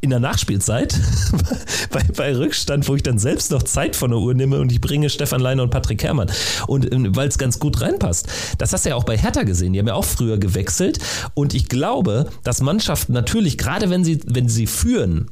in 0.00 0.10
der 0.10 0.20
Nachspielzeit, 0.20 0.98
bei, 1.90 2.02
bei, 2.16 2.36
Rückstand, 2.36 2.86
wo 2.86 2.94
ich 2.94 3.02
dann 3.02 3.18
selbst 3.18 3.50
noch 3.50 3.62
Zeit 3.62 3.96
von 3.96 4.10
der 4.10 4.20
Uhr 4.20 4.34
nehme 4.34 4.60
und 4.60 4.70
ich 4.70 4.80
bringe 4.80 5.10
Stefan 5.10 5.40
Leiner 5.40 5.62
und 5.62 5.70
Patrick 5.70 6.02
Herrmann. 6.02 6.30
Und 6.66 6.92
ähm, 6.92 7.16
weil 7.16 7.28
es 7.28 7.38
ganz 7.38 7.58
gut 7.58 7.80
reinpasst. 7.80 8.28
Das 8.58 8.72
hast 8.72 8.84
du 8.84 8.90
ja 8.90 8.94
auch 8.94 9.04
bei 9.04 9.16
Hertha 9.16 9.42
gesehen. 9.42 9.72
Die 9.72 9.78
haben 9.78 9.88
ja 9.88 9.94
auch 9.94 10.04
früher 10.04 10.38
gewechselt. 10.38 10.98
Und 11.34 11.54
ich 11.54 11.68
glaube, 11.68 12.28
dass 12.44 12.60
Mannschaften 12.60 13.14
natürlich, 13.14 13.58
gerade 13.58 13.90
wenn 13.90 14.04
sie, 14.04 14.20
wenn 14.26 14.48
sie 14.48 14.66
führen, 14.66 15.30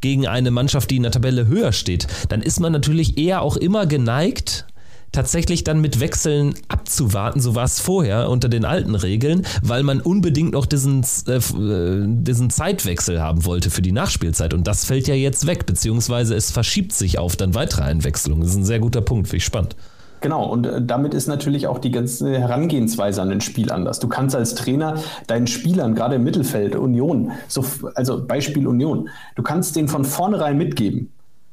gegen 0.00 0.26
eine 0.26 0.50
Mannschaft, 0.50 0.90
die 0.90 0.96
in 0.96 1.02
der 1.02 1.12
Tabelle 1.12 1.46
höher 1.46 1.72
steht, 1.72 2.06
dann 2.28 2.42
ist 2.42 2.60
man 2.60 2.72
natürlich 2.72 3.18
eher 3.18 3.42
auch 3.42 3.56
immer 3.56 3.86
geneigt, 3.86 4.66
tatsächlich 5.12 5.64
dann 5.64 5.80
mit 5.80 6.00
Wechseln 6.00 6.54
abzuwarten, 6.68 7.40
so 7.40 7.54
war 7.54 7.64
es 7.64 7.80
vorher 7.80 8.28
unter 8.28 8.48
den 8.48 8.64
alten 8.64 8.94
Regeln, 8.94 9.46
weil 9.62 9.82
man 9.82 10.00
unbedingt 10.00 10.52
noch 10.52 10.66
diesen, 10.66 11.04
äh, 11.26 11.36
äh, 11.36 12.04
diesen 12.06 12.50
Zeitwechsel 12.50 13.20
haben 13.20 13.44
wollte 13.44 13.70
für 13.70 13.82
die 13.82 13.92
Nachspielzeit. 13.92 14.52
Und 14.52 14.66
das 14.66 14.84
fällt 14.84 15.08
ja 15.08 15.14
jetzt 15.14 15.46
weg, 15.46 15.64
beziehungsweise 15.64 16.34
es 16.34 16.50
verschiebt 16.50 16.92
sich 16.92 17.18
auf 17.18 17.36
dann 17.36 17.54
weitere 17.54 17.82
Einwechslungen. 17.82 18.42
Das 18.42 18.50
ist 18.50 18.56
ein 18.56 18.64
sehr 18.64 18.80
guter 18.80 19.00
Punkt, 19.00 19.28
finde 19.28 19.38
ich 19.38 19.44
spannend. 19.44 19.76
Genau, 20.20 20.44
und 20.50 20.66
äh, 20.66 20.82
damit 20.82 21.14
ist 21.14 21.26
natürlich 21.26 21.66
auch 21.66 21.78
die 21.78 21.90
ganze 21.90 22.38
Herangehensweise 22.38 23.20
an 23.22 23.28
den 23.28 23.40
Spiel 23.40 23.70
anders. 23.70 23.98
Du 23.98 24.08
kannst 24.08 24.34
als 24.34 24.54
Trainer 24.54 25.00
deinen 25.26 25.46
Spielern, 25.46 25.94
gerade 25.94 26.16
im 26.16 26.24
Mittelfeld, 26.24 26.74
Union, 26.74 27.32
so, 27.48 27.64
also 27.94 28.26
Beispiel 28.26 28.66
Union, 28.66 29.08
du 29.34 29.42
kannst 29.42 29.76
denen 29.76 29.88
von 29.88 30.04
vornherein 30.04 30.56
mitgeben, 30.56 31.12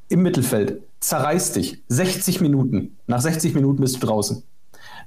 im 0.09 0.21
Mittelfeld, 0.21 0.81
zerreiß 0.99 1.53
dich. 1.53 1.83
60 1.89 2.41
Minuten. 2.41 2.97
Nach 3.07 3.19
60 3.19 3.53
Minuten 3.55 3.81
bist 3.81 4.01
du 4.01 4.07
draußen. 4.07 4.43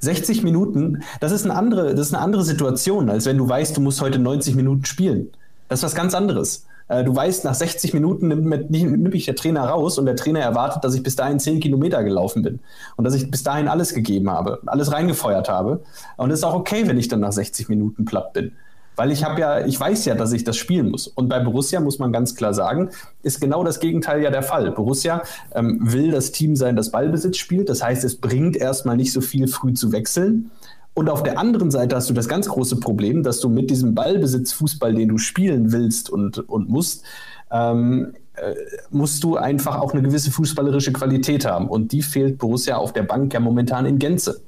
60 0.00 0.42
Minuten, 0.42 1.02
das 1.20 1.32
ist, 1.32 1.44
eine 1.44 1.54
andere, 1.54 1.94
das 1.94 2.08
ist 2.08 2.14
eine 2.14 2.22
andere 2.22 2.44
Situation, 2.44 3.08
als 3.08 3.24
wenn 3.24 3.38
du 3.38 3.48
weißt, 3.48 3.76
du 3.76 3.80
musst 3.80 4.02
heute 4.02 4.18
90 4.18 4.54
Minuten 4.54 4.84
spielen. 4.84 5.30
Das 5.68 5.80
ist 5.80 5.84
was 5.84 5.94
ganz 5.94 6.14
anderes. 6.14 6.66
Äh, 6.88 7.04
du 7.04 7.14
weißt, 7.14 7.44
nach 7.44 7.54
60 7.54 7.94
Minuten 7.94 8.28
nimmt, 8.28 8.70
nimmt 8.70 9.12
mich 9.12 9.26
der 9.26 9.36
Trainer 9.36 9.64
raus 9.64 9.98
und 9.98 10.06
der 10.06 10.16
Trainer 10.16 10.40
erwartet, 10.40 10.84
dass 10.84 10.94
ich 10.94 11.02
bis 11.02 11.16
dahin 11.16 11.38
10 11.38 11.60
Kilometer 11.60 12.04
gelaufen 12.04 12.42
bin 12.42 12.60
und 12.96 13.04
dass 13.04 13.14
ich 13.14 13.30
bis 13.30 13.42
dahin 13.42 13.68
alles 13.68 13.94
gegeben 13.94 14.30
habe, 14.30 14.60
alles 14.66 14.92
reingefeuert 14.92 15.48
habe. 15.48 15.82
Und 16.16 16.30
es 16.30 16.40
ist 16.40 16.44
auch 16.44 16.54
okay, 16.54 16.86
wenn 16.86 16.98
ich 16.98 17.08
dann 17.08 17.20
nach 17.20 17.32
60 17.32 17.68
Minuten 17.68 18.04
platt 18.04 18.32
bin. 18.32 18.52
Weil 18.96 19.12
ich 19.12 19.24
habe 19.24 19.38
ja, 19.38 19.64
ich 19.66 19.78
weiß 19.78 20.06
ja, 20.06 20.14
dass 20.14 20.32
ich 20.32 20.44
das 20.44 20.56
spielen 20.56 20.90
muss. 20.90 21.06
Und 21.06 21.28
bei 21.28 21.38
Borussia 21.38 21.80
muss 21.80 21.98
man 21.98 22.12
ganz 22.12 22.34
klar 22.34 22.54
sagen, 22.54 22.88
ist 23.22 23.42
genau 23.42 23.62
das 23.62 23.78
Gegenteil 23.78 24.22
ja 24.22 24.30
der 24.30 24.42
Fall. 24.42 24.70
Borussia 24.70 25.22
ähm, 25.54 25.78
will 25.82 26.10
das 26.10 26.32
Team 26.32 26.56
sein, 26.56 26.76
das 26.76 26.90
Ballbesitz 26.90 27.36
spielt. 27.36 27.68
Das 27.68 27.82
heißt, 27.82 28.04
es 28.04 28.16
bringt 28.16 28.56
erstmal 28.56 28.96
nicht 28.96 29.12
so 29.12 29.20
viel 29.20 29.48
früh 29.48 29.74
zu 29.74 29.92
wechseln. 29.92 30.50
Und 30.96 31.10
auf 31.10 31.22
der 31.22 31.38
anderen 31.38 31.70
Seite 31.70 31.94
hast 31.94 32.08
du 32.08 32.14
das 32.14 32.26
ganz 32.26 32.48
große 32.48 32.80
Problem, 32.80 33.22
dass 33.22 33.40
du 33.40 33.50
mit 33.50 33.68
diesem 33.68 33.94
Ballbesitzfußball, 33.94 34.94
den 34.94 35.10
du 35.10 35.18
spielen 35.18 35.70
willst 35.70 36.08
und, 36.08 36.38
und 36.48 36.70
musst, 36.70 37.04
ähm, 37.50 38.14
äh, 38.34 38.54
musst 38.88 39.22
du 39.22 39.36
einfach 39.36 39.78
auch 39.78 39.92
eine 39.92 40.00
gewisse 40.00 40.30
fußballerische 40.30 40.94
Qualität 40.94 41.44
haben. 41.44 41.68
Und 41.68 41.92
die 41.92 42.00
fehlt 42.00 42.38
Borussia 42.38 42.78
auf 42.78 42.94
der 42.94 43.02
Bank 43.02 43.34
ja 43.34 43.40
momentan 43.40 43.84
in 43.84 43.98
Gänze. 43.98 44.40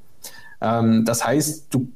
Ähm, 0.59 1.05
das 1.05 1.23
heißt, 1.23 1.67
du 1.69 1.87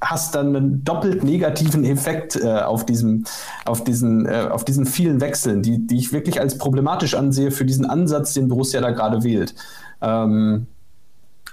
hast 0.00 0.34
dann 0.34 0.56
einen 0.56 0.82
doppelt 0.82 1.22
negativen 1.22 1.84
Effekt 1.84 2.34
äh, 2.34 2.48
auf, 2.48 2.84
diesem, 2.84 3.26
auf, 3.64 3.84
diesen, 3.84 4.26
äh, 4.26 4.48
auf 4.50 4.64
diesen 4.64 4.86
vielen 4.86 5.20
Wechseln, 5.20 5.62
die, 5.62 5.86
die 5.86 5.98
ich 5.98 6.12
wirklich 6.12 6.40
als 6.40 6.58
problematisch 6.58 7.14
ansehe 7.14 7.52
für 7.52 7.64
diesen 7.64 7.86
Ansatz, 7.86 8.34
den 8.34 8.48
Borussia 8.48 8.80
da 8.80 8.90
gerade 8.90 9.22
wählt. 9.22 9.54
Ähm, 10.02 10.66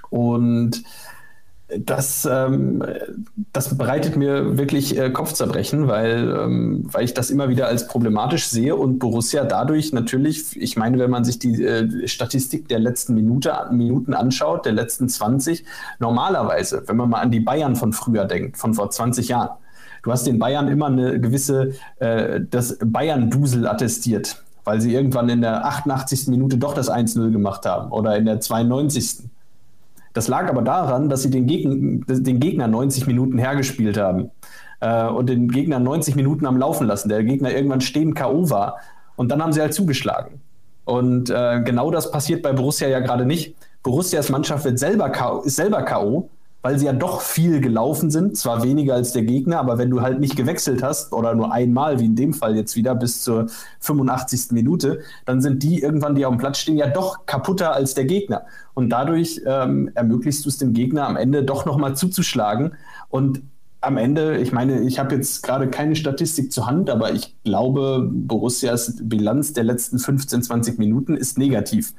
und 0.10 0.82
das, 1.70 2.28
ähm, 2.30 2.82
das 3.52 3.78
bereitet 3.78 4.16
mir 4.16 4.58
wirklich 4.58 4.98
äh, 4.98 5.10
Kopfzerbrechen, 5.10 5.88
weil, 5.88 6.34
ähm, 6.40 6.88
weil 6.92 7.04
ich 7.04 7.14
das 7.14 7.30
immer 7.30 7.50
wieder 7.50 7.68
als 7.68 7.88
problematisch 7.88 8.48
sehe 8.48 8.76
und 8.76 9.00
Borussia 9.00 9.44
dadurch 9.44 9.92
natürlich, 9.92 10.56
ich 10.56 10.78
meine, 10.78 10.98
wenn 10.98 11.12
man 11.12 11.26
sich 11.26 11.40
die 11.40 11.62
äh, 11.62 12.08
Statistik 12.08 12.70
der 12.70 12.80
letzten 12.80 13.16
Minute, 13.16 13.54
Minuten 13.72 14.14
anschaut, 14.14 14.66
der 14.66 14.74
letzten 14.74 15.10
20, 15.10 15.66
normalerweise, 16.00 16.84
wenn 16.88 16.96
man 16.96 17.10
mal 17.10 17.20
an 17.20 17.32
die 17.32 17.42
Bayern 17.42 17.76
von 17.76 17.92
früher 17.92 18.24
denkt, 18.24 18.58
von 18.58 18.74
vor 18.74 18.90
20 18.90 19.28
Jahren, 19.28 19.58
du 20.04 20.12
hast 20.14 20.26
den 20.26 20.40
Bayern 20.40 20.70
immer 20.70 20.86
eine 20.86 21.20
gewisse, 21.20 21.74
äh, 22.00 22.40
das 22.50 22.78
Bayern-Dusel 22.82 23.68
attestiert, 23.68 24.42
weil 24.64 24.80
sie 24.80 24.94
irgendwann 24.94 25.28
in 25.28 25.42
der 25.42 25.66
88. 25.66 26.28
Minute 26.28 26.58
doch 26.58 26.74
das 26.74 26.90
1-0 26.90 27.30
gemacht 27.30 27.66
haben 27.66 27.92
oder 27.92 28.16
in 28.16 28.26
der 28.26 28.40
92. 28.40 29.30
Das 30.18 30.28
lag 30.28 30.50
aber 30.50 30.64
daran, 30.64 31.10
dass 31.10 31.22
sie 31.22 31.30
den, 31.30 31.46
Geg 31.46 31.64
den 32.08 32.40
Gegner 32.40 32.68
90 32.68 33.06
Minuten 33.06 33.38
hergespielt 33.38 34.00
haben 34.00 34.32
äh, 34.80 35.06
und 35.06 35.30
den 35.30 35.48
Gegner 35.48 35.78
90 35.78 36.16
Minuten 36.16 36.48
am 36.48 36.58
Laufen 36.58 36.88
lassen. 36.88 37.10
Der 37.10 37.24
Gegner 37.24 37.52
irgendwann 37.52 37.82
stehen 37.82 38.16
K.O. 38.16 38.50
war 38.50 38.78
und 39.16 39.30
dann 39.30 39.44
haben 39.44 39.54
sie 39.54 39.62
halt 39.62 39.76
zugeschlagen. 39.76 40.42
Und 40.86 41.30
äh, 41.30 41.62
genau 41.64 41.92
das 41.92 42.10
passiert 42.10 42.42
bei 42.42 42.52
Borussia 42.52 42.88
ja 42.88 43.00
gerade 43.00 43.28
nicht. 43.28 43.54
Borussias 43.84 44.30
Mannschaft 44.30 44.66
wird 44.66 44.80
selber 44.80 45.12
ist 45.46 45.56
selber 45.56 45.84
K.O., 45.84 46.32
weil 46.62 46.78
sie 46.80 46.86
ja 46.86 46.94
doch 46.94 47.22
viel 47.22 47.62
gelaufen 47.62 48.10
sind, 48.10 48.36
zwar 48.38 48.64
weniger 48.64 48.96
als 48.96 49.14
der 49.14 49.24
Gegner, 49.24 49.60
aber 49.60 49.78
wenn 49.78 49.90
du 49.90 50.02
halt 50.02 50.20
nicht 50.20 50.36
gewechselt 50.36 50.84
hast 50.84 51.14
oder 51.14 51.36
nur 51.36 51.54
einmal, 51.54 52.00
wie 52.00 52.06
in 52.06 52.16
dem 52.16 52.34
Fall 52.34 52.56
jetzt 52.56 52.76
wieder 52.76 52.96
bis 52.96 53.24
zur 53.24 53.48
85. 53.80 54.52
Minute, 54.52 55.00
dann 55.26 55.42
sind 55.42 55.64
die 55.64 55.82
irgendwann, 55.82 56.16
die 56.16 56.26
auf 56.26 56.34
dem 56.34 56.40
Platz 56.40 56.60
stehen, 56.60 56.78
ja 56.78 56.88
doch 56.88 57.26
kaputter 57.26 57.74
als 57.74 57.94
der 57.94 58.06
Gegner. 58.06 58.46
Und 58.74 58.90
dadurch 58.90 59.42
ähm, 59.46 59.92
ermöglichst 59.94 60.44
du 60.46 60.50
es 60.50 60.58
dem 60.58 60.74
Gegner 60.74 61.08
am 61.08 61.16
Ende 61.16 61.44
doch 61.44 61.66
nochmal 61.66 61.96
zuzuschlagen. 61.96 62.74
Und 63.10 63.42
am 63.80 63.98
Ende, 63.98 64.38
ich 64.38 64.52
meine, 64.52 64.82
ich 64.82 65.00
habe 65.00 65.16
jetzt 65.16 65.44
gerade 65.44 65.70
keine 65.70 65.96
Statistik 65.96 66.52
zur 66.52 66.66
Hand, 66.66 66.90
aber 66.90 67.14
ich 67.14 67.36
glaube, 67.44 68.10
Borussias 68.12 68.98
Bilanz 69.02 69.54
der 69.54 69.64
letzten 69.64 70.00
15, 70.00 70.44
20 70.44 70.80
Minuten 70.80 71.16
ist 71.16 71.38
negativ. 71.38 71.94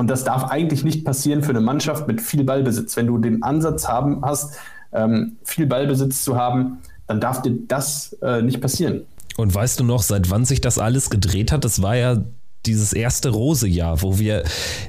Und 0.00 0.08
das 0.08 0.24
darf 0.24 0.44
eigentlich 0.44 0.82
nicht 0.82 1.04
passieren 1.04 1.42
für 1.42 1.50
eine 1.50 1.60
Mannschaft 1.60 2.08
mit 2.08 2.22
viel 2.22 2.42
Ballbesitz. 2.42 2.96
Wenn 2.96 3.06
du 3.06 3.18
den 3.18 3.42
Ansatz 3.42 3.86
haben 3.86 4.22
hast, 4.22 4.54
ähm, 4.94 5.36
viel 5.44 5.66
Ballbesitz 5.66 6.24
zu 6.24 6.36
haben, 6.36 6.78
dann 7.06 7.20
darf 7.20 7.42
dir 7.42 7.52
das 7.68 8.14
äh, 8.22 8.40
nicht 8.40 8.62
passieren. 8.62 9.02
Und 9.36 9.54
weißt 9.54 9.78
du 9.78 9.84
noch, 9.84 10.00
seit 10.00 10.30
wann 10.30 10.46
sich 10.46 10.62
das 10.62 10.78
alles 10.78 11.10
gedreht 11.10 11.52
hat? 11.52 11.66
Das 11.66 11.82
war 11.82 11.96
ja 11.96 12.16
dieses 12.64 12.94
erste 12.94 13.28
Rose-Jahr, 13.28 14.00
wo 14.00 14.18
wir, 14.18 14.44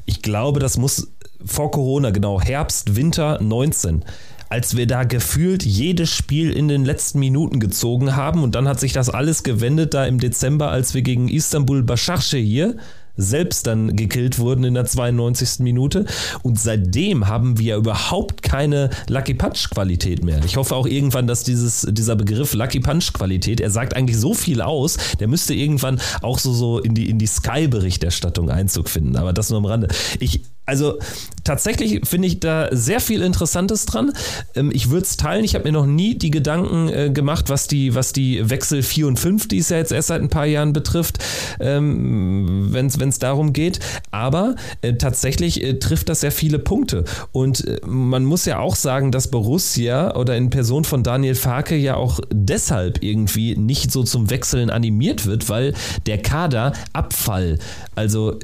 ich 0.06 0.22
glaube, 0.22 0.62
das 0.62 0.78
muss 0.78 1.12
vor 1.46 1.72
Corona, 1.72 2.12
genau, 2.12 2.40
Herbst, 2.40 2.96
Winter 2.96 3.38
19 3.42 4.06
als 4.52 4.76
wir 4.76 4.86
da 4.86 5.06
gefühlt 5.06 5.64
jedes 5.64 6.10
Spiel 6.10 6.52
in 6.52 6.68
den 6.68 6.84
letzten 6.84 7.20
Minuten 7.20 7.62
gezogen 7.62 8.18
haben 8.18 8.44
und 8.44 8.54
dann 8.54 8.68
hat 8.68 8.82
sich 8.82 8.92
das 8.92 9.10
alles 9.10 9.44
gewendet 9.44 9.94
da 9.94 10.06
im 10.06 10.20
Dezember, 10.20 10.70
als 10.70 10.94
wir 10.94 11.04
gegen 11.04 11.30
Istanbul 11.30 11.84
Başakşehir 11.84 12.44
hier 12.44 12.76
selbst 13.22 13.68
dann 13.68 13.96
gekillt 13.96 14.40
wurden 14.40 14.64
in 14.64 14.74
der 14.74 14.86
92. 14.86 15.60
Minute. 15.60 16.06
Und 16.44 16.60
seitdem 16.60 17.28
haben 17.28 17.60
wir 17.60 17.78
überhaupt 17.78 18.44
keine 18.44 18.90
Lucky 19.08 19.34
Punch 19.34 19.70
Qualität 19.70 20.24
mehr. 20.24 20.42
Ich 20.46 20.58
hoffe 20.58 20.76
auch 20.76 20.86
irgendwann, 20.86 21.28
dass 21.28 21.44
dieses, 21.44 21.88
dieser 21.90 22.16
Begriff 22.16 22.54
Lucky 22.54 22.80
Punch 22.80 23.14
Qualität, 23.14 23.60
er 23.60 23.70
sagt 23.70 23.96
eigentlich 23.96 24.18
so 24.18 24.34
viel 24.34 24.62
aus, 24.62 24.98
der 25.20 25.28
müsste 25.28 25.54
irgendwann 25.54 26.00
auch 26.22 26.40
so, 26.40 26.54
so 26.54 26.80
in 26.80 26.96
die, 26.96 27.10
in 27.10 27.20
die 27.20 27.28
Sky-Berichterstattung 27.28 28.50
Einzug 28.50 28.90
finden. 28.90 29.16
Aber 29.16 29.34
das 29.34 29.50
nur 29.50 29.60
am 29.60 29.66
Rande. 29.66 29.88
Ich, 30.20 30.42
also 30.72 31.00
tatsächlich 31.44 32.08
finde 32.08 32.30
ich 32.30 32.40
da 32.40 32.70
sehr 32.72 33.02
viel 33.02 33.22
Interessantes 33.22 33.86
dran. 33.86 34.14
Ähm, 34.56 34.72
ich 34.74 34.90
würde 34.90 35.04
es 35.04 35.18
teilen. 35.18 35.44
Ich 35.44 35.54
habe 35.54 35.66
mir 35.66 35.74
noch 35.74 35.86
nie 35.86 36.18
die 36.18 36.32
Gedanken 36.32 36.88
äh, 36.88 37.10
gemacht, 37.10 37.50
was 37.50 37.68
die, 37.68 37.94
was 37.94 38.14
die 38.14 38.50
Wechsel 38.50 38.82
4 38.82 39.08
und 39.08 39.20
5, 39.20 39.50
die 39.50 39.58
es 39.58 39.68
ja 39.68 39.76
jetzt 39.76 39.92
erst 39.92 40.08
seit 40.08 40.22
ein 40.22 40.30
paar 40.30 40.46
Jahren 40.46 40.72
betrifft, 40.72 41.18
ähm, 41.60 42.70
wenn 42.72 42.88
es 42.88 43.20
darum 43.20 43.52
geht. 43.52 43.82
Aber 44.12 44.56
äh, 44.82 44.94
tatsächlich 44.94 45.62
äh, 45.62 45.78
trifft 45.78 46.08
das 46.08 46.22
sehr 46.22 46.32
viele 46.32 46.58
Punkte. 46.58 47.04
Und 47.34 47.66
man 47.86 48.24
muss 48.24 48.46
ja 48.46 48.60
auch 48.60 48.78
sagen, 48.78 49.12
dass 49.12 49.30
Borussia 49.30 50.16
oder 50.16 50.38
in 50.38 50.52
Person 50.52 50.86
von 50.86 51.04
Daniel 51.04 51.36
Farke 51.36 51.76
ja 51.76 51.96
auch 51.96 52.22
deshalb 52.32 53.04
irgendwie 53.04 53.58
nicht 53.58 53.92
so 53.92 54.04
zum 54.04 54.30
Wechseln 54.30 54.70
animiert 54.70 55.26
wird, 55.26 55.50
weil 55.50 55.74
der 56.06 56.20
Kader 56.20 56.72
Abfall, 56.94 57.60
also 57.94 58.40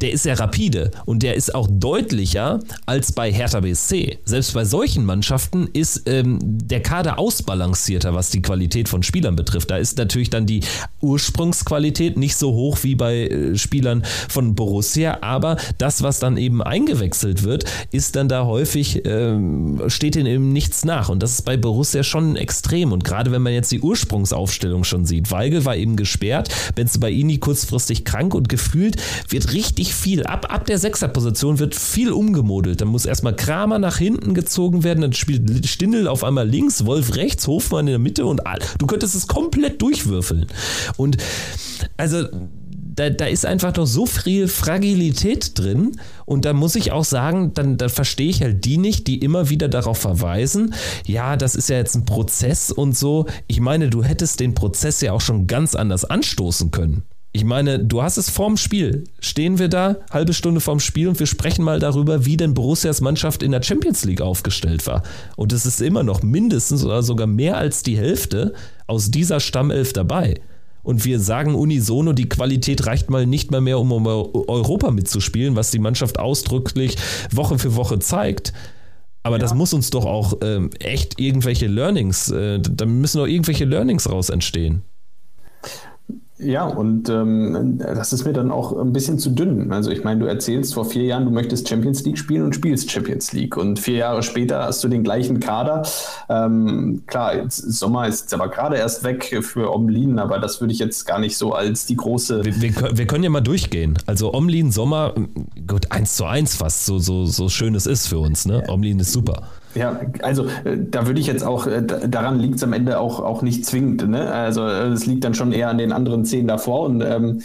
der 0.00 0.12
ist 0.12 0.24
ja 0.24 0.34
rapide 0.34 0.90
und 1.04 1.22
der 1.22 1.34
ist 1.34 1.54
auch 1.54 1.68
deutlicher 1.70 2.60
als 2.86 3.12
bei 3.12 3.32
Hertha 3.32 3.60
BSC. 3.60 4.18
Selbst 4.24 4.54
bei 4.54 4.64
solchen 4.64 5.04
Mannschaften 5.04 5.68
ist 5.72 6.02
ähm, 6.06 6.38
der 6.42 6.82
Kader 6.82 7.18
ausbalancierter, 7.18 8.14
was 8.14 8.30
die 8.30 8.42
Qualität 8.42 8.88
von 8.88 9.02
Spielern 9.02 9.36
betrifft. 9.36 9.70
Da 9.70 9.76
ist 9.76 9.98
natürlich 9.98 10.30
dann 10.30 10.46
die 10.46 10.60
Ursprungsqualität 11.00 12.16
nicht 12.16 12.36
so 12.36 12.52
hoch 12.52 12.78
wie 12.82 12.94
bei 12.94 13.28
äh, 13.28 13.56
Spielern 13.56 14.02
von 14.28 14.54
Borussia, 14.54 15.18
aber 15.22 15.56
das, 15.78 16.02
was 16.02 16.18
dann 16.18 16.36
eben 16.36 16.62
eingewechselt 16.62 17.42
wird, 17.42 17.64
ist 17.90 18.16
dann 18.16 18.28
da 18.28 18.44
häufig, 18.44 19.02
ähm, 19.04 19.82
steht 19.88 20.16
ihnen 20.16 20.26
eben 20.26 20.52
nichts 20.52 20.84
nach. 20.84 21.08
Und 21.08 21.22
das 21.22 21.32
ist 21.32 21.42
bei 21.42 21.56
Borussia 21.56 22.02
schon 22.02 22.36
extrem. 22.36 22.92
Und 22.92 23.04
gerade 23.04 23.32
wenn 23.32 23.42
man 23.42 23.52
jetzt 23.52 23.72
die 23.72 23.80
Ursprungsaufstellung 23.80 24.84
schon 24.84 25.06
sieht, 25.06 25.30
Weigel 25.30 25.64
war 25.64 25.76
eben 25.76 25.96
gesperrt, 25.96 26.48
Benzibaini 26.74 27.38
kurzfristig 27.38 28.04
krank 28.04 28.34
und 28.34 28.48
gefühlt 28.48 28.96
wird 29.28 29.52
richtig 29.52 29.85
richtig 29.86 29.94
viel. 29.94 30.24
Ab, 30.24 30.52
ab 30.52 30.66
der 30.66 30.78
Sechserposition 30.78 31.58
wird 31.58 31.74
viel 31.74 32.10
umgemodelt. 32.12 32.80
Dann 32.80 32.88
muss 32.88 33.06
erstmal 33.06 33.36
Kramer 33.36 33.78
nach 33.78 33.98
hinten 33.98 34.34
gezogen 34.34 34.84
werden, 34.84 35.00
dann 35.00 35.12
spielt 35.12 35.66
Stindel 35.66 36.08
auf 36.08 36.24
einmal 36.24 36.48
links, 36.48 36.86
Wolf 36.86 37.16
rechts, 37.16 37.46
Hofmann 37.46 37.86
in 37.86 37.92
der 37.92 37.98
Mitte 37.98 38.26
und 38.26 38.40
du 38.78 38.86
könntest 38.86 39.14
es 39.14 39.26
komplett 39.26 39.80
durchwürfeln. 39.80 40.46
Und 40.96 41.16
also 41.96 42.24
da, 42.96 43.10
da 43.10 43.26
ist 43.26 43.44
einfach 43.44 43.72
doch 43.72 43.86
so 43.86 44.06
viel 44.06 44.48
Fragilität 44.48 45.58
drin. 45.58 45.92
Und 46.24 46.46
da 46.46 46.54
muss 46.54 46.76
ich 46.76 46.92
auch 46.92 47.04
sagen, 47.04 47.52
dann, 47.52 47.76
dann 47.76 47.90
verstehe 47.90 48.30
ich 48.30 48.42
halt 48.42 48.64
die 48.64 48.78
nicht, 48.78 49.06
die 49.06 49.18
immer 49.18 49.50
wieder 49.50 49.68
darauf 49.68 49.98
verweisen, 49.98 50.74
ja, 51.04 51.36
das 51.36 51.54
ist 51.54 51.68
ja 51.68 51.76
jetzt 51.76 51.94
ein 51.94 52.06
Prozess 52.06 52.70
und 52.70 52.96
so. 52.96 53.26
Ich 53.48 53.60
meine, 53.60 53.90
du 53.90 54.02
hättest 54.02 54.40
den 54.40 54.54
Prozess 54.54 55.02
ja 55.02 55.12
auch 55.12 55.20
schon 55.20 55.46
ganz 55.46 55.74
anders 55.74 56.06
anstoßen 56.06 56.70
können. 56.70 57.02
Ich 57.36 57.44
meine, 57.44 57.78
du 57.78 58.02
hast 58.02 58.16
es 58.16 58.30
vorm 58.30 58.56
Spiel. 58.56 59.04
Stehen 59.20 59.58
wir 59.58 59.68
da, 59.68 59.96
halbe 60.10 60.32
Stunde 60.32 60.62
vorm 60.62 60.80
Spiel 60.80 61.06
und 61.06 61.20
wir 61.20 61.26
sprechen 61.26 61.66
mal 61.66 61.78
darüber, 61.78 62.24
wie 62.24 62.38
denn 62.38 62.54
Borussias 62.54 63.02
Mannschaft 63.02 63.42
in 63.42 63.52
der 63.52 63.62
Champions 63.62 64.06
League 64.06 64.22
aufgestellt 64.22 64.86
war. 64.86 65.02
Und 65.36 65.52
es 65.52 65.66
ist 65.66 65.82
immer 65.82 66.02
noch 66.02 66.22
mindestens 66.22 66.82
oder 66.82 67.02
sogar 67.02 67.26
mehr 67.26 67.58
als 67.58 67.82
die 67.82 67.98
Hälfte 67.98 68.54
aus 68.86 69.10
dieser 69.10 69.40
Stammelf 69.40 69.92
dabei. 69.92 70.40
Und 70.82 71.04
wir 71.04 71.20
sagen 71.20 71.54
unisono, 71.54 72.14
die 72.14 72.30
Qualität 72.30 72.86
reicht 72.86 73.10
mal 73.10 73.26
nicht 73.26 73.50
mal 73.50 73.60
mehr, 73.60 73.78
um 73.78 74.06
Europa 74.06 74.90
mitzuspielen, 74.90 75.56
was 75.56 75.70
die 75.70 75.78
Mannschaft 75.78 76.18
ausdrücklich 76.18 76.96
Woche 77.30 77.58
für 77.58 77.76
Woche 77.76 77.98
zeigt. 77.98 78.54
Aber 79.24 79.36
ja. 79.36 79.40
das 79.40 79.52
muss 79.52 79.74
uns 79.74 79.90
doch 79.90 80.06
auch 80.06 80.38
ähm, 80.40 80.70
echt 80.78 81.20
irgendwelche 81.20 81.66
Learnings, 81.66 82.30
äh, 82.30 82.60
da 82.60 82.86
müssen 82.86 83.18
doch 83.18 83.26
irgendwelche 83.26 83.66
Learnings 83.66 84.08
raus 84.08 84.30
entstehen. 84.30 84.84
Ja, 86.38 86.66
und 86.66 87.08
ähm, 87.08 87.78
das 87.78 88.12
ist 88.12 88.26
mir 88.26 88.34
dann 88.34 88.50
auch 88.50 88.78
ein 88.78 88.92
bisschen 88.92 89.18
zu 89.18 89.30
dünn. 89.30 89.72
Also 89.72 89.90
ich 89.90 90.04
meine, 90.04 90.20
du 90.20 90.26
erzählst 90.26 90.74
vor 90.74 90.84
vier 90.84 91.04
Jahren, 91.04 91.24
du 91.24 91.30
möchtest 91.30 91.66
Champions 91.66 92.04
League 92.04 92.18
spielen 92.18 92.42
und 92.42 92.54
spielst 92.54 92.90
Champions 92.90 93.32
League. 93.32 93.56
Und 93.56 93.78
vier 93.78 93.96
Jahre 93.96 94.22
später 94.22 94.64
hast 94.64 94.84
du 94.84 94.88
den 94.88 95.02
gleichen 95.02 95.40
Kader. 95.40 95.82
Ähm, 96.28 97.04
klar, 97.06 97.32
Sommer 97.48 98.06
ist 98.06 98.34
aber 98.34 98.48
gerade 98.48 98.76
erst 98.76 99.02
weg 99.02 99.38
für 99.40 99.72
Omlin, 99.74 100.18
aber 100.18 100.38
das 100.38 100.60
würde 100.60 100.74
ich 100.74 100.78
jetzt 100.78 101.06
gar 101.06 101.18
nicht 101.18 101.38
so 101.38 101.52
als 101.52 101.86
die 101.86 101.96
große. 101.96 102.44
Wir, 102.44 102.60
wir, 102.60 102.98
wir 102.98 103.06
können 103.06 103.24
ja 103.24 103.30
mal 103.30 103.40
durchgehen. 103.40 103.98
Also 104.04 104.34
Omlin, 104.34 104.72
Sommer, 104.72 105.14
gut, 105.66 105.90
eins 105.90 106.16
zu 106.16 106.26
eins 106.26 106.54
fast, 106.54 106.84
so, 106.84 106.98
so, 106.98 107.24
so 107.24 107.48
schön 107.48 107.74
es 107.74 107.86
ist 107.86 108.08
für 108.08 108.18
uns. 108.18 108.44
Ne? 108.44 108.62
Omlin 108.68 109.00
ist 109.00 109.12
super. 109.12 109.48
Ja, 109.76 110.00
also 110.22 110.46
äh, 110.64 110.78
da 110.90 111.06
würde 111.06 111.20
ich 111.20 111.26
jetzt 111.26 111.44
auch, 111.44 111.66
äh, 111.66 111.82
daran 111.82 112.38
liegt 112.38 112.56
es 112.56 112.62
am 112.62 112.72
Ende 112.72 112.98
auch, 112.98 113.20
auch 113.20 113.42
nicht 113.42 113.66
zwingend. 113.66 114.08
Ne? 114.08 114.32
Also 114.32 114.66
äh, 114.66 114.88
es 114.88 115.04
liegt 115.04 115.22
dann 115.24 115.34
schon 115.34 115.52
eher 115.52 115.68
an 115.68 115.78
den 115.78 115.92
anderen 115.92 116.24
zehn 116.24 116.48
davor. 116.48 116.86
Und 116.86 117.02
ähm, 117.02 117.42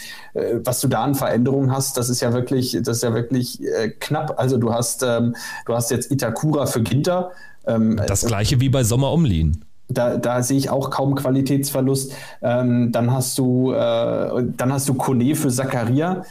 was 0.64 0.80
du 0.80 0.88
da 0.88 1.04
an 1.04 1.16
Veränderungen 1.16 1.72
hast, 1.72 1.98
das 1.98 2.10
ist 2.10 2.22
ja 2.22 2.32
wirklich, 2.32 2.78
das 2.84 2.98
ist 2.98 3.04
ja 3.04 3.14
wirklich 3.14 3.62
äh, 3.62 3.90
knapp. 3.90 4.40
Also 4.40 4.58
du 4.58 4.74
hast, 4.74 5.04
ähm, 5.04 5.36
du 5.66 5.74
hast 5.74 5.92
jetzt 5.92 6.10
Itakura 6.10 6.66
für 6.66 6.82
Ginter. 6.82 7.32
Ähm, 7.68 8.00
das 8.08 8.26
gleiche 8.26 8.62
wie 8.62 8.70
bei 8.70 8.84
Sommer 8.84 9.12
Omlin. 9.12 9.66
Da, 9.90 10.16
da, 10.16 10.42
sehe 10.42 10.58
ich 10.58 10.70
auch 10.70 10.90
kaum 10.90 11.16
Qualitätsverlust. 11.16 12.14
Ähm, 12.42 12.94
dann 12.94 13.12
hast 13.12 13.38
du, 13.38 13.74
äh, 13.74 14.46
dann 14.56 14.72
hast 14.72 14.88
du 14.88 14.94
Kone 14.94 15.36
für 15.36 15.50
Zakaria. 15.50 16.24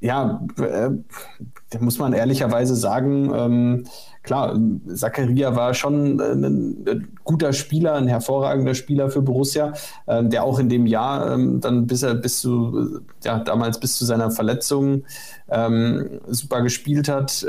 Ja, 0.00 0.42
äh, 0.58 0.88
muss 1.78 1.98
man 1.98 2.14
ehrlicherweise 2.14 2.74
sagen, 2.74 3.32
ähm, 3.34 3.84
klar, 4.22 4.58
Zakaria 4.94 5.56
war 5.56 5.74
schon 5.74 6.20
ein, 6.20 6.44
ein, 6.44 7.08
guter 7.24 7.52
Spieler, 7.52 7.94
ein 7.94 8.08
hervorragender 8.08 8.74
Spieler 8.74 9.10
für 9.10 9.22
Borussia, 9.22 9.72
ähm, 10.06 10.30
der 10.30 10.44
auch 10.44 10.58
in 10.58 10.68
dem 10.68 10.86
Jahr 10.86 11.32
ähm, 11.32 11.60
dann 11.60 11.86
bis 11.86 12.02
er 12.02 12.14
bis 12.14 12.40
zu, 12.40 13.00
ja, 13.24 13.38
damals 13.40 13.78
bis 13.80 13.96
zu 13.98 14.04
seiner 14.04 14.30
Verletzung 14.30 15.04
ähm, 15.50 16.20
super 16.28 16.62
gespielt 16.62 17.08
hat. 17.08 17.46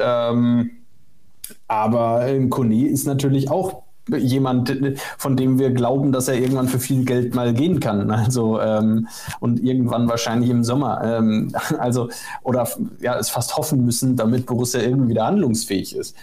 Aber 1.68 2.26
Kone 2.50 2.88
ist 2.88 3.06
natürlich 3.06 3.50
auch 3.52 3.83
jemand, 4.10 4.76
von 5.18 5.38
dem 5.38 5.60
wir 5.60 5.72
glauben, 5.72 6.12
dass 6.12 6.28
er 6.28 6.36
irgendwann 6.36 6.68
für 6.68 6.80
viel 6.80 7.06
Geld 7.06 7.36
mal 7.36 7.54
gehen 7.54 7.80
kann. 7.80 8.12
Also 8.12 8.60
ähm, 8.60 9.08
und 9.40 9.64
irgendwann 9.64 10.10
wahrscheinlich 10.10 10.50
im 10.50 10.64
Sommer. 10.64 11.02
Ähm, 11.04 11.54
also 11.80 12.10
oder 12.44 12.68
ja, 13.00 13.18
es 13.18 13.30
fast 13.30 13.56
hoffen 13.56 13.86
müssen, 13.86 14.16
damit 14.16 14.46
Borussia 14.46 14.82
irgendwie 14.82 15.10
wieder 15.10 15.26
handlungsfähig 15.26 15.96
ist. 15.96 16.16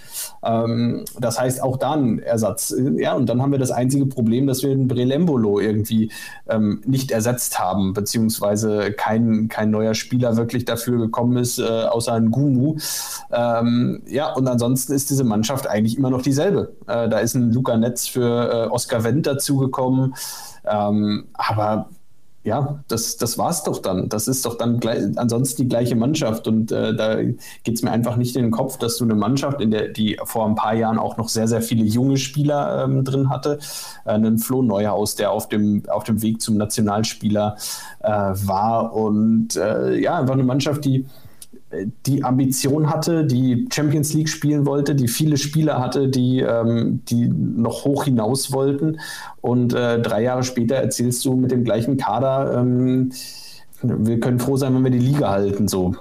Ähm, 0.42 1.04
das 1.18 1.40
heißt 1.40 1.62
auch 1.62 1.78
da 1.78 1.92
ein 1.92 2.18
Ersatz. 2.18 2.74
Ja, 2.96 3.14
und 3.14 3.28
dann 3.28 3.40
haben 3.40 3.52
wir 3.52 3.58
das 3.58 3.70
einzige 3.70 4.06
Problem, 4.06 4.46
dass 4.46 4.62
wir 4.62 4.70
den 4.70 4.88
Brelembolo 4.88 5.58
irgendwie 5.58 6.10
ähm, 6.48 6.82
nicht 6.84 7.10
ersetzt 7.10 7.58
haben, 7.58 7.94
beziehungsweise 7.94 8.92
kein, 8.92 9.48
kein 9.48 9.70
neuer 9.70 9.94
Spieler 9.94 10.36
wirklich 10.36 10.66
dafür 10.66 10.98
gekommen 10.98 11.38
ist, 11.38 11.58
äh, 11.58 11.62
außer 11.62 12.12
ein 12.12 12.30
Gumu. 12.30 12.76
Ähm, 13.32 14.02
ja, 14.06 14.32
und 14.32 14.46
ansonsten 14.48 14.92
ist 14.92 15.08
diese 15.10 15.24
Mannschaft 15.24 15.66
eigentlich 15.66 15.96
immer 15.96 16.10
noch 16.10 16.22
dieselbe. 16.22 16.72
Äh, 16.86 17.08
da 17.08 17.18
ist 17.18 17.34
ein 17.34 17.52
Luca 17.52 17.69
Luca 17.70 17.76
Netz 17.76 18.06
für 18.06 18.66
äh, 18.66 18.68
Oscar 18.68 19.04
Wendt 19.04 19.26
dazugekommen. 19.26 20.14
Ähm, 20.64 21.28
aber 21.34 21.88
ja, 22.42 22.82
das, 22.88 23.18
das 23.18 23.36
war 23.36 23.50
es 23.50 23.64
doch 23.64 23.82
dann. 23.82 24.08
Das 24.08 24.26
ist 24.26 24.46
doch 24.46 24.56
dann 24.56 24.80
gleich, 24.80 25.02
ansonsten 25.16 25.62
die 25.62 25.68
gleiche 25.68 25.94
Mannschaft. 25.94 26.48
Und 26.48 26.72
äh, 26.72 26.94
da 26.94 27.22
geht 27.22 27.74
es 27.74 27.82
mir 27.82 27.90
einfach 27.90 28.16
nicht 28.16 28.34
in 28.34 28.42
den 28.42 28.50
Kopf, 28.50 28.78
dass 28.78 28.96
du 28.96 29.04
eine 29.04 29.14
Mannschaft, 29.14 29.60
in 29.60 29.70
der 29.70 29.88
die 29.88 30.18
vor 30.24 30.46
ein 30.46 30.54
paar 30.54 30.74
Jahren 30.74 30.98
auch 30.98 31.18
noch 31.18 31.28
sehr, 31.28 31.46
sehr 31.48 31.60
viele 31.60 31.84
junge 31.84 32.16
Spieler 32.16 32.84
ähm, 32.84 33.04
drin 33.04 33.28
hatte, 33.28 33.58
äh, 34.06 34.12
einen 34.12 34.38
Flo 34.38 34.62
Neuhaus, 34.62 35.16
der 35.16 35.32
auf 35.32 35.48
dem, 35.48 35.82
auf 35.88 36.04
dem 36.04 36.22
Weg 36.22 36.40
zum 36.40 36.56
Nationalspieler 36.56 37.56
äh, 38.00 38.10
war. 38.10 38.94
Und 38.94 39.56
äh, 39.56 39.98
ja, 39.98 40.18
einfach 40.18 40.34
eine 40.34 40.44
Mannschaft, 40.44 40.86
die 40.86 41.06
die 42.06 42.24
Ambition 42.24 42.90
hatte, 42.90 43.24
die 43.24 43.68
Champions 43.72 44.12
League 44.12 44.28
spielen 44.28 44.66
wollte, 44.66 44.94
die 44.94 45.08
viele 45.08 45.36
Spieler 45.36 45.78
hatte, 45.78 46.08
die, 46.08 46.40
ähm, 46.40 47.02
die 47.08 47.28
noch 47.28 47.84
hoch 47.84 48.04
hinaus 48.04 48.52
wollten. 48.52 48.98
Und 49.40 49.72
äh, 49.72 50.00
drei 50.00 50.22
Jahre 50.22 50.42
später 50.42 50.76
erzählst 50.76 51.24
du 51.24 51.34
mit 51.34 51.50
dem 51.50 51.64
gleichen 51.64 51.96
Kader, 51.96 52.58
ähm, 52.58 53.12
wir 53.82 54.20
können 54.20 54.38
froh 54.38 54.56
sein, 54.56 54.74
wenn 54.74 54.84
wir 54.84 54.90
die 54.90 54.98
Liga 54.98 55.30
halten, 55.30 55.66
so 55.66 55.94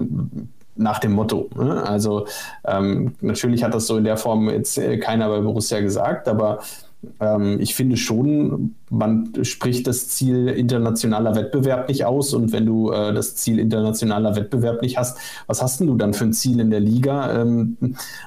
nach 0.75 0.99
dem 0.99 1.13
Motto. 1.13 1.49
Ne? 1.55 1.83
Also 1.83 2.25
ähm, 2.65 3.13
natürlich 3.21 3.63
hat 3.63 3.73
das 3.73 3.87
so 3.87 3.97
in 3.97 4.03
der 4.03 4.17
Form 4.17 4.49
jetzt 4.49 4.77
äh, 4.77 4.97
keiner 4.97 5.29
bei 5.29 5.39
Borussia 5.39 5.79
gesagt, 5.79 6.27
aber 6.27 6.59
ähm, 7.19 7.59
ich 7.59 7.75
finde 7.75 7.97
schon, 7.97 8.75
man 8.89 9.31
spricht 9.43 9.87
das 9.87 10.07
Ziel 10.07 10.47
internationaler 10.47 11.35
Wettbewerb 11.35 11.87
nicht 11.89 12.05
aus 12.05 12.33
und 12.33 12.51
wenn 12.51 12.65
du 12.65 12.91
äh, 12.91 13.13
das 13.13 13.35
Ziel 13.35 13.59
internationaler 13.59 14.35
Wettbewerb 14.35 14.81
nicht 14.81 14.97
hast, 14.97 15.17
was 15.47 15.61
hast 15.61 15.79
denn 15.79 15.87
du 15.87 15.95
dann 15.95 16.13
für 16.13 16.25
ein 16.25 16.33
Ziel 16.33 16.59
in 16.59 16.71
der 16.71 16.79
Liga? 16.79 17.41
Ähm, 17.41 17.77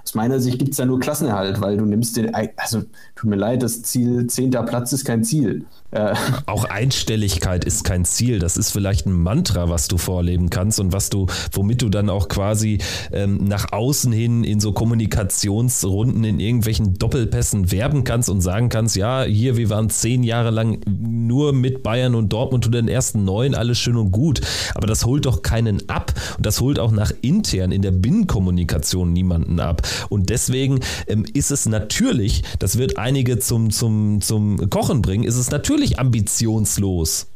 aus 0.03 0.15
meiner 0.15 0.41
Sicht 0.41 0.59
gibt 0.59 0.73
es 0.73 0.77
da 0.77 0.87
nur 0.87 1.01
Klassenerhalt, 1.01 1.61
weil 1.61 1.77
du 1.77 1.85
nimmst 1.85 2.17
den, 2.17 2.35
also 2.57 2.83
tut 3.17 3.31
mir 3.31 3.37
leid, 3.37 3.63
das 3.63 3.83
Ziel 3.83 4.27
zehnter 4.27 4.63
Platz 4.63 4.93
ist 4.93 5.05
kein 5.05 5.25
Ziel. 5.25 5.65
Äh. 5.93 6.15
Auch 6.47 6.65
Einstelligkeit 6.65 7.65
ist 7.65 7.85
kein 7.85 8.05
Ziel. 8.05 8.39
Das 8.39 8.57
ist 8.57 8.71
vielleicht 8.71 9.07
ein 9.07 9.13
Mantra, 9.13 9.69
was 9.69 9.89
du 9.89 9.99
vorleben 9.99 10.51
kannst 10.51 10.81
und 10.81 10.93
was 10.93 11.11
du, 11.11 11.27
womit 11.53 11.83
du 11.83 11.89
dann 11.89 12.09
auch 12.09 12.29
quasi 12.29 12.79
ähm, 13.13 13.45
nach 13.45 13.73
außen 13.73 14.11
hin 14.13 14.43
in 14.45 14.59
so 14.59 14.73
Kommunikationsrunden 14.73 16.25
in 16.25 16.41
irgendwelchen 16.41 16.95
Doppelpässen 16.95 17.71
werben 17.71 18.05
kannst 18.05 18.31
und 18.31 18.41
sagen 18.41 18.69
kannst, 18.69 18.97
ja, 18.97 19.23
hier, 19.23 19.57
wir 19.57 19.71
waren 19.71 19.91
zehn 19.91 20.23
Jahre 20.23 20.51
lang 20.53 20.81
nur 20.87 21.53
mit 21.53 21.83
Bayern 21.83 22.15
und 22.15 22.33
Dortmund 22.33 22.67
und 22.67 22.75
den 22.75 22.89
ersten 22.89 23.25
neun, 23.25 23.55
alles 23.55 23.79
schön 23.79 23.97
und 23.97 24.11
gut. 24.11 24.41
Aber 24.75 24.87
das 24.87 25.05
holt 25.05 25.27
doch 25.27 25.43
keinen 25.43 25.89
ab 25.89 26.13
und 26.37 26.47
das 26.47 26.61
holt 26.61 26.79
auch 26.79 26.93
nach 26.93 27.13
intern 27.23 27.73
in 27.73 27.83
der 27.83 27.91
Binnenkommunikation 27.91 29.13
niemanden 29.13 29.61
ab. 29.61 29.83
Und 30.09 30.31
deswegen 30.31 30.81
ähm, 31.07 31.25
ist 31.33 31.51
es 31.51 31.67
natürlich, 31.67 32.43
das 32.59 32.79
wird 32.79 32.99
einige 32.99 33.39
zum, 33.39 33.71
zum, 33.71 34.21
zum 34.21 34.71
Kochen 34.71 35.03
bringen, 35.03 35.25
ist 35.25 35.37
es 35.37 35.51
natürlich 35.51 35.99
ambitionslos 35.99 37.32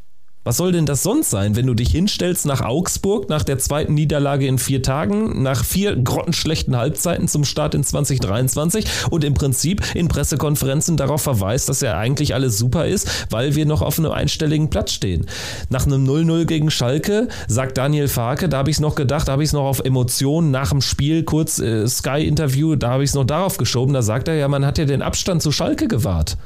Was 0.47 0.55
soll 0.55 0.71
denn 0.71 0.85
das 0.85 1.03
sonst 1.03 1.29
sein, 1.29 1.57
wenn 1.57 1.67
du 1.67 1.73
dich 1.73 1.89
hinstellst 1.89 2.45
nach 2.45 2.61
Augsburg, 2.61 3.27
nach 3.27 3.43
der 3.43 3.57
zweiten 3.57 3.95
Niederlage 3.95 4.47
in 4.47 4.59
vier 4.59 4.81
Tagen, 4.81 5.43
nach 5.43 5.65
vier 5.65 5.97
grottenschlechten 5.97 6.77
Halbzeiten 6.77 7.27
zum 7.27 7.43
Start 7.43 7.75
in 7.75 7.83
2023 7.83 8.85
und 9.09 9.25
im 9.25 9.33
Prinzip 9.33 9.83
in 9.93 10.07
Pressekonferenzen 10.07 10.95
darauf 10.95 11.21
verweist, 11.21 11.67
dass 11.67 11.81
ja 11.81 11.97
eigentlich 11.97 12.33
alles 12.33 12.57
super 12.57 12.87
ist, 12.87 13.27
weil 13.29 13.55
wir 13.55 13.65
noch 13.65 13.81
auf 13.81 13.99
einem 13.99 14.11
einstelligen 14.11 14.69
Platz 14.69 14.93
stehen. 14.93 15.25
Nach 15.69 15.85
einem 15.85 16.07
0-0 16.07 16.45
gegen 16.45 16.71
Schalke 16.71 17.27
sagt 17.49 17.77
Daniel 17.77 18.07
Farke, 18.07 18.47
da 18.47 18.59
habe 18.59 18.69
ich 18.69 18.77
es 18.77 18.81
noch 18.81 18.95
gedacht, 18.95 19.27
da 19.27 19.33
habe 19.33 19.43
ich 19.43 19.49
es 19.49 19.53
noch 19.53 19.65
auf 19.65 19.81
Emotionen 19.81 20.49
nach 20.49 20.69
dem 20.69 20.79
Spiel, 20.79 21.23
kurz 21.23 21.59
äh, 21.59 21.85
Sky-Interview, 21.85 22.77
da 22.77 22.91
habe 22.91 23.03
ich 23.03 23.09
es 23.09 23.15
noch 23.15 23.25
darauf 23.25 23.57
geschoben, 23.57 23.93
da 23.93 24.01
sagt 24.01 24.29
er 24.29 24.35
ja, 24.35 24.47
man 24.47 24.65
hat 24.65 24.77
ja 24.77 24.85
den 24.85 25.01
Abstand 25.01 25.41
zu 25.41 25.51
Schalke 25.51 25.89
gewahrt. 25.89 26.37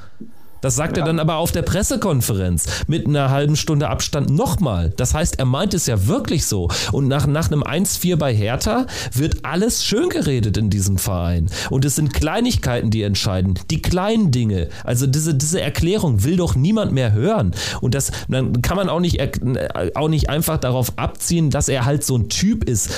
Das 0.62 0.76
sagt 0.76 0.98
ja. 0.98 1.04
er 1.04 1.08
dann 1.08 1.20
aber 1.20 1.38
auf 1.38 1.52
der 1.52 1.64
Pressekonferenz 1.64 2.66
mit 2.88 3.08
einer 3.08 3.30
halben 3.30 3.56
Stunde 3.56 3.90
Abstand 3.90 4.30
nochmal. 4.30 4.94
Das 4.96 5.14
heißt, 5.14 5.40
er 5.40 5.46
meint 5.46 5.74
es 5.74 5.88
ja 5.88 6.08
wirklich 6.08 6.46
so. 6.46 6.70
Und 6.92 7.08
nach, 7.08 7.28
nach 7.28 7.52
einem 7.52 7.64
1-4 7.64 8.16
bei 8.16 8.34
Hertha 8.34 8.86
wird 9.14 9.44
alles 9.44 9.84
schön 9.84 10.10
geredet 10.10 10.58
in 10.58 10.70
diesem 10.70 10.98
Verein. 10.98 11.48
Und 11.70 11.86
es 11.86 11.96
sind 11.96 12.14
Kleinigkeiten, 12.14 12.92
die 12.92 13.04
entscheiden. 13.04 13.56
Die 13.70 13.82
kleinen 13.82 14.32
Dinge. 14.32 14.70
Also 14.84 15.08
diese, 15.08 15.34
diese 15.34 15.62
Erklärung 15.62 16.24
will 16.24 16.38
doch 16.38 16.56
niemand 16.56 16.92
mehr 16.92 17.12
hören. 17.12 17.54
Und 17.82 17.96
das 17.96 18.12
dann 18.28 18.62
kann 18.62 18.78
man 18.78 18.90
auch 18.90 19.00
nicht, 19.00 19.20
auch 19.96 20.08
nicht 20.08 20.30
einfach 20.30 20.58
darauf 20.58 20.94
abziehen, 20.98 21.50
dass 21.50 21.70
er 21.70 21.86
halt 21.86 22.04
so 22.04 22.18
ein 22.18 22.30
Typ 22.30 22.64
ist. 22.64 22.92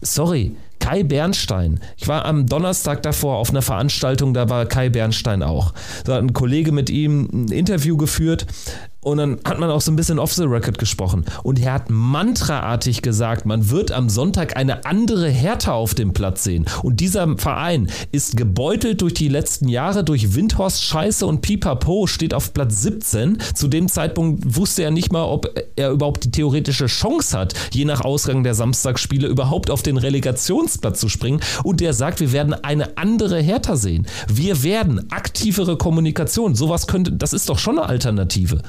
Sorry 0.00 0.56
Kai 0.86 1.02
Bernstein. 1.02 1.80
Ich 1.96 2.06
war 2.06 2.26
am 2.26 2.46
Donnerstag 2.46 3.02
davor 3.02 3.38
auf 3.38 3.50
einer 3.50 3.60
Veranstaltung, 3.60 4.34
da 4.34 4.48
war 4.48 4.66
Kai 4.66 4.88
Bernstein 4.88 5.42
auch. 5.42 5.74
Da 6.04 6.14
hat 6.14 6.22
ein 6.22 6.32
Kollege 6.32 6.70
mit 6.70 6.90
ihm 6.90 7.28
ein 7.32 7.48
Interview 7.48 7.96
geführt 7.96 8.46
und 9.06 9.18
dann 9.18 9.38
hat 9.44 9.60
man 9.60 9.70
auch 9.70 9.80
so 9.80 9.92
ein 9.92 9.96
bisschen 9.96 10.18
off 10.18 10.32
the 10.32 10.42
record 10.42 10.78
gesprochen. 10.78 11.24
Und 11.44 11.60
er 11.60 11.74
hat 11.74 11.90
mantraartig 11.90 13.02
gesagt, 13.02 13.46
man 13.46 13.70
wird 13.70 13.92
am 13.92 14.08
Sonntag 14.08 14.56
eine 14.56 14.84
andere 14.84 15.28
Härte 15.28 15.72
auf 15.72 15.94
dem 15.94 16.12
Platz 16.12 16.42
sehen. 16.42 16.66
Und 16.82 16.98
dieser 16.98 17.38
Verein 17.38 17.88
ist 18.10 18.36
gebeutelt 18.36 19.02
durch 19.02 19.14
die 19.14 19.28
letzten 19.28 19.68
Jahre, 19.68 20.02
durch 20.02 20.34
Windhorst, 20.34 20.82
Scheiße 20.82 21.24
und 21.24 21.40
Pipapo, 21.40 22.08
steht 22.08 22.34
auf 22.34 22.52
Platz 22.52 22.82
17. 22.82 23.38
Zu 23.54 23.68
dem 23.68 23.86
Zeitpunkt 23.88 24.56
wusste 24.56 24.82
er 24.82 24.90
nicht 24.90 25.12
mal, 25.12 25.22
ob 25.22 25.54
er 25.76 25.92
überhaupt 25.92 26.24
die 26.24 26.32
theoretische 26.32 26.86
Chance 26.86 27.38
hat, 27.38 27.54
je 27.70 27.84
nach 27.84 28.00
Ausgang 28.00 28.42
der 28.42 28.54
Samstagsspiele 28.54 29.28
überhaupt 29.28 29.70
auf 29.70 29.84
den 29.84 29.98
Relegationsplatz 29.98 30.98
zu 30.98 31.08
springen. 31.08 31.40
Und 31.62 31.78
der 31.78 31.92
sagt, 31.92 32.18
wir 32.18 32.32
werden 32.32 32.54
eine 32.54 32.98
andere 32.98 33.38
Hertha 33.40 33.76
sehen. 33.76 34.08
Wir 34.26 34.64
werden 34.64 35.12
aktivere 35.12 35.78
Kommunikation. 35.78 36.56
Sowas 36.56 36.88
könnte, 36.88 37.12
das 37.12 37.32
ist 37.32 37.48
doch 37.48 37.60
schon 37.60 37.78
eine 37.78 37.88
Alternative. 37.88 38.62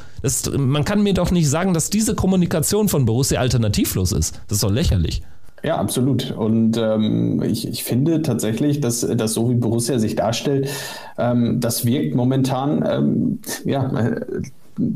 Man 0.57 0.85
kann 0.85 1.03
mir 1.03 1.13
doch 1.13 1.31
nicht 1.31 1.49
sagen, 1.49 1.73
dass 1.73 1.89
diese 1.89 2.15
Kommunikation 2.15 2.89
von 2.89 3.05
Borussia 3.05 3.39
alternativlos 3.39 4.11
ist. 4.11 4.41
Das 4.47 4.57
ist 4.57 4.63
doch 4.63 4.71
lächerlich. 4.71 5.21
Ja, 5.63 5.77
absolut. 5.77 6.31
Und 6.31 6.77
ähm, 6.77 7.41
ich, 7.43 7.67
ich 7.67 7.83
finde 7.83 8.21
tatsächlich, 8.21 8.79
dass, 8.79 9.01
dass 9.01 9.33
so 9.33 9.49
wie 9.49 9.55
Borussia 9.55 9.97
sich 9.99 10.15
darstellt, 10.15 10.69
ähm, 11.17 11.59
das 11.59 11.83
wirkt 11.85 12.15
momentan, 12.15 12.85
ähm, 12.87 13.39
ja, 13.65 13.89
äh, 13.97 14.21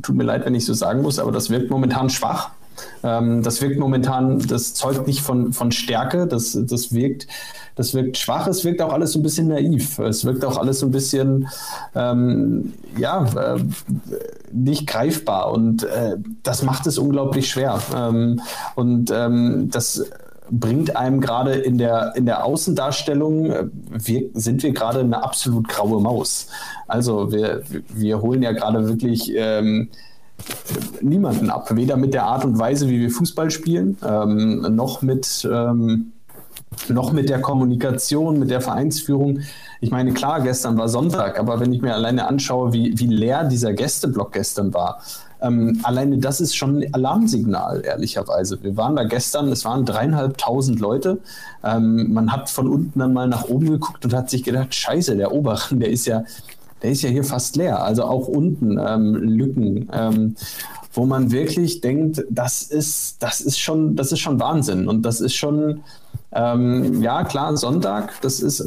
tut 0.04 0.16
mir 0.16 0.24
leid, 0.24 0.46
wenn 0.46 0.54
ich 0.54 0.66
so 0.66 0.74
sagen 0.74 1.02
muss, 1.02 1.18
aber 1.18 1.32
das 1.32 1.50
wirkt 1.50 1.72
momentan 1.72 2.10
schwach. 2.10 2.52
Ähm, 3.04 3.42
das 3.44 3.62
wirkt 3.62 3.80
momentan, 3.80 4.40
das 4.48 4.74
zeugt 4.74 5.08
nicht 5.08 5.22
von, 5.22 5.52
von 5.54 5.72
Stärke, 5.72 6.28
das, 6.28 6.58
das, 6.62 6.94
wirkt, 6.94 7.28
das 7.76 7.94
wirkt 7.94 8.18
schwach, 8.18 8.48
es 8.48 8.64
wirkt 8.64 8.82
auch 8.82 8.94
alles 8.94 9.14
so 9.14 9.20
ein 9.20 9.24
bisschen 9.24 9.48
naiv, 9.48 10.00
es 10.00 10.26
wirkt 10.26 10.46
auch 10.46 10.58
alles 10.58 10.80
so 10.80 10.88
ein 10.88 10.92
bisschen, 10.92 11.48
ähm, 11.96 12.74
ja, 12.98 13.26
äh, 13.26 13.64
nicht 14.52 14.88
greifbar 14.88 15.52
und 15.52 15.84
äh, 15.84 16.18
das 16.44 16.64
macht 16.64 16.88
es 16.88 16.98
unglaublich 16.98 17.50
schwer. 17.50 17.80
Ähm, 17.96 18.42
und 18.76 19.12
ähm, 19.12 19.70
das 19.72 20.06
bringt 20.52 20.96
einem 20.98 21.22
gerade 21.22 21.54
in 21.54 21.78
der, 21.78 22.14
in 22.16 22.26
der 22.26 22.46
Außendarstellung, 22.46 23.46
äh, 23.52 23.66
wir, 23.90 24.30
sind 24.34 24.62
wir 24.64 24.72
gerade 24.72 25.00
eine 25.00 25.24
absolut 25.24 25.68
graue 25.68 26.02
Maus. 26.02 26.48
Also 26.88 27.32
wir, 27.32 27.64
wir 27.90 28.22
holen 28.22 28.44
ja 28.44 28.52
gerade 28.52 28.88
wirklich 28.88 29.32
ähm, 29.36 29.90
niemanden 31.02 31.50
ab. 31.50 31.74
Weder 31.76 31.98
mit 31.98 32.14
der 32.14 32.26
Art 32.26 32.44
und 32.44 32.60
Weise, 32.60 32.90
wie 32.90 33.00
wir 33.00 33.10
Fußball 33.10 33.50
spielen, 33.50 33.98
ähm, 34.06 34.76
noch 34.76 35.02
mit 35.02 35.48
ähm, 35.50 36.12
noch 36.90 37.12
mit 37.12 37.30
der 37.30 37.42
Kommunikation, 37.42 38.40
mit 38.40 38.50
der 38.50 38.62
Vereinsführung. 38.62 39.40
Ich 39.82 39.92
meine, 39.92 40.14
klar, 40.14 40.42
gestern 40.42 40.78
war 40.78 40.90
Sonntag, 40.90 41.40
aber 41.40 41.60
wenn 41.60 41.74
ich 41.74 41.82
mir 41.82 41.94
alleine 41.94 42.28
anschaue, 42.28 42.74
wie, 42.74 42.98
wie 42.98 43.08
leer 43.08 43.44
dieser 43.46 43.74
Gästeblock 43.74 44.32
gestern 44.34 44.74
war, 44.74 45.02
ähm, 45.42 45.80
alleine 45.84 46.20
das 46.20 46.40
ist 46.40 46.56
schon 46.56 46.78
ein 46.78 46.94
Alarmsignal, 46.94 47.82
ehrlicherweise. 47.84 48.62
Wir 48.62 48.78
waren 48.78 48.96
da 48.96 49.04
gestern, 49.04 49.52
es 49.52 49.66
waren 49.66 49.86
dreieinhalbtausend 49.86 50.80
Leute. 50.80 51.20
Ähm, 51.64 52.14
man 52.14 52.32
hat 52.32 52.50
von 52.50 52.68
unten 52.68 53.00
dann 53.00 53.14
mal 53.14 53.28
nach 53.28 53.46
oben 53.46 53.72
geguckt 53.72 54.06
und 54.06 54.14
hat 54.14 54.30
sich 54.30 54.44
gedacht, 54.44 54.74
scheiße, 54.74 55.18
der 55.18 55.32
Oberen, 55.34 55.80
der 55.80 55.90
ist 55.90 56.06
ja, 56.06 56.24
der 56.84 56.92
ist 56.92 57.02
ja 57.02 57.10
hier 57.10 57.24
fast 57.24 57.56
leer. 57.56 57.84
Also 57.84 58.04
auch 58.04 58.28
unten 58.28 58.78
ähm, 58.80 59.16
Lücken, 59.16 59.90
ähm, 59.92 60.36
wo 60.94 61.06
man 61.06 61.32
wirklich 61.32 61.82
denkt, 61.82 62.24
das 62.30 62.62
ist, 62.62 63.24
das 63.24 63.42
ist 63.42 63.60
schon, 63.60 63.96
das 63.96 64.12
ist 64.12 64.20
schon 64.20 64.40
Wahnsinn. 64.40 64.88
Und 64.88 65.04
das 65.04 65.22
ist 65.22 65.36
schon, 65.36 65.82
ähm, 66.34 67.02
ja 67.02 67.24
klar, 67.24 67.58
Sonntag, 67.58 68.20
das 68.22 68.40
ist 68.40 68.64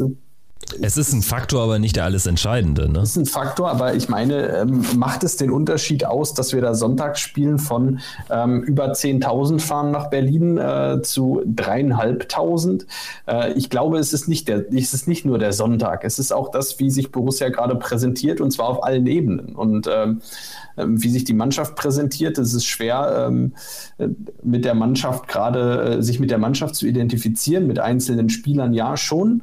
es 0.80 0.96
ist 0.96 1.12
ein 1.12 1.22
Faktor, 1.22 1.62
aber 1.62 1.78
nicht 1.78 1.96
der 1.96 2.04
alles 2.04 2.26
Entscheidende. 2.26 2.90
Ne? 2.90 3.00
Es 3.00 3.10
ist 3.10 3.16
ein 3.16 3.26
Faktor, 3.26 3.70
aber 3.70 3.94
ich 3.94 4.08
meine, 4.08 4.48
ähm, 4.48 4.84
macht 4.96 5.22
es 5.22 5.36
den 5.36 5.50
Unterschied 5.50 6.04
aus, 6.04 6.34
dass 6.34 6.52
wir 6.52 6.60
da 6.62 6.74
Sonntags 6.74 7.20
spielen 7.20 7.58
von 7.58 8.00
ähm, 8.30 8.62
über 8.62 8.90
10.000 8.92 9.60
fahren 9.60 9.90
nach 9.90 10.10
Berlin 10.10 10.58
äh, 10.58 11.00
zu 11.02 11.42
dreieinhalbtausend? 11.44 12.86
Äh, 13.26 13.52
ich 13.52 13.70
glaube, 13.70 13.98
es 13.98 14.12
ist, 14.12 14.28
nicht 14.28 14.48
der, 14.48 14.72
es 14.72 14.94
ist 14.94 15.06
nicht 15.06 15.24
nur 15.24 15.38
der 15.38 15.52
Sonntag. 15.52 16.04
Es 16.04 16.18
ist 16.18 16.32
auch 16.32 16.50
das, 16.50 16.78
wie 16.80 16.90
sich 16.90 17.12
Borussia 17.12 17.50
gerade 17.50 17.76
präsentiert 17.76 18.40
und 18.40 18.50
zwar 18.50 18.68
auf 18.68 18.84
allen 18.84 19.06
Ebenen. 19.06 19.54
Und 19.54 19.88
ähm, 19.92 20.22
ähm, 20.76 21.02
wie 21.02 21.08
sich 21.08 21.24
die 21.24 21.34
Mannschaft 21.34 21.76
präsentiert. 21.76 22.36
Es 22.38 22.52
ist 22.52 22.66
schwer, 22.66 23.26
ähm, 23.28 23.52
äh, 23.98 24.08
mit 24.42 24.64
der 24.64 24.74
Mannschaft 24.74 25.28
gerade, 25.28 25.98
äh, 25.98 26.02
sich 26.02 26.18
mit 26.18 26.30
der 26.30 26.38
Mannschaft 26.38 26.74
zu 26.74 26.86
identifizieren, 26.86 27.66
mit 27.66 27.78
einzelnen 27.78 28.28
Spielern 28.28 28.74
ja 28.74 28.96
schon. 28.96 29.42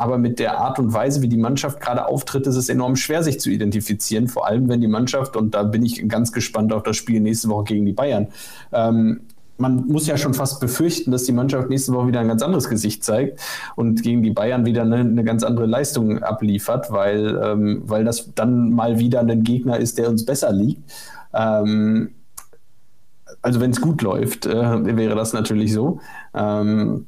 Ähm, 0.00 0.10
aber 0.10 0.18
mit 0.18 0.38
der 0.38 0.58
Art 0.58 0.78
und 0.78 0.92
Weise, 0.92 1.22
wie 1.22 1.28
die 1.28 1.36
Mannschaft 1.36 1.80
gerade 1.80 2.06
auftritt, 2.06 2.46
ist 2.46 2.56
es 2.56 2.68
enorm 2.68 2.96
schwer, 2.96 3.22
sich 3.22 3.38
zu 3.40 3.50
identifizieren. 3.50 4.28
Vor 4.28 4.46
allem, 4.46 4.68
wenn 4.68 4.80
die 4.80 4.88
Mannschaft, 4.88 5.36
und 5.36 5.54
da 5.54 5.62
bin 5.62 5.84
ich 5.84 6.08
ganz 6.08 6.32
gespannt 6.32 6.72
auf 6.72 6.82
das 6.82 6.96
Spiel 6.96 7.20
nächste 7.20 7.48
Woche 7.48 7.64
gegen 7.64 7.84
die 7.84 7.92
Bayern, 7.92 8.28
man 9.60 9.86
muss 9.86 10.06
ja 10.06 10.16
schon 10.16 10.34
fast 10.34 10.60
befürchten, 10.60 11.10
dass 11.10 11.24
die 11.24 11.32
Mannschaft 11.32 11.68
nächste 11.68 11.92
Woche 11.92 12.08
wieder 12.08 12.20
ein 12.20 12.28
ganz 12.28 12.42
anderes 12.42 12.68
Gesicht 12.68 13.04
zeigt 13.04 13.40
und 13.76 14.02
gegen 14.02 14.22
die 14.22 14.30
Bayern 14.30 14.64
wieder 14.64 14.82
eine, 14.82 14.96
eine 14.96 15.22
ganz 15.22 15.44
andere 15.44 15.66
Leistung 15.66 16.22
abliefert, 16.22 16.90
weil, 16.90 17.38
ähm, 17.42 17.82
weil 17.84 18.04
das 18.04 18.34
dann 18.34 18.70
mal 18.70 18.98
wieder 18.98 19.20
ein 19.20 19.44
Gegner 19.44 19.78
ist, 19.78 19.98
der 19.98 20.08
uns 20.08 20.24
besser 20.24 20.50
liegt. 20.52 20.82
Ähm, 21.34 22.10
also 23.42 23.60
wenn 23.60 23.70
es 23.70 23.80
gut 23.80 24.02
läuft, 24.02 24.46
äh, 24.46 24.96
wäre 24.96 25.14
das 25.14 25.32
natürlich 25.32 25.72
so. 25.72 26.00
Ähm, 26.34 27.06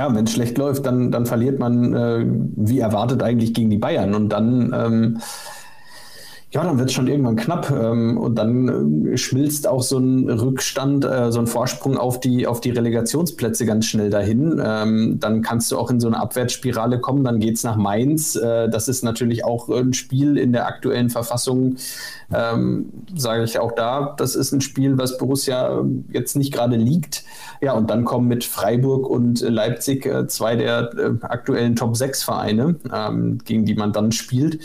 ja, 0.00 0.14
wenn 0.14 0.24
es 0.24 0.32
schlecht 0.32 0.56
läuft, 0.56 0.86
dann, 0.86 1.10
dann 1.10 1.26
verliert 1.26 1.58
man 1.58 1.92
äh, 1.92 2.24
wie 2.56 2.78
erwartet 2.78 3.22
eigentlich 3.22 3.52
gegen 3.52 3.68
die 3.68 3.76
Bayern. 3.76 4.14
Und 4.14 4.30
dann 4.30 4.74
ähm, 4.74 5.20
ja, 6.52 6.64
dann 6.64 6.78
wird 6.78 6.88
es 6.88 6.94
schon 6.94 7.06
irgendwann 7.06 7.36
knapp 7.36 7.70
ähm, 7.70 8.18
und 8.18 8.34
dann 8.34 9.12
äh, 9.12 9.16
schmilzt 9.16 9.68
auch 9.68 9.84
so 9.84 9.98
ein 9.98 10.28
Rückstand, 10.28 11.04
äh, 11.04 11.30
so 11.30 11.38
ein 11.38 11.46
Vorsprung 11.46 11.96
auf 11.96 12.18
die, 12.18 12.48
auf 12.48 12.60
die 12.60 12.70
Relegationsplätze 12.70 13.66
ganz 13.66 13.86
schnell 13.86 14.10
dahin. 14.10 14.60
Ähm, 14.64 15.20
dann 15.20 15.42
kannst 15.42 15.70
du 15.70 15.78
auch 15.78 15.90
in 15.90 16.00
so 16.00 16.08
eine 16.08 16.18
Abwärtsspirale 16.18 16.98
kommen, 16.98 17.22
dann 17.22 17.38
geht 17.38 17.56
es 17.56 17.62
nach 17.62 17.76
Mainz. 17.76 18.34
Äh, 18.34 18.68
das 18.68 18.88
ist 18.88 19.04
natürlich 19.04 19.44
auch 19.44 19.68
ein 19.68 19.92
Spiel 19.92 20.36
in 20.36 20.52
der 20.52 20.66
aktuellen 20.66 21.08
Verfassung, 21.08 21.76
ähm, 22.34 22.86
sage 23.14 23.44
ich 23.44 23.60
auch 23.60 23.72
da. 23.72 24.16
Das 24.18 24.34
ist 24.34 24.50
ein 24.50 24.60
Spiel, 24.60 24.98
was 24.98 25.18
Borussia 25.18 25.84
jetzt 26.10 26.34
nicht 26.34 26.52
gerade 26.52 26.74
liegt. 26.74 27.22
Ja, 27.60 27.74
und 27.74 27.90
dann 27.90 28.04
kommen 28.04 28.26
mit 28.26 28.42
Freiburg 28.42 29.08
und 29.08 29.40
Leipzig 29.40 30.04
äh, 30.04 30.26
zwei 30.26 30.56
der 30.56 30.90
äh, 30.98 31.10
aktuellen 31.20 31.76
Top-6-Vereine, 31.76 32.74
ähm, 32.92 33.38
gegen 33.44 33.64
die 33.66 33.76
man 33.76 33.92
dann 33.92 34.10
spielt 34.10 34.58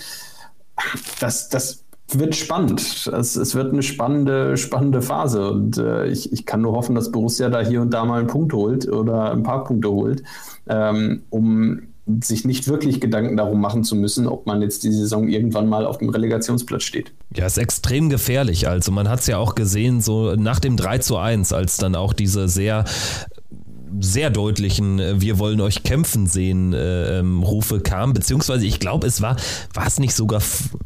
das, 1.19 1.49
das 1.49 1.83
wird 2.13 2.35
spannend. 2.35 2.81
Es, 3.07 3.35
es 3.35 3.55
wird 3.55 3.73
eine 3.73 3.83
spannende, 3.83 4.57
spannende 4.57 5.01
Phase. 5.01 5.49
Und 5.49 5.77
äh, 5.77 6.07
ich, 6.07 6.31
ich 6.31 6.45
kann 6.45 6.61
nur 6.61 6.73
hoffen, 6.73 6.95
dass 6.95 7.11
Borussia 7.11 7.49
da 7.49 7.61
hier 7.61 7.81
und 7.81 7.91
da 7.91 8.05
mal 8.05 8.19
einen 8.19 8.27
Punkt 8.27 8.53
holt 8.53 8.87
oder 8.87 9.31
ein 9.31 9.43
paar 9.43 9.63
Punkte 9.63 9.89
holt, 9.89 10.23
ähm, 10.67 11.23
um 11.29 11.81
sich 12.21 12.45
nicht 12.45 12.67
wirklich 12.67 13.01
Gedanken 13.01 13.35
darum 13.35 13.59
machen 13.59 13.83
zu 13.83 13.95
müssen, 13.95 14.27
ob 14.27 14.45
man 14.45 14.61
jetzt 14.61 14.83
die 14.83 14.91
Saison 14.91 15.27
irgendwann 15.27 15.67
mal 15.67 15.87
auf 15.87 15.97
dem 15.97 16.09
Relegationsplatz 16.09 16.83
steht. 16.83 17.11
Ja, 17.35 17.47
ist 17.47 17.57
extrem 17.57 18.09
gefährlich. 18.09 18.67
Also 18.67 18.91
man 18.91 19.09
hat 19.09 19.21
es 19.21 19.27
ja 19.27 19.39
auch 19.39 19.55
gesehen, 19.55 20.01
so 20.01 20.35
nach 20.35 20.59
dem 20.59 20.77
3 20.77 20.99
zu 20.99 21.17
1, 21.17 21.51
als 21.51 21.77
dann 21.77 21.95
auch 21.95 22.13
diese 22.13 22.47
sehr 22.47 22.85
sehr 23.99 24.29
deutlichen 24.29 24.99
äh, 24.99 25.21
Wir 25.21 25.39
wollen 25.39 25.61
euch 25.61 25.83
kämpfen 25.83 26.27
sehen 26.27 26.73
äh, 26.73 27.19
ähm, 27.19 27.43
Rufe 27.43 27.79
kamen, 27.79 28.13
beziehungsweise 28.13 28.65
ich 28.65 28.79
glaube, 28.79 29.07
es 29.07 29.21
war, 29.21 29.37
war 29.73 29.87
es 29.87 29.99
nicht 29.99 30.13
sogar, 30.13 30.41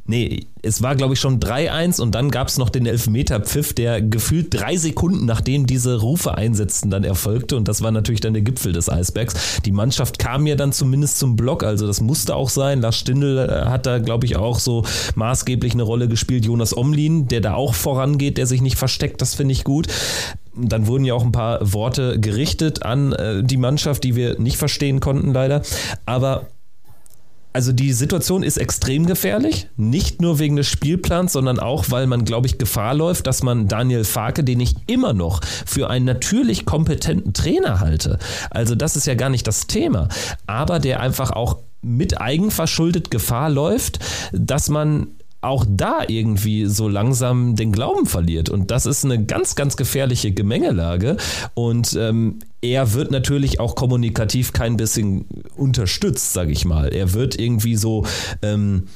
nee, 0.06 0.48
es 0.62 0.82
war 0.82 0.96
glaube 0.96 1.14
ich 1.14 1.20
schon 1.20 1.40
3-1 1.40 2.02
und 2.02 2.16
dann 2.16 2.32
gab 2.32 2.48
es 2.48 2.58
noch 2.58 2.70
den 2.70 2.86
Elfmeter-Pfiff, 2.86 3.74
der 3.74 4.02
gefühlt 4.02 4.48
drei 4.52 4.76
Sekunden 4.78 5.26
nachdem 5.26 5.66
diese 5.66 6.00
Rufe 6.00 6.36
einsetzten 6.36 6.90
dann 6.90 7.04
erfolgte 7.04 7.56
und 7.56 7.68
das 7.68 7.82
war 7.82 7.92
natürlich 7.92 8.22
dann 8.22 8.34
der 8.34 8.44
Gipfel 8.44 8.74
des 8.74 8.90
Eisbergs. 8.90 9.62
Die 9.66 9.72
Mannschaft 9.72 10.20
kam 10.20 10.48
ja 10.48 10.56
dann 10.56 10.72
zumindest 10.72 11.20
zum 11.20 11.36
Block, 11.36 11.64
also 11.64 11.88
das 11.88 12.02
musste 12.02 12.36
auch 12.36 12.50
sein. 12.50 12.82
Lars 12.82 12.98
Stindl 12.98 13.38
äh, 13.38 13.66
hat 13.70 13.86
da 13.86 14.00
glaube 14.00 14.26
ich 14.26 14.36
auch 14.36 14.60
so 14.60 14.86
maßgeblich 15.16 15.74
eine 15.74 15.84
Rolle 15.84 16.08
gespielt. 16.08 16.46
Jonas 16.46 16.76
Omlin, 16.76 17.28
der 17.28 17.42
da 17.42 17.54
auch 17.54 17.74
vorangeht, 17.74 18.38
der 18.38 18.48
sich 18.48 18.62
nicht 18.62 18.78
versteckt, 18.78 19.22
das 19.22 19.36
finde 19.36 19.54
ich 19.54 19.64
gut 19.64 19.88
dann 20.62 20.88
wurden 20.88 21.06
ja 21.06 21.14
auch 21.14 21.24
ein 21.24 21.32
paar 21.32 21.60
Worte 21.74 22.20
gerichtet 22.20 22.84
an 22.84 23.14
äh, 23.14 23.44
die 23.44 23.58
Mannschaft, 23.58 24.04
die 24.04 24.16
wir 24.16 24.40
nicht 24.40 24.58
verstehen 24.58 25.00
konnten, 25.00 25.34
leider. 25.34 25.62
Aber 26.06 26.48
also 27.52 27.72
die 27.72 27.94
Situation 27.94 28.44
ist 28.44 28.58
extrem 28.58 29.06
gefährlich, 29.06 29.68
nicht 29.76 30.22
nur 30.22 30.40
wegen 30.40 30.56
des 30.56 30.68
Spielplans, 30.68 31.34
sondern 31.34 31.60
auch, 31.60 31.86
weil 31.90 32.06
man, 32.06 32.24
glaube 32.26 32.48
ich, 32.48 32.58
Gefahr 32.58 32.94
läuft, 32.94 33.26
dass 33.26 33.42
man 33.42 33.68
Daniel 33.68 34.04
Farke, 34.04 34.44
den 34.44 34.60
ich 34.60 34.76
immer 34.88 35.14
noch 35.14 35.42
für 35.66 35.90
einen 35.90 36.06
natürlich 36.06 36.66
kompetenten 36.66 37.34
Trainer 37.34 37.80
halte, 37.80 38.20
also 38.52 38.76
das 38.76 38.96
ist 38.96 39.08
ja 39.08 39.16
gar 39.16 39.30
nicht 39.30 39.48
das 39.48 39.68
Thema, 39.68 40.10
aber 40.46 40.80
der 40.80 41.00
einfach 41.00 41.32
auch 41.32 41.58
mit 41.82 42.20
eigenverschuldet 42.20 43.10
Gefahr 43.10 43.50
läuft, 43.50 44.00
dass 44.32 44.70
man 44.70 45.08
auch 45.42 45.66
da 45.68 46.02
irgendwie 46.08 46.66
so 46.66 46.88
langsam 46.88 47.56
den 47.56 47.72
Glauben 47.72 48.06
verliert. 48.06 48.50
Und 48.50 48.72
das 48.72 48.86
ist 48.86 49.06
eine 49.06 49.24
ganz, 49.24 49.56
ganz 49.56 49.78
gefährliche 49.78 50.32
Gemengelage. 50.32 51.18
Und 51.54 51.96
ähm, 52.00 52.40
er 52.62 52.94
wird 52.94 53.12
natürlich 53.12 53.60
auch 53.60 53.76
kommunikativ 53.76 54.52
kein 54.52 54.76
bisschen 54.76 55.26
unterstützt, 55.56 56.34
sage 56.34 56.52
ich 56.52 56.66
mal. 56.66 56.94
Er 56.94 57.14
wird 57.14 57.40
irgendwie 57.40 57.76
so. 57.76 58.06
Ähm, 58.42 58.88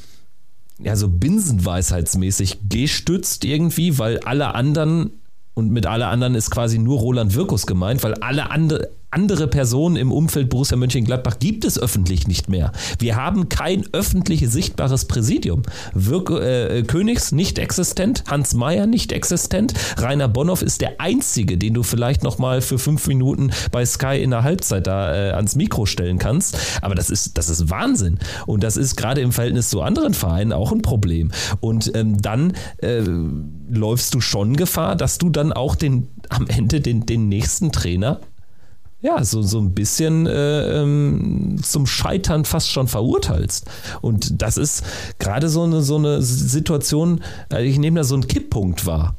ja, 0.79 0.95
so 0.95 1.07
binsenweisheitsmäßig 1.07 2.57
gestützt 2.67 3.45
irgendwie, 3.45 3.99
weil 3.99 4.19
alle 4.19 4.55
anderen 4.55 5.11
und 5.53 5.71
mit 5.71 5.85
alle 5.85 6.07
anderen 6.07 6.35
ist 6.35 6.49
quasi 6.49 6.79
nur 6.79 6.99
Roland 6.99 7.35
Wirkus 7.35 7.67
gemeint, 7.67 8.03
weil 8.03 8.15
alle 8.15 8.49
andere, 8.49 8.89
andere 9.13 9.47
Personen 9.47 9.95
im 9.95 10.11
Umfeld 10.11 10.49
Borussia 10.49 10.77
Mönchengladbach 10.77 11.39
gibt 11.39 11.65
es 11.65 11.79
öffentlich 11.79 12.27
nicht 12.27 12.49
mehr. 12.49 12.71
Wir 12.99 13.15
haben 13.15 13.49
kein 13.49 13.85
öffentlich 13.93 14.49
sichtbares 14.49 15.05
Präsidium. 15.05 15.61
Wirk 15.93 16.29
äh, 16.31 16.83
Königs 16.83 17.31
nicht 17.31 17.59
existent, 17.59 18.23
Hans 18.27 18.53
Meyer 18.53 18.87
nicht 18.87 19.11
existent, 19.11 19.73
Rainer 19.97 20.27
Bonhoff 20.27 20.61
ist 20.61 20.81
der 20.81 20.99
einzige, 20.99 21.57
den 21.57 21.73
du 21.73 21.83
vielleicht 21.83 22.23
noch 22.23 22.39
mal 22.39 22.61
für 22.61 22.79
fünf 22.79 23.07
Minuten 23.07 23.51
bei 23.71 23.85
Sky 23.85 24.21
in 24.21 24.31
der 24.31 24.43
Halbzeit 24.43 24.87
da 24.87 25.13
äh, 25.13 25.31
ans 25.31 25.55
Mikro 25.55 25.85
stellen 25.85 26.17
kannst. 26.17 26.57
Aber 26.81 26.95
das 26.95 27.09
ist, 27.09 27.37
das 27.37 27.49
ist 27.49 27.69
Wahnsinn. 27.69 28.19
Und 28.47 28.63
das 28.63 28.77
ist 28.77 28.95
gerade 28.95 29.21
im 29.21 29.31
Verhältnis 29.31 29.69
zu 29.69 29.81
anderen 29.81 30.13
Vereinen 30.13 30.53
auch 30.53 30.71
ein 30.71 30.81
Problem. 30.81 31.31
Und 31.59 31.91
ähm, 31.95 32.21
dann 32.21 32.53
äh, 32.77 33.03
läufst 33.69 34.13
du 34.13 34.21
schon 34.21 34.55
Gefahr, 34.55 34.95
dass 34.95 35.17
du 35.17 35.29
dann 35.29 35.53
auch 35.53 35.75
den 35.75 36.07
am 36.29 36.47
Ende 36.47 36.81
den, 36.81 37.05
den 37.05 37.29
nächsten 37.29 37.71
Trainer 37.71 38.19
ja, 39.03 39.21
so, 39.25 39.41
so 39.41 39.59
ein 39.59 39.73
bisschen 39.73 40.27
äh, 40.27 40.81
ähm, 40.81 41.59
zum 41.61 41.85
Scheitern 41.85 42.45
fast 42.45 42.71
schon 42.71 42.87
verurteilst. 42.87 43.69
Und 44.01 44.41
das 44.41 44.57
ist 44.57 44.85
gerade 45.19 45.49
so 45.49 45.63
eine, 45.63 45.81
so 45.81 45.97
eine 45.97 46.21
Situation, 46.21 47.21
äh, 47.51 47.65
ich 47.65 47.77
nehme 47.77 47.99
da 47.99 48.05
so 48.05 48.15
einen 48.15 48.27
Kipppunkt 48.27 48.85
wahr. 48.85 49.15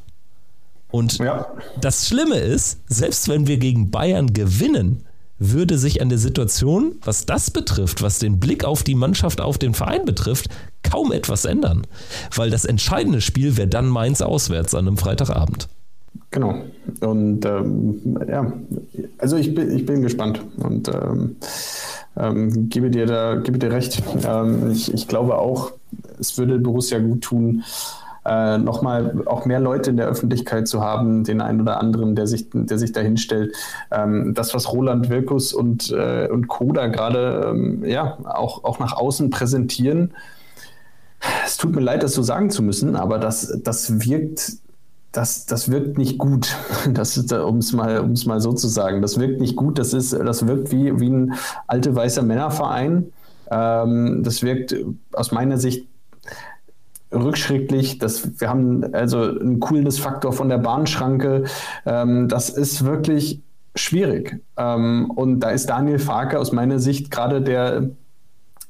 Und 0.90 1.18
ja. 1.18 1.46
das 1.80 2.08
Schlimme 2.08 2.36
ist, 2.36 2.80
selbst 2.86 3.28
wenn 3.28 3.46
wir 3.46 3.58
gegen 3.58 3.90
Bayern 3.90 4.32
gewinnen, 4.32 5.04
würde 5.38 5.76
sich 5.76 6.00
an 6.00 6.08
der 6.08 6.18
Situation, 6.18 6.96
was 7.02 7.26
das 7.26 7.50
betrifft, 7.50 8.00
was 8.00 8.18
den 8.18 8.40
Blick 8.40 8.64
auf 8.64 8.84
die 8.84 8.94
Mannschaft, 8.94 9.42
auf 9.42 9.58
den 9.58 9.74
Verein 9.74 10.06
betrifft, 10.06 10.48
kaum 10.82 11.12
etwas 11.12 11.44
ändern. 11.44 11.86
Weil 12.34 12.48
das 12.48 12.64
entscheidende 12.64 13.20
Spiel 13.20 13.58
wäre 13.58 13.68
dann 13.68 13.88
Mainz 13.88 14.22
auswärts 14.22 14.74
an 14.74 14.86
einem 14.86 14.96
Freitagabend. 14.96 15.68
Genau. 16.34 16.56
Und 17.00 17.46
ähm, 17.46 18.18
ja, 18.26 18.52
also 19.18 19.36
ich 19.36 19.54
bin, 19.54 19.70
ich 19.70 19.86
bin 19.86 20.02
gespannt 20.02 20.40
und 20.56 20.88
ähm, 20.88 21.36
ähm, 22.16 22.68
gebe 22.68 22.90
dir 22.90 23.06
da, 23.06 23.36
gebe 23.36 23.56
dir 23.56 23.70
recht. 23.70 24.02
Ähm, 24.26 24.72
ich, 24.72 24.92
ich 24.92 25.06
glaube 25.06 25.38
auch, 25.38 25.70
es 26.18 26.36
würde 26.36 26.58
Borussia 26.58 26.98
gut 26.98 27.20
tun, 27.20 27.62
äh, 28.26 28.58
nochmal 28.58 29.22
auch 29.26 29.46
mehr 29.46 29.60
Leute 29.60 29.90
in 29.90 29.96
der 29.96 30.08
Öffentlichkeit 30.08 30.66
zu 30.66 30.80
haben, 30.82 31.22
den 31.22 31.40
einen 31.40 31.60
oder 31.60 31.78
anderen, 31.78 32.16
der 32.16 32.26
sich, 32.26 32.48
der 32.52 32.78
sich 32.78 32.90
da 32.90 33.00
hinstellt. 33.00 33.54
Ähm, 33.92 34.34
das, 34.34 34.54
was 34.54 34.72
Roland 34.72 35.10
Wirkus 35.10 35.52
und, 35.52 35.92
äh, 35.92 36.26
und 36.26 36.48
Koda 36.48 36.88
gerade 36.88 37.46
ähm, 37.48 37.84
ja, 37.84 38.18
auch, 38.24 38.64
auch 38.64 38.80
nach 38.80 38.96
außen 38.96 39.30
präsentieren, 39.30 40.14
es 41.46 41.58
tut 41.58 41.74
mir 41.76 41.80
leid, 41.80 42.02
das 42.02 42.12
so 42.12 42.22
sagen 42.22 42.50
zu 42.50 42.62
müssen, 42.62 42.96
aber 42.96 43.18
das, 43.18 43.60
das 43.62 44.04
wirkt 44.04 44.63
das, 45.14 45.46
das 45.46 45.70
wirkt 45.70 45.96
nicht 45.96 46.18
gut. 46.18 46.56
um 46.86 47.58
es 47.58 47.72
mal, 47.72 48.00
um's 48.00 48.26
mal 48.26 48.40
so 48.40 48.52
zu 48.52 48.68
sagen. 48.68 49.00
Das 49.00 49.18
wirkt 49.18 49.40
nicht 49.40 49.56
gut. 49.56 49.78
Das, 49.78 49.94
ist, 49.94 50.12
das 50.12 50.46
wirkt 50.46 50.72
wie, 50.72 51.00
wie 51.00 51.08
ein 51.08 51.34
alte 51.66 51.94
weißer 51.94 52.22
Männerverein. 52.22 53.12
Ähm, 53.50 54.22
das 54.22 54.42
wirkt 54.42 54.74
aus 55.12 55.32
meiner 55.32 55.56
Sicht 55.56 55.86
rückschrittlich. 57.12 57.98
Das, 57.98 58.40
wir 58.40 58.48
haben 58.48 58.92
also 58.92 59.22
einen 59.22 59.60
Coolness-Faktor 59.60 60.32
von 60.32 60.48
der 60.48 60.58
Bahnschranke. 60.58 61.44
Ähm, 61.86 62.28
das 62.28 62.50
ist 62.50 62.84
wirklich 62.84 63.40
schwierig. 63.76 64.40
Ähm, 64.56 65.10
und 65.10 65.40
da 65.40 65.50
ist 65.50 65.70
Daniel 65.70 66.00
Farke 66.00 66.40
aus 66.40 66.50
meiner 66.50 66.80
Sicht 66.80 67.12
gerade 67.12 67.40
der, 67.40 67.90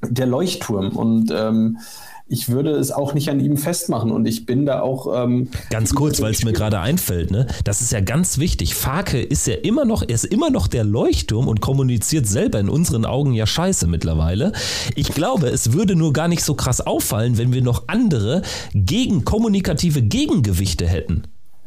der 0.03 0.27
Leuchtturm. 0.27 0.91
Und 0.91 1.33
ähm, 1.35 1.79
ich 2.27 2.49
würde 2.49 2.71
es 2.71 2.91
auch 2.91 3.13
nicht 3.13 3.29
an 3.29 3.39
ihm 3.39 3.59
festmachen 3.59 4.11
und 4.11 4.27
ich 4.27 4.47
bin 4.47 4.65
da 4.65 4.81
auch. 4.81 5.25
Ähm, 5.25 5.49
ganz 5.69 5.95
kurz, 5.95 6.23
weil 6.23 6.33
es 6.33 6.43
mir 6.43 6.53
gerade 6.53 6.81
einfällt, 6.81 7.31
ne? 7.31 7.47
Das 7.65 7.83
ist 7.83 7.93
ja 7.93 8.01
ganz 8.01 8.39
wichtig. 8.39 8.75
Farke 8.75 9.21
ist 9.21 9.47
ja 9.47 9.55
immer 9.55 9.85
noch, 9.85 10.03
er 10.03 10.15
ist 10.15 10.25
immer 10.25 10.49
noch 10.49 10.67
der 10.67 10.85
Leuchtturm 10.85 11.49
und 11.49 11.61
kommuniziert 11.61 12.27
selber 12.27 12.61
in 12.61 12.71
unseren 12.71 13.05
Augen 13.05 13.35
ja 13.35 13.47
scheiße 13.47 13.87
mittlerweile. 13.87 14.53
Ich 14.97 15.09
glaube, 15.09 15.49
es 15.49 15.75
würde 15.75 15.97
nur 15.97 16.15
gar 16.15 16.29
nicht 16.29 16.43
so 16.43 16.55
krass 16.55 16.81
auffallen, 16.81 17.37
wenn 17.37 17.53
wir 17.53 17.63
noch 17.63 17.89
andere 17.89 18.43
gegen 18.73 19.25
kommunikative 19.25 20.03
Gegengewichte 20.03 20.87
hätten 20.87 21.25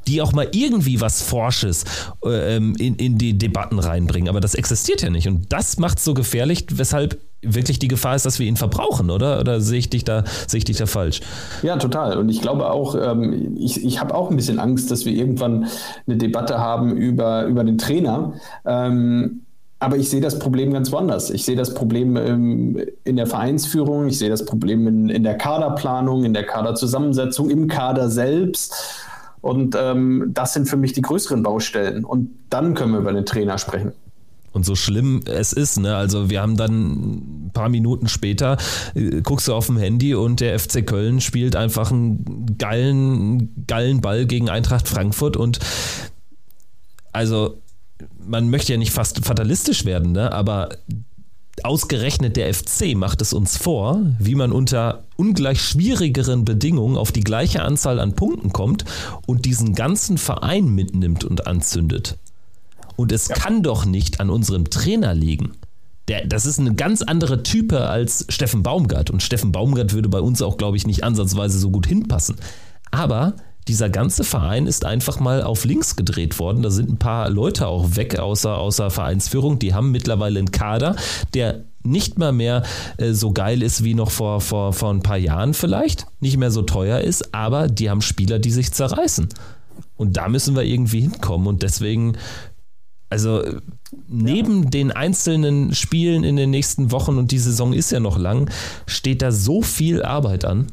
die 0.07 0.21
auch 0.21 0.33
mal 0.33 0.47
irgendwie 0.53 1.01
was 1.01 1.21
Forsches 1.21 1.83
äh, 2.25 2.55
ähm, 2.55 2.75
in, 2.77 2.95
in 2.95 3.17
die 3.17 3.37
Debatten 3.37 3.79
reinbringen. 3.79 4.29
Aber 4.29 4.39
das 4.39 4.55
existiert 4.55 5.01
ja 5.01 5.09
nicht. 5.09 5.27
Und 5.27 5.51
das 5.51 5.77
macht 5.77 5.99
es 5.99 6.05
so 6.05 6.13
gefährlich, 6.13 6.65
weshalb 6.71 7.19
wirklich 7.41 7.79
die 7.79 7.87
Gefahr 7.87 8.15
ist, 8.15 8.25
dass 8.25 8.39
wir 8.39 8.47
ihn 8.47 8.55
verbrauchen, 8.55 9.09
oder? 9.09 9.39
Oder 9.39 9.61
sehe 9.61 9.79
ich 9.79 9.89
dich 9.89 10.03
da, 10.03 10.23
sehe 10.47 10.59
ich 10.59 10.65
dich 10.65 10.77
da 10.77 10.85
falsch? 10.85 11.21
Ja, 11.61 11.77
total. 11.77 12.17
Und 12.17 12.29
ich 12.29 12.41
glaube 12.41 12.71
auch, 12.71 12.95
ähm, 12.95 13.55
ich, 13.57 13.83
ich 13.83 13.99
habe 13.99 14.15
auch 14.15 14.29
ein 14.31 14.35
bisschen 14.35 14.59
Angst, 14.59 14.89
dass 14.89 15.05
wir 15.05 15.13
irgendwann 15.13 15.67
eine 16.07 16.17
Debatte 16.17 16.57
haben 16.57 16.97
über, 16.97 17.45
über 17.45 17.63
den 17.63 17.77
Trainer. 17.77 18.33
Ähm, 18.65 19.41
aber 19.79 19.97
ich 19.97 20.09
sehe 20.09 20.21
das 20.21 20.39
Problem 20.39 20.73
ganz 20.73 20.91
woanders. 20.91 21.29
Ich 21.29 21.45
sehe 21.45 21.55
das 21.55 21.75
Problem 21.75 22.17
ähm, 22.17 22.83
in 23.03 23.15
der 23.15 23.27
Vereinsführung, 23.27 24.07
ich 24.07 24.17
sehe 24.17 24.29
das 24.29 24.43
Problem 24.43 24.87
in, 24.87 25.09
in 25.09 25.23
der 25.23 25.37
Kaderplanung, 25.37 26.23
in 26.23 26.33
der 26.33 26.45
Kaderzusammensetzung, 26.45 27.51
im 27.51 27.67
Kader 27.67 28.09
selbst. 28.09 29.06
Und 29.47 29.77
ähm, 29.79 30.31
das 30.33 30.53
sind 30.53 30.67
für 30.67 30.75
mich 30.75 30.91
die 30.91 31.01
größeren 31.01 31.41
Baustellen. 31.41 32.03
Und 32.03 32.31
dann 32.49 32.73
können 32.73 32.91
wir 32.91 32.99
über 32.99 33.13
den 33.13 33.25
Trainer 33.25 33.57
sprechen. 33.57 33.93
Und 34.51 34.65
so 34.65 34.75
schlimm 34.75 35.21
es 35.25 35.53
ist, 35.53 35.79
ne? 35.79 35.95
Also 35.95 36.29
wir 36.29 36.41
haben 36.41 36.57
dann 36.57 37.45
ein 37.45 37.51
paar 37.53 37.69
Minuten 37.69 38.09
später, 38.09 38.57
äh, 38.93 39.21
guckst 39.21 39.47
du 39.47 39.53
auf 39.53 39.67
dem 39.67 39.77
Handy 39.77 40.15
und 40.15 40.41
der 40.41 40.59
FC 40.59 40.85
Köln 40.85 41.21
spielt 41.21 41.55
einfach 41.55 41.91
einen 41.91 42.57
geilen, 42.57 43.65
geilen 43.67 44.01
Ball 44.01 44.25
gegen 44.25 44.49
Eintracht 44.49 44.89
Frankfurt 44.89 45.37
und 45.37 45.59
also 47.13 47.61
man 48.19 48.49
möchte 48.49 48.73
ja 48.73 48.77
nicht 48.77 48.91
fast 48.91 49.23
fatalistisch 49.25 49.85
werden, 49.85 50.11
ne? 50.11 50.29
aber 50.33 50.69
ausgerechnet 51.63 52.37
der 52.37 52.53
FC 52.53 52.95
macht 52.95 53.21
es 53.21 53.33
uns 53.33 53.57
vor, 53.57 54.01
wie 54.19 54.35
man 54.35 54.51
unter 54.51 55.03
ungleich 55.15 55.61
schwierigeren 55.61 56.45
Bedingungen 56.45 56.97
auf 56.97 57.11
die 57.11 57.23
gleiche 57.23 57.63
Anzahl 57.63 57.99
an 57.99 58.13
Punkten 58.13 58.53
kommt 58.53 58.85
und 59.25 59.45
diesen 59.45 59.73
ganzen 59.73 60.17
Verein 60.17 60.69
mitnimmt 60.69 61.23
und 61.23 61.47
anzündet. 61.47 62.17
Und 62.95 63.11
es 63.11 63.27
ja. 63.27 63.35
kann 63.35 63.63
doch 63.63 63.85
nicht 63.85 64.19
an 64.19 64.29
unserem 64.29 64.69
Trainer 64.69 65.13
liegen. 65.13 65.53
Der, 66.07 66.25
das 66.25 66.45
ist 66.45 66.59
eine 66.59 66.73
ganz 66.73 67.01
andere 67.01 67.43
Type 67.43 67.87
als 67.87 68.25
Steffen 68.29 68.63
Baumgart. 68.63 69.09
Und 69.09 69.21
Steffen 69.21 69.51
Baumgart 69.51 69.93
würde 69.93 70.09
bei 70.09 70.21
uns 70.21 70.41
auch, 70.41 70.57
glaube 70.57 70.77
ich, 70.77 70.87
nicht 70.87 71.03
ansatzweise 71.03 71.59
so 71.59 71.69
gut 71.69 71.85
hinpassen. 71.85 72.37
Aber 72.91 73.35
dieser 73.67 73.89
ganze 73.89 74.23
Verein 74.23 74.67
ist 74.67 74.85
einfach 74.85 75.19
mal 75.19 75.43
auf 75.43 75.65
links 75.65 75.95
gedreht 75.95 76.39
worden. 76.39 76.63
Da 76.63 76.69
sind 76.69 76.89
ein 76.89 76.97
paar 76.97 77.29
Leute 77.29 77.67
auch 77.67 77.95
weg 77.95 78.17
außer, 78.17 78.57
außer 78.57 78.89
Vereinsführung. 78.89 79.59
Die 79.59 79.73
haben 79.73 79.91
mittlerweile 79.91 80.39
einen 80.39 80.51
Kader, 80.51 80.95
der 81.33 81.65
nicht 81.83 82.17
mal 82.17 82.31
mehr 82.31 82.63
äh, 82.97 83.13
so 83.13 83.31
geil 83.31 83.63
ist 83.63 83.83
wie 83.83 83.93
noch 83.93 84.11
vor, 84.11 84.41
vor, 84.41 84.73
vor 84.73 84.91
ein 84.91 85.03
paar 85.03 85.17
Jahren 85.17 85.53
vielleicht, 85.53 86.05
nicht 86.19 86.37
mehr 86.37 86.51
so 86.51 86.61
teuer 86.61 86.99
ist, 86.99 87.33
aber 87.33 87.67
die 87.67 87.89
haben 87.89 88.01
Spieler, 88.01 88.39
die 88.39 88.51
sich 88.51 88.71
zerreißen. 88.71 89.29
Und 89.95 90.17
da 90.17 90.27
müssen 90.27 90.55
wir 90.55 90.63
irgendwie 90.63 91.01
hinkommen. 91.01 91.47
Und 91.47 91.63
deswegen 91.63 92.17
Also 93.09 93.41
neben 94.07 94.63
ja. 94.63 94.69
den 94.69 94.91
einzelnen 94.91 95.73
Spielen 95.73 96.23
in 96.23 96.35
den 96.35 96.49
nächsten 96.49 96.91
Wochen 96.91 97.17
und 97.17 97.31
die 97.31 97.39
Saison 97.39 97.73
ist 97.73 97.91
ja 97.91 97.99
noch 97.99 98.17
lang, 98.17 98.49
steht 98.85 99.21
da 99.21 99.31
so 99.31 99.61
viel 99.61 100.03
Arbeit 100.03 100.43
an. 100.45 100.67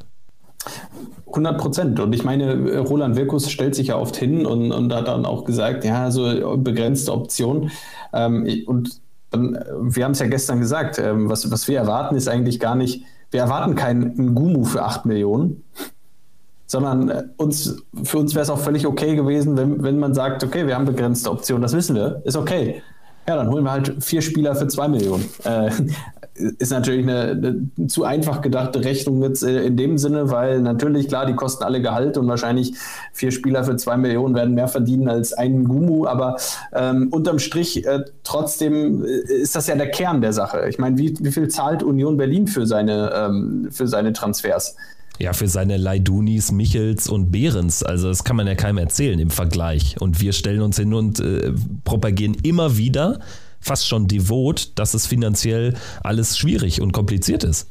100 1.34 1.58
Prozent. 1.58 2.00
Und 2.00 2.12
ich 2.14 2.24
meine, 2.24 2.78
Roland 2.78 3.16
Wirkus 3.16 3.50
stellt 3.50 3.74
sich 3.74 3.88
ja 3.88 3.96
oft 3.96 4.16
hin 4.16 4.46
und, 4.46 4.72
und 4.72 4.94
hat 4.94 5.08
dann 5.08 5.26
auch 5.26 5.44
gesagt, 5.44 5.84
ja, 5.84 6.10
so 6.10 6.56
begrenzte 6.56 7.12
Option. 7.12 7.70
Ähm, 8.12 8.48
und 8.66 9.00
dann, 9.30 9.58
wir 9.80 10.04
haben 10.04 10.12
es 10.12 10.20
ja 10.20 10.26
gestern 10.26 10.60
gesagt, 10.60 10.98
ähm, 10.98 11.28
was, 11.28 11.50
was 11.50 11.68
wir 11.68 11.78
erwarten, 11.78 12.16
ist 12.16 12.28
eigentlich 12.28 12.60
gar 12.60 12.74
nicht, 12.74 13.04
wir 13.30 13.40
erwarten 13.40 13.74
keinen 13.74 14.34
Gumu 14.34 14.64
für 14.64 14.84
8 14.84 15.06
Millionen, 15.06 15.64
sondern 16.66 17.08
äh, 17.08 17.24
uns, 17.36 17.82
für 18.02 18.18
uns 18.18 18.34
wäre 18.34 18.42
es 18.42 18.50
auch 18.50 18.58
völlig 18.60 18.86
okay 18.86 19.16
gewesen, 19.16 19.56
wenn, 19.56 19.82
wenn 19.82 19.98
man 19.98 20.14
sagt, 20.14 20.44
okay, 20.44 20.66
wir 20.66 20.74
haben 20.74 20.84
begrenzte 20.84 21.30
Optionen, 21.30 21.62
das 21.62 21.74
wissen 21.74 21.96
wir, 21.96 22.22
ist 22.24 22.36
okay. 22.36 22.82
Ja, 23.26 23.36
dann 23.36 23.48
holen 23.48 23.64
wir 23.64 23.72
halt 23.72 24.04
vier 24.04 24.20
Spieler 24.20 24.54
für 24.54 24.68
zwei 24.68 24.86
Millionen. 24.86 25.24
Äh, 25.44 25.70
ist 26.34 26.72
natürlich 26.72 27.02
eine, 27.02 27.30
eine, 27.30 27.88
zu 27.88 28.04
einfach 28.04 28.40
gedachte 28.40 28.84
Rechnung 28.84 29.22
jetzt 29.22 29.42
äh, 29.42 29.64
in 29.64 29.76
dem 29.76 29.98
Sinne, 29.98 30.30
weil 30.30 30.60
natürlich, 30.60 31.08
klar, 31.08 31.26
die 31.26 31.34
kosten 31.34 31.62
alle 31.62 31.80
Gehalt 31.80 32.16
und 32.18 32.26
wahrscheinlich 32.26 32.74
vier 33.12 33.30
Spieler 33.30 33.64
für 33.64 33.76
zwei 33.76 33.96
Millionen 33.96 34.34
werden 34.34 34.54
mehr 34.54 34.68
verdienen 34.68 35.08
als 35.08 35.32
ein 35.32 35.64
Gumu, 35.64 36.06
aber 36.06 36.36
ähm, 36.72 37.08
unterm 37.10 37.38
Strich 37.38 37.86
äh, 37.86 38.04
trotzdem 38.24 39.04
äh, 39.04 39.08
ist 39.42 39.54
das 39.54 39.68
ja 39.68 39.76
der 39.76 39.90
Kern 39.90 40.20
der 40.20 40.32
Sache. 40.32 40.68
Ich 40.68 40.78
meine, 40.78 40.98
wie, 40.98 41.16
wie 41.20 41.30
viel 41.30 41.48
zahlt 41.48 41.82
Union 41.82 42.16
Berlin 42.16 42.48
für 42.48 42.66
seine, 42.66 43.12
ähm, 43.14 43.68
für 43.70 43.86
seine 43.86 44.12
Transfers? 44.12 44.74
Ja, 45.20 45.32
für 45.32 45.46
seine 45.46 45.76
Leidunis, 45.76 46.50
Michels 46.50 47.08
und 47.08 47.30
Behrens. 47.30 47.84
Also 47.84 48.08
das 48.08 48.24
kann 48.24 48.34
man 48.34 48.48
ja 48.48 48.56
keinem 48.56 48.78
erzählen 48.78 49.20
im 49.20 49.30
Vergleich. 49.30 49.94
Und 50.00 50.20
wir 50.20 50.32
stellen 50.32 50.60
uns 50.60 50.76
hin 50.76 50.92
und 50.92 51.20
äh, 51.20 51.52
propagieren 51.84 52.36
immer 52.42 52.76
wieder, 52.76 53.20
fast 53.64 53.88
schon 53.88 54.06
devot, 54.06 54.78
dass 54.78 54.94
es 54.94 55.06
finanziell 55.06 55.74
alles 56.02 56.38
schwierig 56.38 56.80
und 56.80 56.92
kompliziert 56.92 57.44
ist. 57.44 57.68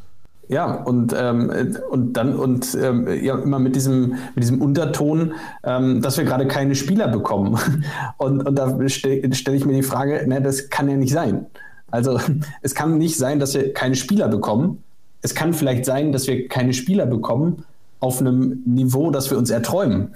Ja, 0.50 0.74
und, 0.74 1.16
ähm, 1.18 1.78
und 1.90 2.14
dann 2.14 2.36
und 2.36 2.78
ähm, 2.82 3.08
ja, 3.24 3.38
immer 3.38 3.60
mit 3.60 3.76
diesem, 3.76 4.16
mit 4.36 4.44
diesem 4.44 4.62
Unterton, 4.62 5.34
ähm, 5.64 6.02
dass 6.02 6.18
wir 6.18 6.26
gerade 6.26 6.48
keine 6.48 6.76
Spieler 6.76 7.08
bekommen. 7.08 7.58
Und, 8.18 8.46
und 8.46 8.56
da 8.56 8.78
stelle 8.90 9.34
stell 9.34 9.56
ich 9.56 9.66
mir 9.66 9.74
die 9.74 9.84
Frage, 9.84 10.26
ne, 10.28 10.42
das 10.42 10.70
kann 10.70 10.90
ja 10.90 10.96
nicht 10.96 11.12
sein. 11.12 11.46
Also 11.92 12.20
es 12.62 12.76
kann 12.76 12.98
nicht 12.98 13.18
sein, 13.18 13.40
dass 13.40 13.54
wir 13.54 13.74
keine 13.74 13.96
Spieler 13.96 14.28
bekommen. 14.28 14.84
Es 15.22 15.34
kann 15.34 15.54
vielleicht 15.54 15.86
sein, 15.86 16.12
dass 16.12 16.28
wir 16.28 16.48
keine 16.48 16.74
Spieler 16.74 17.06
bekommen 17.06 17.66
auf 18.00 18.20
einem 18.20 18.62
Niveau, 18.66 19.12
das 19.12 19.32
wir 19.32 19.38
uns 19.38 19.50
erträumen. 19.50 20.14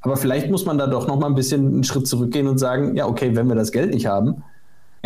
Aber 0.00 0.16
vielleicht 0.16 0.50
muss 0.50 0.66
man 0.66 0.78
da 0.78 0.86
doch 0.86 1.06
noch 1.06 1.18
mal 1.18 1.26
ein 1.26 1.34
bisschen 1.34 1.66
einen 1.66 1.84
Schritt 1.84 2.06
zurückgehen 2.06 2.48
und 2.48 2.58
sagen, 2.58 2.94
ja, 2.96 3.06
okay, 3.06 3.34
wenn 3.34 3.48
wir 3.48 3.56
das 3.56 3.72
Geld 3.72 3.92
nicht 3.92 4.06
haben, 4.06 4.42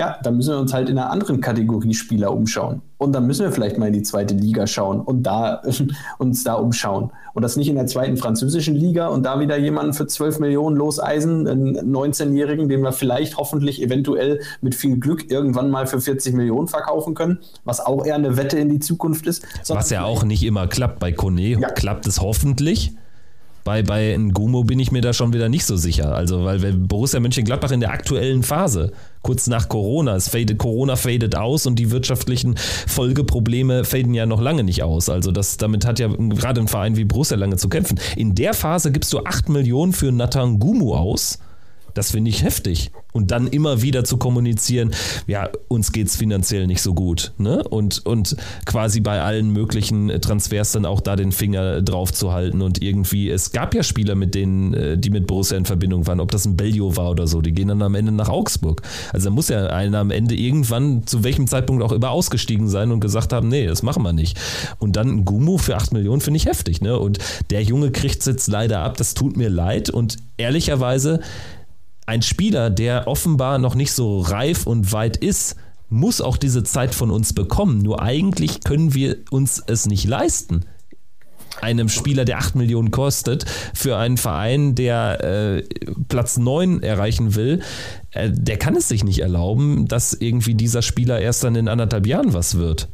ja, 0.00 0.16
dann 0.22 0.36
müssen 0.36 0.54
wir 0.54 0.58
uns 0.58 0.72
halt 0.72 0.88
in 0.88 0.96
einer 0.96 1.10
anderen 1.10 1.42
Kategorie 1.42 1.92
Spieler 1.92 2.32
umschauen. 2.32 2.80
Und 2.96 3.12
dann 3.12 3.26
müssen 3.26 3.44
wir 3.44 3.52
vielleicht 3.52 3.76
mal 3.76 3.88
in 3.88 3.92
die 3.92 4.02
zweite 4.02 4.34
Liga 4.34 4.66
schauen 4.66 5.02
und 5.02 5.24
da 5.24 5.60
uns 6.18 6.42
da 6.42 6.54
umschauen. 6.54 7.10
Und 7.34 7.42
das 7.42 7.56
nicht 7.56 7.68
in 7.68 7.74
der 7.74 7.86
zweiten 7.86 8.16
französischen 8.16 8.74
Liga 8.74 9.08
und 9.08 9.24
da 9.24 9.40
wieder 9.40 9.58
jemanden 9.58 9.92
für 9.92 10.06
12 10.06 10.38
Millionen 10.38 10.74
loseisen, 10.76 11.46
einen 11.46 11.94
19-Jährigen, 11.94 12.70
den 12.70 12.80
wir 12.80 12.92
vielleicht 12.92 13.36
hoffentlich 13.36 13.82
eventuell 13.82 14.40
mit 14.62 14.74
viel 14.74 14.98
Glück 14.98 15.30
irgendwann 15.30 15.68
mal 15.68 15.86
für 15.86 16.00
40 16.00 16.32
Millionen 16.32 16.66
verkaufen 16.66 17.14
können, 17.14 17.40
was 17.64 17.84
auch 17.84 18.06
eher 18.06 18.14
eine 18.14 18.38
Wette 18.38 18.58
in 18.58 18.70
die 18.70 18.80
Zukunft 18.80 19.26
ist. 19.26 19.46
Was 19.68 19.90
ja 19.90 20.04
auch 20.04 20.24
nicht 20.24 20.42
immer 20.44 20.66
klappt 20.66 20.98
bei 20.98 21.12
Kone, 21.12 21.58
ja. 21.60 21.68
klappt 21.68 22.06
es 22.06 22.22
hoffentlich. 22.22 22.94
Bei, 23.64 23.82
bei 23.82 24.16
Ngumo 24.16 24.64
bin 24.64 24.78
ich 24.78 24.92
mir 24.92 25.02
da 25.02 25.12
schon 25.12 25.34
wieder 25.34 25.50
nicht 25.50 25.66
so 25.66 25.76
sicher. 25.76 26.14
Also, 26.14 26.46
weil 26.46 26.58
Borussia 26.72 27.20
Mönchengladbach 27.20 27.70
in 27.70 27.80
der 27.80 27.90
aktuellen 27.90 28.42
Phase, 28.42 28.92
kurz 29.22 29.46
nach 29.46 29.68
Corona, 29.68 30.16
es 30.16 30.28
fadet, 30.28 30.58
Corona 30.58 30.96
fadet 30.96 31.36
aus 31.36 31.66
und 31.66 31.78
die 31.78 31.90
wirtschaftlichen 31.90 32.56
Folgeprobleme 32.56 33.84
faden 33.84 34.14
ja 34.14 34.26
noch 34.26 34.40
lange 34.40 34.64
nicht 34.64 34.82
aus. 34.82 35.08
Also, 35.08 35.32
das, 35.32 35.56
damit 35.56 35.84
hat 35.86 35.98
ja 35.98 36.08
gerade 36.08 36.60
ein 36.60 36.68
Verein 36.68 36.96
wie 36.96 37.04
Borussia 37.04 37.36
lange 37.36 37.56
zu 37.56 37.68
kämpfen. 37.68 37.98
In 38.16 38.34
der 38.34 38.54
Phase 38.54 38.92
gibst 38.92 39.12
du 39.12 39.20
8 39.24 39.48
Millionen 39.48 39.92
für 39.92 40.12
Nathan 40.12 40.58
Gumu 40.58 40.94
aus 40.94 41.38
das 41.94 42.12
finde 42.12 42.30
ich 42.30 42.42
heftig. 42.42 42.90
Und 43.12 43.32
dann 43.32 43.48
immer 43.48 43.82
wieder 43.82 44.04
zu 44.04 44.18
kommunizieren, 44.18 44.92
ja, 45.26 45.48
uns 45.68 45.90
geht 45.90 46.06
es 46.06 46.16
finanziell 46.16 46.66
nicht 46.66 46.80
so 46.80 46.94
gut. 46.94 47.32
Ne? 47.38 47.62
Und, 47.64 48.06
und 48.06 48.36
quasi 48.66 49.00
bei 49.00 49.20
allen 49.20 49.50
möglichen 49.50 50.08
Transfers 50.20 50.72
dann 50.72 50.84
auch 50.86 51.00
da 51.00 51.16
den 51.16 51.32
Finger 51.32 51.82
drauf 51.82 52.12
zu 52.12 52.32
halten. 52.32 52.62
Und 52.62 52.82
irgendwie, 52.82 53.28
es 53.28 53.50
gab 53.50 53.74
ja 53.74 53.82
Spieler, 53.82 54.14
mit 54.14 54.34
denen, 54.34 54.74
äh, 54.74 54.96
die 54.96 55.10
mit 55.10 55.26
Borussia 55.26 55.56
in 55.56 55.64
Verbindung 55.64 56.06
waren, 56.06 56.20
ob 56.20 56.30
das 56.30 56.44
ein 56.44 56.56
Bellio 56.56 56.96
war 56.96 57.10
oder 57.10 57.26
so, 57.26 57.40
die 57.40 57.52
gehen 57.52 57.68
dann 57.68 57.82
am 57.82 57.94
Ende 57.94 58.12
nach 58.12 58.28
Augsburg. 58.28 58.82
Also 59.12 59.28
da 59.28 59.34
muss 59.34 59.48
ja 59.48 59.66
einer 59.66 59.98
am 59.98 60.10
Ende 60.10 60.36
irgendwann, 60.36 61.06
zu 61.06 61.24
welchem 61.24 61.46
Zeitpunkt 61.46 61.82
auch 61.82 61.92
immer, 61.92 62.10
ausgestiegen 62.10 62.68
sein 62.68 62.92
und 62.92 63.00
gesagt 63.00 63.32
haben, 63.32 63.48
nee, 63.48 63.66
das 63.66 63.82
machen 63.82 64.02
wir 64.02 64.12
nicht. 64.12 64.38
Und 64.78 64.96
dann 64.96 65.08
ein 65.08 65.24
Gumu 65.24 65.58
für 65.58 65.76
8 65.76 65.92
Millionen 65.92 66.20
finde 66.20 66.38
ich 66.38 66.46
heftig. 66.46 66.80
Ne? 66.80 66.98
Und 66.98 67.18
der 67.50 67.62
Junge 67.62 67.90
kriegt 67.90 68.20
es 68.20 68.26
jetzt 68.26 68.46
leider 68.46 68.80
ab, 68.80 68.96
das 68.96 69.14
tut 69.14 69.36
mir 69.36 69.48
leid. 69.48 69.90
Und 69.90 70.16
ehrlicherweise, 70.36 71.20
ein 72.10 72.22
Spieler, 72.22 72.70
der 72.70 73.06
offenbar 73.06 73.58
noch 73.58 73.76
nicht 73.76 73.92
so 73.92 74.18
reif 74.18 74.66
und 74.66 74.92
weit 74.92 75.16
ist, 75.16 75.54
muss 75.88 76.20
auch 76.20 76.36
diese 76.36 76.64
Zeit 76.64 76.92
von 76.92 77.08
uns 77.12 77.32
bekommen. 77.32 77.78
Nur 77.78 78.02
eigentlich 78.02 78.62
können 78.62 78.94
wir 78.94 79.18
uns 79.30 79.62
es 79.64 79.86
nicht 79.86 80.08
leisten. 80.08 80.64
Einem 81.60 81.88
Spieler, 81.88 82.24
der 82.24 82.38
8 82.38 82.56
Millionen 82.56 82.90
kostet, 82.90 83.44
für 83.74 83.96
einen 83.96 84.16
Verein, 84.16 84.74
der 84.74 85.22
äh, 85.22 85.62
Platz 86.08 86.36
9 86.36 86.82
erreichen 86.82 87.36
will, 87.36 87.60
äh, 88.10 88.28
der 88.32 88.56
kann 88.56 88.74
es 88.74 88.88
sich 88.88 89.04
nicht 89.04 89.20
erlauben, 89.20 89.86
dass 89.86 90.12
irgendwie 90.12 90.54
dieser 90.54 90.82
Spieler 90.82 91.20
erst 91.20 91.44
dann 91.44 91.54
in 91.54 91.68
anderthalb 91.68 92.08
Jahren 92.08 92.32
was 92.32 92.58
wird. 92.58 92.88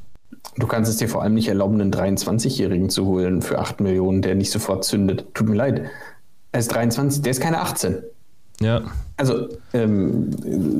Du 0.58 0.66
kannst 0.66 0.90
es 0.90 0.98
dir 0.98 1.08
vor 1.08 1.22
allem 1.22 1.34
nicht 1.34 1.48
erlauben, 1.48 1.80
einen 1.80 1.92
23-Jährigen 1.92 2.90
zu 2.90 3.06
holen 3.06 3.40
für 3.40 3.60
8 3.60 3.80
Millionen, 3.80 4.20
der 4.20 4.34
nicht 4.34 4.50
sofort 4.50 4.84
zündet. 4.84 5.24
Tut 5.32 5.48
mir 5.48 5.56
leid. 5.56 5.86
Er 6.52 6.60
ist 6.60 6.68
23, 6.68 7.22
der 7.22 7.30
ist 7.30 7.40
keine 7.40 7.62
18. 7.62 8.02
Ja. 8.60 8.82
Also, 9.18 9.48
ähm, 9.72 10.30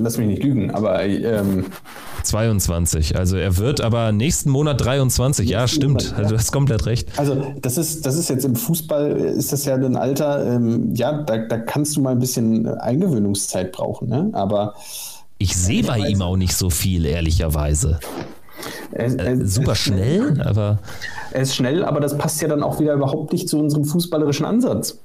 lass 0.02 0.18
mich 0.18 0.26
nicht 0.26 0.42
lügen, 0.42 0.70
aber. 0.70 1.02
Ähm, 1.04 1.66
22. 2.22 3.16
Also, 3.16 3.36
er 3.36 3.56
wird 3.56 3.80
aber 3.80 4.12
nächsten 4.12 4.50
Monat 4.50 4.84
23. 4.84 5.48
Ja, 5.48 5.66
stimmt. 5.68 6.02
Monat, 6.02 6.10
ja. 6.10 6.16
Also, 6.16 6.30
du 6.30 6.38
hast 6.38 6.52
komplett 6.52 6.86
recht. 6.86 7.08
Also, 7.18 7.54
das 7.60 7.78
ist, 7.78 8.04
das 8.04 8.16
ist 8.16 8.28
jetzt 8.28 8.44
im 8.44 8.56
Fußball, 8.56 9.10
ist 9.12 9.52
das 9.52 9.64
ja 9.64 9.76
ein 9.76 9.96
Alter, 9.96 10.54
ähm, 10.54 10.94
ja, 10.94 11.22
da, 11.22 11.38
da 11.38 11.58
kannst 11.58 11.96
du 11.96 12.02
mal 12.02 12.10
ein 12.10 12.18
bisschen 12.18 12.66
Eingewöhnungszeit 12.66 13.72
brauchen, 13.72 14.08
ne? 14.08 14.30
Aber. 14.32 14.74
Ich 15.38 15.54
sehe 15.54 15.82
bei 15.82 15.98
ihm 15.98 16.22
auch 16.22 16.36
nicht 16.36 16.54
so 16.54 16.70
viel, 16.70 17.04
ehrlicherweise. 17.04 18.00
Er, 18.92 19.14
er, 19.18 19.26
äh, 19.32 19.46
super 19.46 19.74
schnell, 19.74 20.32
schnell, 20.32 20.42
aber. 20.46 20.78
Er 21.32 21.42
ist 21.42 21.54
schnell, 21.54 21.84
aber 21.84 22.00
das 22.00 22.16
passt 22.16 22.40
ja 22.40 22.48
dann 22.48 22.62
auch 22.62 22.80
wieder 22.80 22.94
überhaupt 22.94 23.32
nicht 23.32 23.48
zu 23.48 23.58
unserem 23.58 23.84
fußballerischen 23.84 24.46
Ansatz. 24.46 24.98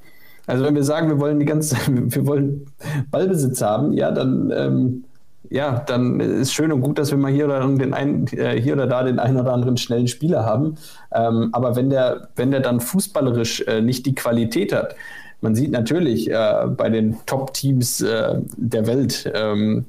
Also 0.51 0.65
wenn 0.65 0.75
wir 0.75 0.83
sagen, 0.83 1.07
wir 1.07 1.17
wollen 1.17 1.39
die 1.39 1.45
ganze, 1.45 1.77
wir 1.87 2.27
wollen 2.27 2.65
Ballbesitz 3.09 3.61
haben, 3.61 3.93
ja, 3.93 4.11
dann 4.11 4.51
ähm, 4.53 5.03
ja, 5.49 5.79
dann 5.79 6.19
ist 6.19 6.53
schön 6.53 6.73
und 6.73 6.81
gut, 6.81 6.99
dass 6.99 7.09
wir 7.09 7.17
mal 7.17 7.31
hier 7.31 7.45
oder, 7.45 7.65
den 7.65 7.93
einen, 7.93 8.27
äh, 8.27 8.61
hier 8.61 8.73
oder 8.73 8.85
da 8.85 9.03
den 9.03 9.17
einen 9.17 9.37
oder 9.37 9.53
anderen 9.53 9.77
schnellen 9.77 10.09
Spieler 10.09 10.45
haben. 10.45 10.75
Ähm, 11.13 11.49
aber 11.53 11.77
wenn 11.77 11.89
der, 11.89 12.29
wenn 12.35 12.51
der 12.51 12.59
dann 12.59 12.81
fußballerisch 12.81 13.61
äh, 13.61 13.81
nicht 13.81 14.05
die 14.05 14.13
Qualität 14.13 14.73
hat, 14.73 14.95
man 15.39 15.55
sieht 15.55 15.71
natürlich 15.71 16.29
äh, 16.29 16.67
bei 16.67 16.89
den 16.89 17.17
Top-Teams 17.25 18.01
äh, 18.01 18.39
der 18.57 18.87
Welt, 18.87 19.31
ähm, 19.33 19.85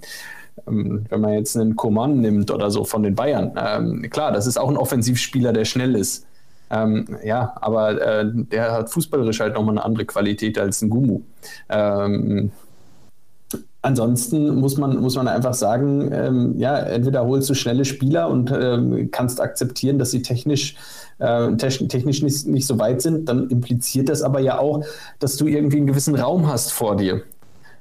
ähm, 0.68 1.06
wenn 1.08 1.20
man 1.20 1.32
jetzt 1.32 1.56
einen 1.56 1.74
Coman 1.74 2.20
nimmt 2.20 2.52
oder 2.52 2.70
so 2.70 2.84
von 2.84 3.02
den 3.02 3.16
Bayern, 3.16 3.52
ähm, 3.56 4.08
klar, 4.10 4.30
das 4.30 4.46
ist 4.46 4.58
auch 4.58 4.70
ein 4.70 4.76
Offensivspieler, 4.76 5.52
der 5.52 5.64
schnell 5.64 5.96
ist. 5.96 6.24
Ähm, 6.72 7.18
ja, 7.22 7.52
aber 7.60 8.00
äh, 8.00 8.24
der 8.32 8.72
hat 8.72 8.90
fußballerisch 8.90 9.40
halt 9.40 9.54
nochmal 9.54 9.74
eine 9.74 9.84
andere 9.84 10.06
Qualität 10.06 10.58
als 10.58 10.80
ein 10.80 10.88
Gumu. 10.88 11.20
Ähm, 11.68 12.50
ansonsten 13.82 14.56
muss 14.56 14.78
man, 14.78 14.96
muss 14.98 15.14
man 15.14 15.28
einfach 15.28 15.52
sagen, 15.52 16.10
ähm, 16.12 16.58
ja, 16.58 16.78
entweder 16.78 17.26
holst 17.26 17.50
du 17.50 17.54
schnelle 17.54 17.84
Spieler 17.84 18.28
und 18.28 18.50
ähm, 18.50 19.10
kannst 19.10 19.40
akzeptieren, 19.40 19.98
dass 19.98 20.12
sie 20.12 20.22
technisch, 20.22 20.76
äh, 21.18 21.54
technisch 21.56 22.22
nicht, 22.22 22.46
nicht 22.46 22.66
so 22.66 22.78
weit 22.78 23.02
sind, 23.02 23.28
dann 23.28 23.50
impliziert 23.50 24.08
das 24.08 24.22
aber 24.22 24.40
ja 24.40 24.58
auch, 24.58 24.82
dass 25.18 25.36
du 25.36 25.46
irgendwie 25.46 25.76
einen 25.76 25.86
gewissen 25.86 26.14
Raum 26.14 26.48
hast 26.48 26.72
vor 26.72 26.96
dir 26.96 27.22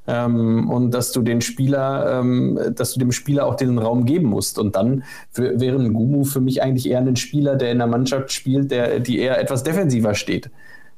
ähm, 0.08 0.70
und 0.70 0.92
dass 0.92 1.12
du 1.12 1.22
den 1.22 1.42
Spieler, 1.42 2.20
ähm, 2.20 2.60
dass 2.76 2.94
du 2.94 3.00
dem 3.00 3.12
Spieler 3.12 3.46
auch 3.46 3.56
den 3.56 3.78
Raum 3.78 4.06
geben 4.06 4.28
musst. 4.28 4.58
Und 4.58 4.76
dann 4.76 5.04
wäre 5.34 5.78
ein 5.78 5.94
Gumu 5.94 6.24
für 6.24 6.42
mich 6.42 6.62
eigentlich 6.64 6.90
eher 6.90 7.00
ein 7.00 7.16
Spieler, 7.16 7.56
der 7.56 7.72
in 7.72 7.78
der 7.78 7.88
Mannschaft 7.88 8.32
spielt, 8.32 8.72
der, 8.72 9.00
die 9.00 9.20
eher 9.20 9.40
etwas 9.40 9.64
defensiver 9.64 10.16
steht. 10.16 10.50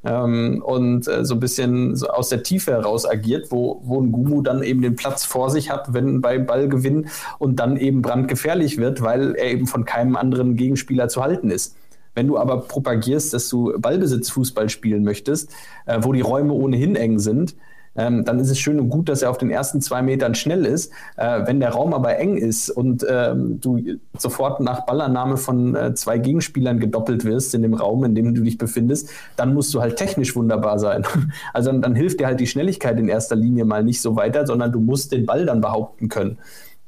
Ähm, 0.06 0.62
und 0.66 1.08
äh, 1.08 1.24
so 1.24 1.36
ein 1.36 1.40
bisschen 1.40 1.96
so 1.96 2.08
aus 2.08 2.30
der 2.30 2.44
Tiefe 2.44 2.72
heraus 2.72 3.10
agiert, 3.10 3.52
wo, 3.52 3.82
wo 3.84 4.02
ein 4.02 4.12
Gumu 4.12 4.42
dann 4.42 4.62
eben 4.64 4.82
den 4.82 4.96
Platz 4.96 5.24
vor 5.24 5.50
sich 5.50 5.70
hat, 5.70 5.94
wenn 5.94 6.22
bei 6.22 6.40
Ballgewinn 6.40 7.08
und 7.40 7.60
dann 7.60 7.78
eben 7.78 8.02
brandgefährlich 8.02 8.78
wird, 8.78 9.02
weil 9.02 9.36
er 9.36 9.52
eben 9.52 9.68
von 9.68 9.86
keinem 9.86 10.16
anderen 10.16 10.56
Gegenspieler 10.56 11.08
zu 11.08 11.22
halten 11.22 11.52
ist. 11.52 11.76
Wenn 12.16 12.28
du 12.28 12.38
aber 12.38 12.62
propagierst, 12.62 13.34
dass 13.34 13.50
du 13.50 13.74
Ballbesitzfußball 13.80 14.70
spielen 14.70 15.04
möchtest, 15.04 15.52
äh, 15.86 16.00
wo 16.02 16.12
die 16.12 16.22
Räume 16.22 16.54
ohnehin 16.54 16.96
eng 16.96 17.20
sind, 17.20 17.56
ähm, 17.96 18.26
dann 18.26 18.40
ist 18.40 18.50
es 18.50 18.60
schön 18.60 18.80
und 18.80 18.90
gut, 18.90 19.10
dass 19.10 19.22
er 19.22 19.30
auf 19.30 19.38
den 19.38 19.52
ersten 19.52 19.82
zwei 19.82 20.02
Metern 20.02 20.36
schnell 20.36 20.66
ist. 20.66 20.92
Äh, 21.16 21.46
wenn 21.46 21.60
der 21.60 21.70
Raum 21.70 21.94
aber 21.94 22.18
eng 22.18 22.38
ist 22.38 22.70
und 22.70 23.06
ähm, 23.10 23.60
du 23.62 23.80
sofort 24.18 24.60
nach 24.60 24.86
Ballannahme 24.86 25.38
von 25.38 25.76
äh, 25.76 25.94
zwei 25.94 26.18
Gegenspielern 26.18 26.80
gedoppelt 26.80 27.24
wirst 27.24 27.54
in 27.54 27.62
dem 27.62 27.74
Raum, 27.74 28.04
in 28.04 28.16
dem 28.16 28.34
du 28.34 28.42
dich 28.42 28.58
befindest, 28.58 29.10
dann 29.36 29.54
musst 29.54 29.74
du 29.74 29.82
halt 29.82 29.98
technisch 29.98 30.36
wunderbar 30.36 30.80
sein. 30.80 31.06
Also 31.54 31.72
dann, 31.72 31.82
dann 31.82 31.96
hilft 31.96 32.20
dir 32.20 32.28
halt 32.28 32.40
die 32.40 32.48
Schnelligkeit 32.48 32.98
in 33.00 33.08
erster 33.08 33.36
Linie 33.36 33.66
mal 33.66 33.84
nicht 33.84 34.02
so 34.02 34.16
weiter, 34.16 34.46
sondern 34.46 34.72
du 34.72 34.80
musst 34.80 35.12
den 35.12 35.26
Ball 35.26 35.46
dann 35.46 35.62
behaupten 35.62 36.10
können. 36.10 36.38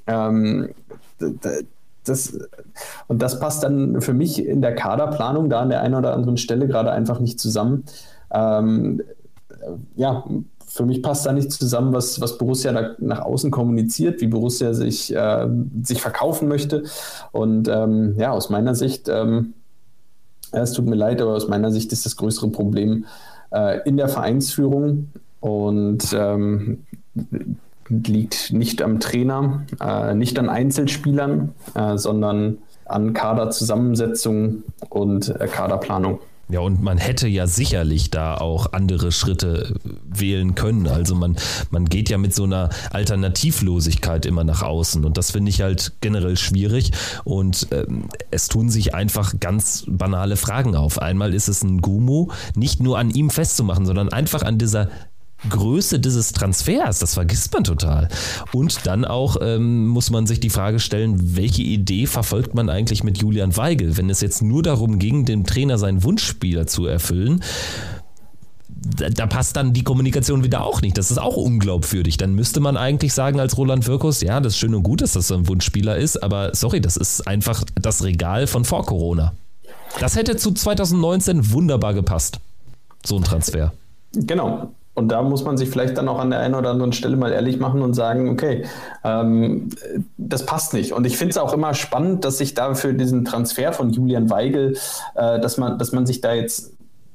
Ähm, 0.07 0.69
das, 2.03 2.37
und 3.07 3.21
das 3.21 3.39
passt 3.39 3.63
dann 3.63 4.01
für 4.01 4.13
mich 4.13 4.43
in 4.43 4.61
der 4.61 4.75
Kaderplanung 4.75 5.49
da 5.49 5.61
an 5.61 5.69
der 5.69 5.81
einen 5.81 5.95
oder 5.95 6.13
anderen 6.13 6.37
Stelle 6.37 6.67
gerade 6.67 6.91
einfach 6.91 7.19
nicht 7.19 7.39
zusammen. 7.39 7.83
Ähm, 8.31 9.01
ja, 9.95 10.23
für 10.75 10.85
mich 10.85 11.01
passt 11.01 11.25
da 11.25 11.31
nicht 11.31 11.53
zusammen, 11.53 11.93
was, 11.93 12.19
was 12.19 12.37
Borussia 12.37 12.73
da 12.73 12.95
nach 12.99 13.21
außen 13.21 13.49
kommuniziert, 13.49 14.19
wie 14.19 14.27
Borussia 14.27 14.73
sich, 14.73 15.15
äh, 15.15 15.47
sich 15.83 16.01
verkaufen 16.01 16.49
möchte. 16.49 16.83
Und 17.31 17.69
ähm, 17.69 18.15
ja, 18.17 18.31
aus 18.31 18.49
meiner 18.49 18.75
Sicht, 18.75 19.07
ähm, 19.07 19.53
es 20.51 20.73
tut 20.73 20.85
mir 20.85 20.95
leid, 20.95 21.21
aber 21.21 21.33
aus 21.33 21.47
meiner 21.47 21.71
Sicht 21.71 21.93
ist 21.93 22.05
das 22.05 22.17
größere 22.17 22.49
Problem 22.49 23.05
äh, 23.51 23.87
in 23.87 23.95
der 23.95 24.09
Vereinsführung 24.09 25.07
und 25.39 26.13
ähm, 26.13 26.83
liegt 27.87 28.51
nicht 28.51 28.81
am 28.81 28.99
Trainer, 28.99 29.63
äh, 29.79 30.13
nicht 30.13 30.37
an 30.37 30.49
Einzelspielern, 30.49 31.53
äh, 31.73 31.97
sondern 31.97 32.57
an 32.83 33.13
Kaderzusammensetzung 33.13 34.63
und 34.89 35.29
äh, 35.39 35.47
Kaderplanung. 35.47 36.19
Ja, 36.47 36.59
und 36.59 36.81
man 36.83 36.99
hätte 36.99 37.27
ja 37.27 37.47
sicherlich 37.47 38.11
da 38.11 38.35
auch 38.35 38.71
andere 38.73 39.11
Schritte 39.11 39.79
wählen 40.07 40.53
können. 40.53 40.87
Also 40.87 41.15
man, 41.15 41.37
man 41.71 41.85
geht 41.85 42.09
ja 42.09 42.19
mit 42.19 42.35
so 42.35 42.43
einer 42.43 42.69
Alternativlosigkeit 42.91 44.27
immer 44.27 44.43
nach 44.43 44.61
außen. 44.61 45.05
Und 45.05 45.17
das 45.17 45.31
finde 45.31 45.49
ich 45.49 45.61
halt 45.61 45.93
generell 46.01 46.37
schwierig. 46.37 46.91
Und 47.23 47.67
ähm, 47.71 48.09
es 48.29 48.47
tun 48.47 48.69
sich 48.69 48.93
einfach 48.93 49.39
ganz 49.39 49.85
banale 49.87 50.37
Fragen 50.37 50.75
auf. 50.75 51.01
Einmal 51.01 51.33
ist 51.33 51.47
es 51.47 51.63
ein 51.63 51.81
Gumo, 51.81 52.31
nicht 52.55 52.79
nur 52.79 52.99
an 52.99 53.09
ihm 53.09 53.31
festzumachen, 53.31 53.87
sondern 53.87 54.09
einfach 54.09 54.43
an 54.43 54.59
dieser 54.59 54.89
Größe 55.49 55.99
dieses 55.99 56.33
Transfers, 56.33 56.99
das 56.99 57.13
vergisst 57.13 57.53
man 57.53 57.63
total. 57.63 58.09
Und 58.53 58.85
dann 58.85 59.05
auch 59.05 59.37
ähm, 59.41 59.87
muss 59.87 60.09
man 60.09 60.27
sich 60.27 60.39
die 60.39 60.49
Frage 60.49 60.79
stellen, 60.79 61.35
welche 61.35 61.63
Idee 61.63 62.05
verfolgt 62.07 62.55
man 62.55 62.69
eigentlich 62.69 63.03
mit 63.03 63.17
Julian 63.17 63.55
Weigel, 63.57 63.97
wenn 63.97 64.09
es 64.09 64.21
jetzt 64.21 64.41
nur 64.41 64.63
darum 64.63 64.99
ging, 64.99 65.25
dem 65.25 65.45
Trainer 65.45 65.77
seinen 65.77 66.03
Wunschspieler 66.03 66.67
zu 66.67 66.85
erfüllen 66.85 67.41
da, 68.85 69.25
passt 69.25 69.55
dann 69.55 69.73
die 69.73 69.83
Kommunikation 69.83 70.43
wieder 70.43 70.63
auch 70.63 70.81
nicht. 70.81 70.97
Das 70.97 71.11
ist 71.11 71.17
auch 71.17 71.37
unglaubwürdig. 71.37 72.17
Dann 72.17 72.35
müsste 72.35 72.59
man 72.59 72.77
eigentlich 72.77 73.13
sagen 73.13 73.39
als 73.39 73.57
Roland 73.57 73.87
Wirkus, 73.87 74.21
ja, 74.21 74.39
das 74.39 74.53
ist 74.53 74.59
schön 74.59 74.75
und 74.75 74.83
gut, 74.83 75.01
dass 75.01 75.13
das 75.13 75.27
so 75.27 75.35
ein 75.35 75.47
Wunschspieler 75.47 75.97
ist, 75.97 76.21
aber 76.21 76.53
sorry, 76.53 76.81
das 76.81 76.97
ist 76.97 77.27
einfach 77.27 77.63
das 77.75 78.03
Regal 78.03 78.47
von 78.47 78.65
vor 78.65 78.85
Corona. 78.85 79.33
Das 79.99 80.15
hätte 80.15 80.35
zu 80.35 80.51
2019 80.51 81.51
wunderbar 81.51 81.93
gepasst. 81.93 82.39
So 83.03 83.17
ein 83.17 83.23
Transfer. 83.23 83.73
Genau. 84.13 84.73
Und 84.95 85.09
da 85.09 85.21
muss 85.21 85.43
man 85.43 85.57
sich 85.57 85.69
vielleicht 85.69 85.97
dann 85.97 86.07
auch 86.07 86.19
an 86.19 86.29
der 86.29 86.39
einen 86.39 86.55
oder 86.55 86.71
anderen 86.71 86.93
Stelle 86.93 87.17
mal 87.17 87.31
ehrlich 87.31 87.59
machen 87.59 87.81
und 87.81 87.93
sagen, 87.93 88.29
okay, 88.29 88.65
ähm, 89.03 89.69
das 90.17 90.45
passt 90.45 90.73
nicht. 90.73 90.93
Und 90.93 91.05
ich 91.05 91.17
finde 91.17 91.31
es 91.31 91.37
auch 91.37 91.53
immer 91.53 91.73
spannend, 91.73 92.23
dass 92.23 92.37
sich 92.37 92.53
da 92.53 92.73
für 92.73 92.93
diesen 92.93 93.25
Transfer 93.25 93.73
von 93.73 93.91
Julian 93.91 94.29
Weigel, 94.29 94.77
äh, 95.15 95.39
dass 95.39 95.57
man, 95.57 95.77
dass 95.77 95.91
man 95.91 96.05
sich 96.05 96.21
da 96.21 96.33
jetzt 96.33 96.71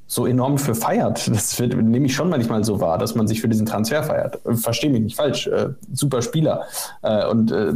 so 0.06 0.26
enorm 0.26 0.58
für 0.58 0.74
feiert. 0.74 1.26
Das 1.28 1.58
wird, 1.58 1.74
nehme 1.74 2.06
ich 2.06 2.14
schon 2.14 2.28
manchmal 2.28 2.64
so 2.64 2.80
wahr, 2.80 2.98
dass 2.98 3.14
man 3.14 3.26
sich 3.26 3.40
für 3.40 3.48
diesen 3.48 3.64
Transfer 3.64 4.02
feiert. 4.02 4.38
Verstehe 4.44 4.90
mich 4.90 5.00
nicht 5.00 5.16
falsch. 5.16 5.46
Äh, 5.46 5.70
super 5.94 6.20
Spieler. 6.20 6.66
Äh, 7.00 7.26
und 7.28 7.50
äh, 7.50 7.72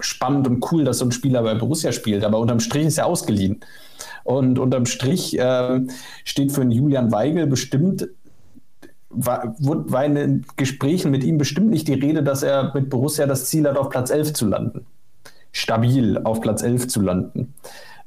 spannend 0.00 0.48
und 0.48 0.72
cool, 0.72 0.84
dass 0.84 0.98
so 0.98 1.04
ein 1.04 1.12
Spieler 1.12 1.42
bei 1.42 1.54
Borussia 1.54 1.92
spielt. 1.92 2.24
Aber 2.24 2.38
unterm 2.38 2.58
Strich 2.58 2.86
ist 2.86 2.98
er 2.98 3.06
ausgeliehen. 3.06 3.60
Und 4.24 4.58
unterm 4.58 4.86
Strich 4.86 5.38
äh, 5.38 5.80
steht 6.24 6.50
für 6.50 6.62
einen 6.62 6.72
Julian 6.72 7.12
Weigel 7.12 7.46
bestimmt 7.46 8.08
war, 9.12 9.54
war 9.58 10.04
in 10.04 10.14
den 10.14 10.46
Gesprächen 10.56 11.10
mit 11.10 11.24
ihm 11.24 11.38
bestimmt 11.38 11.70
nicht 11.70 11.88
die 11.88 11.94
Rede, 11.94 12.22
dass 12.22 12.42
er 12.42 12.72
mit 12.74 12.90
Borussia 12.90 13.26
das 13.26 13.46
Ziel 13.46 13.68
hat, 13.68 13.76
auf 13.76 13.90
Platz 13.90 14.10
11 14.10 14.32
zu 14.32 14.46
landen. 14.46 14.86
Stabil 15.52 16.18
auf 16.18 16.40
Platz 16.40 16.62
11 16.62 16.88
zu 16.88 17.02
landen. 17.02 17.54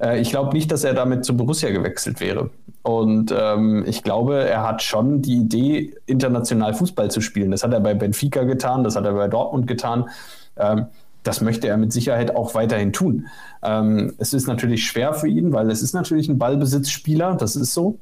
Äh, 0.00 0.20
ich 0.20 0.30
glaube 0.30 0.52
nicht, 0.54 0.70
dass 0.72 0.84
er 0.84 0.94
damit 0.94 1.24
zu 1.24 1.36
Borussia 1.36 1.70
gewechselt 1.70 2.20
wäre. 2.20 2.50
Und 2.82 3.34
ähm, 3.36 3.84
ich 3.86 4.02
glaube, 4.02 4.44
er 4.44 4.62
hat 4.62 4.82
schon 4.82 5.22
die 5.22 5.36
Idee, 5.36 5.94
international 6.06 6.74
Fußball 6.74 7.10
zu 7.10 7.20
spielen. 7.20 7.50
Das 7.50 7.62
hat 7.64 7.72
er 7.72 7.80
bei 7.80 7.94
Benfica 7.94 8.44
getan, 8.44 8.84
das 8.84 8.96
hat 8.96 9.04
er 9.04 9.12
bei 9.12 9.28
Dortmund 9.28 9.66
getan. 9.66 10.08
Ähm, 10.56 10.86
das 11.22 11.40
möchte 11.40 11.66
er 11.66 11.76
mit 11.76 11.92
Sicherheit 11.92 12.36
auch 12.36 12.54
weiterhin 12.54 12.92
tun. 12.92 13.26
Ähm, 13.62 14.14
es 14.18 14.32
ist 14.32 14.46
natürlich 14.46 14.86
schwer 14.86 15.12
für 15.14 15.26
ihn, 15.26 15.52
weil 15.52 15.70
es 15.70 15.82
ist 15.82 15.92
natürlich 15.92 16.28
ein 16.28 16.38
Ballbesitzspieler, 16.38 17.34
das 17.34 17.56
ist 17.56 17.74
so. 17.74 17.98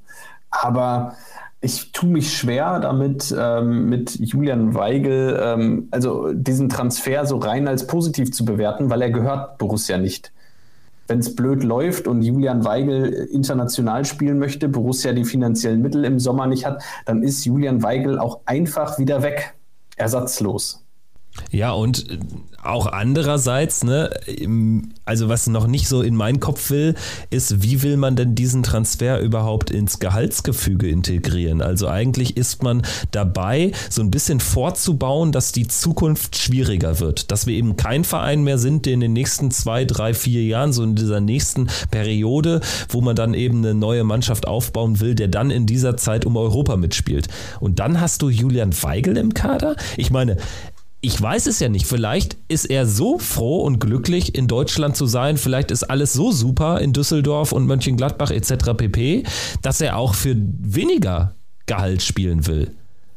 Aber 0.50 1.14
ich 1.64 1.92
tue 1.92 2.10
mich 2.10 2.36
schwer 2.36 2.78
damit, 2.78 3.34
ähm, 3.36 3.88
mit 3.88 4.16
Julian 4.20 4.74
Weigel, 4.74 5.40
ähm, 5.42 5.88
also 5.90 6.32
diesen 6.32 6.68
Transfer 6.68 7.24
so 7.26 7.38
rein 7.38 7.66
als 7.66 7.86
positiv 7.86 8.32
zu 8.32 8.44
bewerten, 8.44 8.90
weil 8.90 9.00
er 9.00 9.10
gehört 9.10 9.56
Borussia 9.56 9.96
nicht. 9.96 10.32
Wenn 11.06 11.18
es 11.18 11.34
blöd 11.34 11.64
läuft 11.64 12.06
und 12.06 12.22
Julian 12.22 12.64
Weigel 12.64 13.12
international 13.32 14.04
spielen 14.04 14.38
möchte, 14.38 14.68
Borussia 14.68 15.12
die 15.12 15.24
finanziellen 15.24 15.80
Mittel 15.80 16.04
im 16.04 16.20
Sommer 16.20 16.46
nicht 16.46 16.66
hat, 16.66 16.82
dann 17.06 17.22
ist 17.22 17.44
Julian 17.44 17.82
Weigel 17.82 18.18
auch 18.18 18.40
einfach 18.44 18.98
wieder 18.98 19.22
weg, 19.22 19.54
ersatzlos. 19.96 20.83
Ja, 21.50 21.72
und 21.72 22.10
äh, 22.10 22.18
auch 22.62 22.86
andererseits, 22.86 23.84
ne, 23.84 24.10
also 25.04 25.28
was 25.28 25.46
noch 25.46 25.66
nicht 25.66 25.86
so 25.86 26.00
in 26.02 26.16
meinen 26.16 26.40
Kopf 26.40 26.70
will, 26.70 26.94
ist, 27.30 27.62
wie 27.62 27.82
will 27.82 27.96
man 27.96 28.16
denn 28.16 28.34
diesen 28.34 28.62
Transfer 28.62 29.20
überhaupt 29.20 29.70
ins 29.70 29.98
Gehaltsgefüge 29.98 30.88
integrieren? 30.88 31.60
Also 31.60 31.88
eigentlich 31.88 32.36
ist 32.36 32.62
man 32.62 32.82
dabei, 33.10 33.72
so 33.90 34.00
ein 34.02 34.10
bisschen 34.10 34.40
vorzubauen, 34.40 35.30
dass 35.30 35.52
die 35.52 35.68
Zukunft 35.68 36.36
schwieriger 36.36 37.00
wird. 37.00 37.30
Dass 37.30 37.46
wir 37.46 37.54
eben 37.54 37.76
kein 37.76 38.04
Verein 38.04 38.42
mehr 38.42 38.58
sind, 38.58 38.86
der 38.86 38.94
in 38.94 39.00
den 39.00 39.12
nächsten 39.12 39.50
zwei, 39.50 39.84
drei, 39.84 40.14
vier 40.14 40.42
Jahren, 40.42 40.72
so 40.72 40.82
in 40.82 40.94
dieser 40.94 41.20
nächsten 41.20 41.68
Periode, 41.90 42.60
wo 42.88 43.02
man 43.02 43.14
dann 43.14 43.34
eben 43.34 43.58
eine 43.58 43.74
neue 43.74 44.04
Mannschaft 44.04 44.48
aufbauen 44.48 45.00
will, 45.00 45.14
der 45.14 45.28
dann 45.28 45.50
in 45.50 45.66
dieser 45.66 45.96
Zeit 45.96 46.24
um 46.24 46.36
Europa 46.36 46.76
mitspielt. 46.76 47.28
Und 47.60 47.78
dann 47.78 48.00
hast 48.00 48.22
du 48.22 48.30
Julian 48.30 48.72
Weigel 48.82 49.18
im 49.18 49.34
Kader? 49.34 49.76
Ich 49.96 50.10
meine, 50.10 50.38
ich 51.04 51.20
weiß 51.20 51.46
es 51.46 51.60
ja 51.60 51.68
nicht. 51.68 51.86
Vielleicht 51.86 52.38
ist 52.48 52.64
er 52.64 52.86
so 52.86 53.18
froh 53.18 53.60
und 53.60 53.78
glücklich, 53.78 54.34
in 54.34 54.48
Deutschland 54.48 54.96
zu 54.96 55.04
sein. 55.04 55.36
Vielleicht 55.36 55.70
ist 55.70 55.84
alles 55.84 56.14
so 56.14 56.32
super 56.32 56.80
in 56.80 56.94
Düsseldorf 56.94 57.52
und 57.52 57.66
Mönchengladbach 57.66 58.30
etc. 58.30 58.72
pp., 58.74 59.24
dass 59.60 59.82
er 59.82 59.98
auch 59.98 60.14
für 60.14 60.34
weniger 60.34 61.34
Gehalt 61.66 62.02
spielen 62.02 62.46
will. 62.46 62.70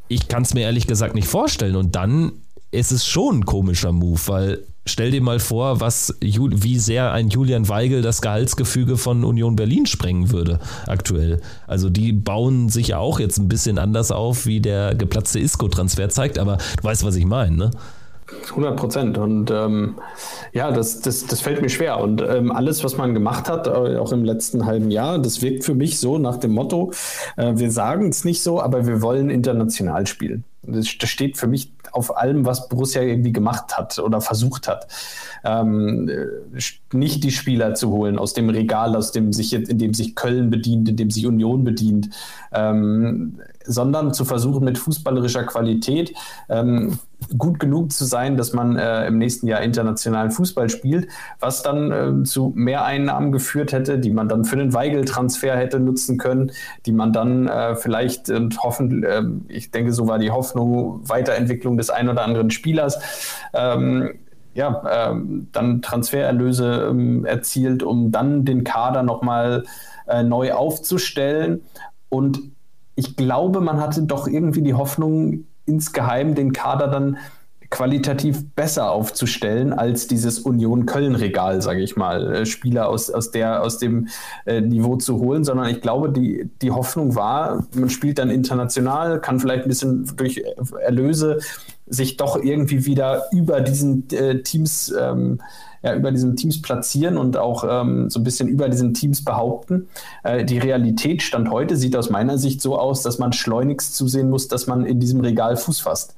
Ich 0.10 0.28
kann 0.28 0.44
es 0.44 0.54
mir 0.54 0.62
ehrlich 0.62 0.88
gesagt 0.88 1.16
nicht 1.16 1.30
vorstellen. 1.30 1.78
Und 1.78 1.96
dann 1.96 2.34
ist 2.78 2.92
es 2.92 3.06
schon 3.06 3.40
ein 3.40 3.46
komischer 3.46 3.92
Move, 3.92 4.20
weil 4.28 4.64
stell 4.86 5.12
dir 5.12 5.22
mal 5.22 5.40
vor, 5.40 5.80
was, 5.80 6.16
wie 6.22 6.80
sehr 6.80 7.12
ein 7.12 7.30
Julian 7.30 7.68
Weigel 7.70 8.02
das 8.02 8.22
Gehaltsgefüge 8.22 8.98
von 8.98 9.24
Union 9.24 9.56
Berlin 9.56 9.86
sprengen 9.86 10.32
würde 10.32 10.60
aktuell. 10.86 11.42
Also 11.66 11.90
die 11.90 12.14
bauen 12.14 12.70
sich 12.70 12.90
ja 12.90 13.00
auch 13.00 13.20
jetzt 13.20 13.38
ein 13.38 13.48
bisschen 13.48 13.80
anders 13.80 14.12
auf, 14.12 14.46
wie 14.46 14.62
der 14.62 14.96
geplatzte 14.96 15.40
Isco-Transfer 15.40 16.10
zeigt, 16.10 16.40
aber 16.40 16.58
du 16.78 16.84
weißt, 16.84 17.04
was 17.04 17.16
ich 17.16 17.26
meine, 17.26 17.58
ne? 17.58 17.72
100 18.50 18.76
Prozent. 18.76 19.18
Und 19.18 19.52
ähm, 19.52 19.96
ja, 20.52 20.72
das, 20.72 21.00
das, 21.02 21.26
das 21.26 21.42
fällt 21.42 21.62
mir 21.62 21.70
schwer. 21.70 22.00
Und 22.00 22.22
ähm, 22.22 22.52
alles, 22.52 22.84
was 22.84 22.98
man 22.98 23.14
gemacht 23.14 23.50
hat, 23.50 23.68
äh, 23.68 23.98
auch 23.98 24.12
im 24.12 24.26
letzten 24.26 24.66
halben 24.66 24.92
Jahr, 24.92 25.20
das 25.20 25.42
wirkt 25.42 25.64
für 25.64 25.74
mich 25.74 26.00
so 26.00 26.18
nach 26.18 26.38
dem 26.38 26.52
Motto, 26.52 26.92
äh, 27.38 27.54
wir 27.56 27.72
sagen 27.72 28.10
es 28.10 28.26
nicht 28.26 28.44
so, 28.44 28.62
aber 28.62 28.86
wir 28.86 29.02
wollen 29.02 29.30
international 29.30 30.08
spielen. 30.08 30.44
Das, 30.64 30.88
das 31.00 31.10
steht 31.10 31.38
für 31.38 31.48
mich 31.48 31.77
auf 31.92 32.18
allem, 32.18 32.46
was 32.46 32.70
Borussia 32.70 33.02
irgendwie 33.02 33.32
gemacht 33.32 33.78
hat 33.78 34.00
oder 34.00 34.22
versucht 34.22 34.68
hat. 34.68 34.88
Ähm, 35.44 36.10
nicht 36.94 37.24
die 37.24 37.32
Spieler 37.32 37.76
zu 37.76 37.92
holen 37.92 38.18
aus 38.20 38.34
dem 38.34 38.50
Regal, 38.50 38.96
aus 38.96 39.12
dem 39.12 39.34
sich 39.34 39.52
jetzt, 39.52 39.70
in 39.70 39.78
dem 39.78 39.94
sich 39.94 40.16
Köln 40.16 40.50
bedient, 40.50 40.90
in 40.90 40.96
dem 40.96 41.12
sich 41.12 41.26
Union 41.26 41.64
bedient, 41.64 42.10
ähm, 42.54 43.40
sondern 43.68 44.14
zu 44.14 44.26
versuchen 44.26 44.64
mit 44.64 44.78
fußballerischer 44.78 45.44
Qualität 45.44 46.14
ähm, 46.50 47.00
gut 47.38 47.60
genug 47.60 47.92
zu 47.92 48.06
sein, 48.06 48.38
dass 48.38 48.54
man 48.54 48.78
äh, 48.78 49.08
im 49.08 49.18
nächsten 49.18 49.48
Jahr 49.48 49.62
internationalen 49.62 50.32
Fußball 50.32 50.70
spielt, 50.70 51.08
was 51.40 51.64
dann 51.64 51.92
äh, 51.92 52.24
zu 52.24 52.54
Mehreinnahmen 52.56 53.32
geführt 53.32 53.72
hätte, 53.72 54.00
die 54.00 54.12
man 54.12 54.30
dann 54.30 54.46
für 54.46 54.56
den 54.56 54.74
Weigel-Transfer 54.74 55.56
hätte 55.56 55.80
nutzen 55.80 56.18
können, 56.18 56.52
die 56.86 56.92
man 56.92 57.14
dann 57.14 57.48
äh, 57.48 57.76
vielleicht 57.76 58.30
und 58.30 58.62
hoffen, 58.64 59.04
äh, 59.04 59.24
ich 59.48 59.72
denke, 59.72 59.94
so 59.94 60.08
war 60.08 60.20
die 60.20 60.32
Hoffnung, 60.32 61.02
Weiterentwicklung 61.08 61.78
des 61.78 61.90
ein 61.90 62.10
oder 62.10 62.24
anderen 62.24 62.52
Spielers. 62.52 63.00
Ähm, 63.54 64.12
ja, 64.54 65.12
ähm, 65.12 65.50
dann 65.52 65.84
Transfererlöse 65.84 66.88
ähm, 66.90 67.26
erzielt, 67.26 67.84
um 67.84 68.12
dann 68.12 68.44
den 68.44 68.64
Kader 68.64 69.04
nochmal 69.04 69.66
äh, 70.08 70.24
neu 70.24 70.54
aufzustellen. 70.54 71.62
Und 72.10 72.40
ich 72.98 73.16
glaube, 73.16 73.62
man 73.62 73.80
hatte 73.80 74.02
doch 74.02 74.28
irgendwie 74.28 74.64
die 74.64 74.74
Hoffnung, 74.74 75.46
insgeheim 75.66 76.34
den 76.34 76.52
Kader 76.52 76.88
dann 76.88 77.18
qualitativ 77.70 78.46
besser 78.56 78.92
aufzustellen 78.92 79.74
als 79.74 80.08
dieses 80.08 80.40
Union 80.40 80.86
Köln-Regal, 80.86 81.62
sage 81.62 81.82
ich 81.82 81.96
mal, 81.96 82.34
äh, 82.34 82.46
Spieler 82.46 82.88
aus, 82.88 83.12
aus, 83.12 83.32
der, 83.32 83.62
aus 83.62 83.78
dem 83.78 84.08
äh, 84.46 84.62
Niveau 84.62 84.96
zu 84.96 85.20
holen, 85.20 85.44
sondern 85.44 85.68
ich 85.68 85.82
glaube, 85.82 86.10
die, 86.10 86.50
die 86.62 86.72
Hoffnung 86.72 87.16
war, 87.16 87.68
man 87.76 87.90
spielt 87.90 88.20
dann 88.20 88.30
international, 88.30 89.20
kann 89.20 89.40
vielleicht 89.40 89.64
ein 89.64 89.70
bisschen 89.70 90.10
durch 90.16 90.42
Erlöse 90.82 91.40
sich 91.86 92.18
doch 92.18 92.42
irgendwie 92.42 92.86
wieder 92.86 93.26
über 93.32 93.62
diesen 93.62 94.10
äh, 94.12 94.42
Teams 94.42 94.94
ähm, 94.98 95.42
ja, 95.84 95.96
über 95.96 96.12
diesen 96.12 96.36
Teams 96.36 96.62
platzieren 96.62 97.18
und 97.18 97.38
auch 97.38 97.66
ähm, 97.70 98.10
so 98.10 98.20
ein 98.20 98.24
bisschen 98.24 98.48
über 98.48 98.70
diesen 98.70 98.94
Teams 98.94 99.24
behaupten. 99.24 99.88
Äh, 100.24 100.46
die 100.46 100.58
Realität 100.58 101.22
Stand 101.22 101.50
heute 101.50 101.76
sieht 101.76 101.96
aus 101.96 102.10
meiner 102.10 102.38
Sicht 102.38 102.62
so 102.62 102.78
aus, 102.78 103.04
dass 103.04 103.20
man 103.20 103.34
schleunigst 103.34 103.96
zusehen 103.96 104.30
muss, 104.30 104.48
dass 104.48 104.68
man 104.68 104.86
in 104.86 105.00
diesem 105.00 105.22
Regal 105.22 105.58
Fuß 105.58 105.80
fasst. 105.80 106.16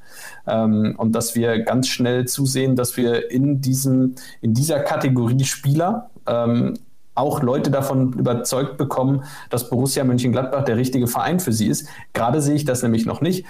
Ähm, 0.48 0.96
und 0.98 1.14
dass 1.14 1.36
wir 1.36 1.60
ganz 1.60 1.88
schnell 1.88 2.26
zusehen, 2.26 2.76
dass 2.76 2.98
wir 2.98 3.32
in, 3.32 3.62
diesem, 3.62 4.16
in 4.42 4.54
dieser 4.54 4.80
Kategorie 4.80 5.44
Spieler 5.44 6.10
ähm, 6.28 6.76
auch 7.16 7.42
Leute 7.44 7.70
davon 7.70 8.14
überzeugt 8.14 8.78
bekommen, 8.78 9.24
dass 9.50 9.70
Borussia 9.70 10.04
Mönchengladbach 10.04 10.64
der 10.64 10.78
richtige 10.78 11.08
Verein 11.08 11.40
für 11.40 11.52
sie 11.52 11.68
ist. 11.68 11.88
Gerade 12.14 12.42
sehe 12.42 12.56
ich 12.56 12.66
das 12.66 12.82
nämlich 12.82 13.06
noch 13.06 13.22
nicht. 13.22 13.46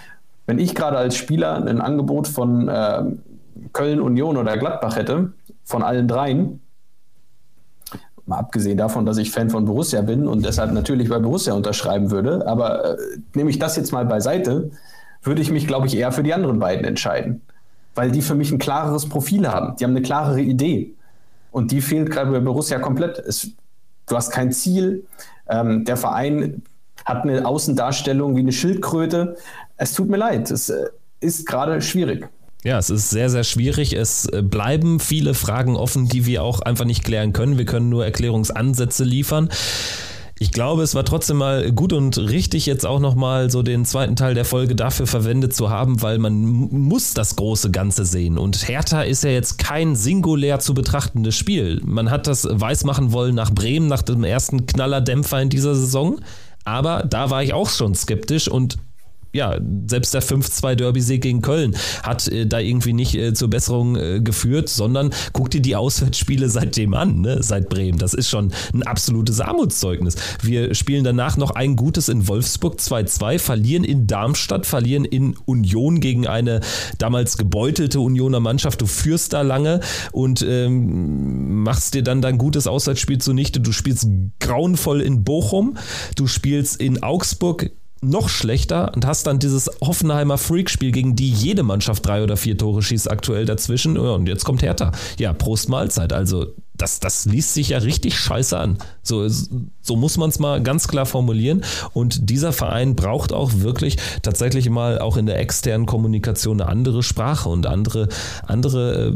Wenn 0.47 0.57
ich 0.57 0.73
gerade 0.73 0.97
als 0.97 1.15
Spieler 1.15 1.63
ein 1.63 1.79
Angebot 1.79 2.27
von 2.27 2.67
äh, 2.67 3.03
Köln, 3.73 4.01
Union 4.01 4.37
oder 4.37 4.57
Gladbach 4.57 4.95
hätte, 4.95 5.33
von 5.69 5.83
allen 5.83 6.07
dreien, 6.07 6.61
mal 8.25 8.39
abgesehen 8.39 8.77
davon, 8.77 9.05
dass 9.05 9.17
ich 9.17 9.29
Fan 9.29 9.51
von 9.51 9.65
Borussia 9.65 10.01
bin 10.01 10.27
und 10.27 10.43
deshalb 10.43 10.71
natürlich 10.71 11.09
bei 11.09 11.19
Borussia 11.19 11.53
unterschreiben 11.53 12.09
würde, 12.09 12.47
aber 12.47 12.97
äh, 12.97 12.97
nehme 13.35 13.51
ich 13.51 13.59
das 13.59 13.75
jetzt 13.75 13.91
mal 13.91 14.05
beiseite, 14.05 14.71
würde 15.21 15.43
ich 15.43 15.51
mich, 15.51 15.67
glaube 15.67 15.85
ich, 15.85 15.95
eher 15.95 16.11
für 16.11 16.23
die 16.23 16.33
anderen 16.33 16.57
beiden 16.57 16.85
entscheiden, 16.85 17.43
weil 17.93 18.09
die 18.09 18.23
für 18.23 18.33
mich 18.33 18.51
ein 18.51 18.57
klareres 18.57 19.07
Profil 19.07 19.47
haben. 19.47 19.75
Die 19.75 19.83
haben 19.83 19.91
eine 19.91 20.01
klarere 20.01 20.41
Idee. 20.41 20.95
Und 21.51 21.71
die 21.71 21.81
fehlt 21.81 22.09
gerade 22.09 22.31
bei 22.31 22.39
Borussia 22.39 22.79
komplett. 22.79 23.19
Es, 23.19 23.51
du 24.07 24.15
hast 24.15 24.31
kein 24.31 24.51
Ziel. 24.51 25.05
Ähm, 25.47 25.85
der 25.85 25.97
Verein 25.97 26.63
hat 27.05 27.23
eine 27.23 27.45
Außendarstellung 27.45 28.35
wie 28.35 28.41
eine 28.41 28.51
Schildkröte. 28.53 29.35
Es 29.77 29.93
tut 29.93 30.09
mir 30.09 30.17
leid. 30.17 30.49
Es 30.49 30.69
äh, 30.69 30.85
ist 31.19 31.45
gerade 31.45 31.79
schwierig. 31.81 32.27
Ja, 32.63 32.77
es 32.77 32.89
ist 32.89 33.09
sehr, 33.09 33.29
sehr 33.29 33.45
schwierig. 33.45 33.93
Es 33.93 34.25
äh, 34.25 34.41
bleiben 34.41 34.99
viele 34.99 35.33
Fragen 35.33 35.77
offen, 35.77 36.09
die 36.09 36.25
wir 36.25 36.43
auch 36.43 36.59
einfach 36.59 36.85
nicht 36.85 37.05
klären 37.05 37.31
können. 37.31 37.57
Wir 37.57 37.65
können 37.65 37.89
nur 37.89 38.03
Erklärungsansätze 38.03 39.05
liefern. 39.05 39.49
Ich 40.41 40.51
glaube, 40.51 40.83
es 40.83 40.95
war 40.95 41.03
trotzdem 41.03 41.37
mal 41.37 41.69
gut 41.73 41.91
und 41.91 42.17
richtig, 42.17 42.65
jetzt 42.65 42.85
auch 42.85 43.01
nochmal 43.01 43.49
so 43.49 43.61
den 43.61 43.83
zweiten 43.83 44.15
Teil 44.15 44.35
der 44.35 44.45
Folge 44.45 44.73
dafür 44.73 45.05
verwendet 45.05 45.53
zu 45.53 45.69
haben, 45.69 46.01
weil 46.01 46.17
man 46.17 46.33
muss 46.33 47.13
das 47.13 47.35
große 47.35 47.71
Ganze 47.71 48.05
sehen. 48.05 48.37
Und 48.37 48.69
Hertha 48.69 49.01
ist 49.01 49.25
ja 49.25 49.31
jetzt 49.31 49.57
kein 49.57 49.97
singulär 49.97 50.59
zu 50.59 50.73
betrachtendes 50.73 51.35
Spiel. 51.35 51.81
Man 51.83 52.09
hat 52.09 52.25
das 52.25 52.47
weismachen 52.49 53.11
wollen 53.11 53.35
nach 53.35 53.51
Bremen, 53.51 53.87
nach 53.87 54.01
dem 54.01 54.23
ersten 54.23 54.65
Knallerdämpfer 54.65 55.41
in 55.41 55.49
dieser 55.49 55.75
Saison. 55.75 56.21
Aber 56.63 57.03
da 57.03 57.29
war 57.29 57.43
ich 57.43 57.53
auch 57.53 57.69
schon 57.69 57.93
skeptisch 57.93 58.47
und 58.47 58.77
ja, 59.31 59.59
selbst 59.87 60.13
der 60.13 60.23
5-2 60.23 60.75
Derby-Sieg 60.75 61.21
gegen 61.21 61.41
Köln 61.41 61.75
hat 62.01 62.27
äh, 62.27 62.47
da 62.47 62.59
irgendwie 62.59 62.93
nicht 62.93 63.15
äh, 63.15 63.33
zur 63.33 63.49
Besserung 63.49 63.95
äh, 63.95 64.21
geführt, 64.21 64.69
sondern 64.69 65.11
guck 65.33 65.51
dir 65.51 65.61
die 65.61 65.75
Auswärtsspiele 65.75 66.49
seitdem 66.49 66.95
an, 66.95 67.21
ne? 67.21 67.43
seit 67.43 67.69
Bremen. 67.69 67.99
Das 67.99 68.13
ist 68.13 68.29
schon 68.29 68.51
ein 68.73 68.83
absolutes 68.83 69.39
Armutszeugnis. 69.39 70.15
Wir 70.41 70.73
spielen 70.73 71.03
danach 71.03 71.37
noch 71.37 71.51
ein 71.51 71.75
gutes 71.75 72.09
in 72.09 72.27
Wolfsburg 72.27 72.79
2-2, 72.79 73.37
verlieren 73.37 73.83
in 73.83 74.07
Darmstadt, 74.07 74.65
verlieren 74.65 75.05
in 75.05 75.35
Union 75.45 75.99
gegen 75.99 76.25
eine 76.25 76.61
damals 76.97 77.37
gebeutelte 77.37 77.99
Unioner 77.99 78.39
Mannschaft. 78.39 78.81
Du 78.81 78.87
führst 78.87 79.33
da 79.33 79.41
lange 79.41 79.81
und 80.11 80.41
ähm, 80.41 81.61
machst 81.61 81.93
dir 81.93 82.03
dann 82.03 82.21
dein 82.23 82.39
gutes 82.39 82.65
Auswärtsspiel 82.65 83.19
zunichte. 83.19 83.59
Du 83.59 83.71
spielst 83.71 84.07
grauenvoll 84.39 85.01
in 85.01 85.23
Bochum, 85.23 85.77
du 86.15 86.25
spielst 86.25 86.81
in 86.81 87.03
Augsburg 87.03 87.71
noch 88.01 88.29
schlechter 88.29 88.93
und 88.95 89.05
hast 89.05 89.27
dann 89.27 89.39
dieses 89.39 89.69
Hoffenheimer 89.81 90.37
Freak-Spiel, 90.37 90.91
gegen 90.91 91.15
die 91.15 91.29
jede 91.29 91.63
Mannschaft 91.63 92.05
drei 92.05 92.23
oder 92.23 92.37
vier 92.37 92.57
Tore 92.57 92.81
schießt 92.81 93.09
aktuell 93.11 93.45
dazwischen. 93.45 93.97
und 93.97 94.27
jetzt 94.27 94.45
kommt 94.45 94.61
Hertha. 94.61 94.91
Ja, 95.17 95.33
Prost 95.33 95.69
Mahlzeit. 95.69 96.13
Also 96.13 96.53
das, 96.79 96.99
das 96.99 97.25
liest 97.25 97.53
sich 97.53 97.69
ja 97.69 97.79
richtig 97.79 98.17
scheiße 98.17 98.57
an. 98.57 98.77
So, 99.03 99.27
so 99.27 99.95
muss 99.95 100.17
man 100.17 100.29
es 100.29 100.39
mal 100.39 100.63
ganz 100.63 100.87
klar 100.87 101.05
formulieren. 101.05 101.63
Und 101.93 102.29
dieser 102.29 102.53
Verein 102.53 102.95
braucht 102.95 103.33
auch 103.33 103.51
wirklich 103.55 103.97
tatsächlich 104.21 104.69
mal 104.69 104.99
auch 104.99 105.17
in 105.17 105.25
der 105.25 105.39
externen 105.39 105.85
Kommunikation 105.85 106.61
eine 106.61 106.69
andere 106.69 107.03
Sprache 107.03 107.49
und 107.49 107.65
andere, 107.65 108.07
andere 108.47 109.09
äh, 109.09 109.13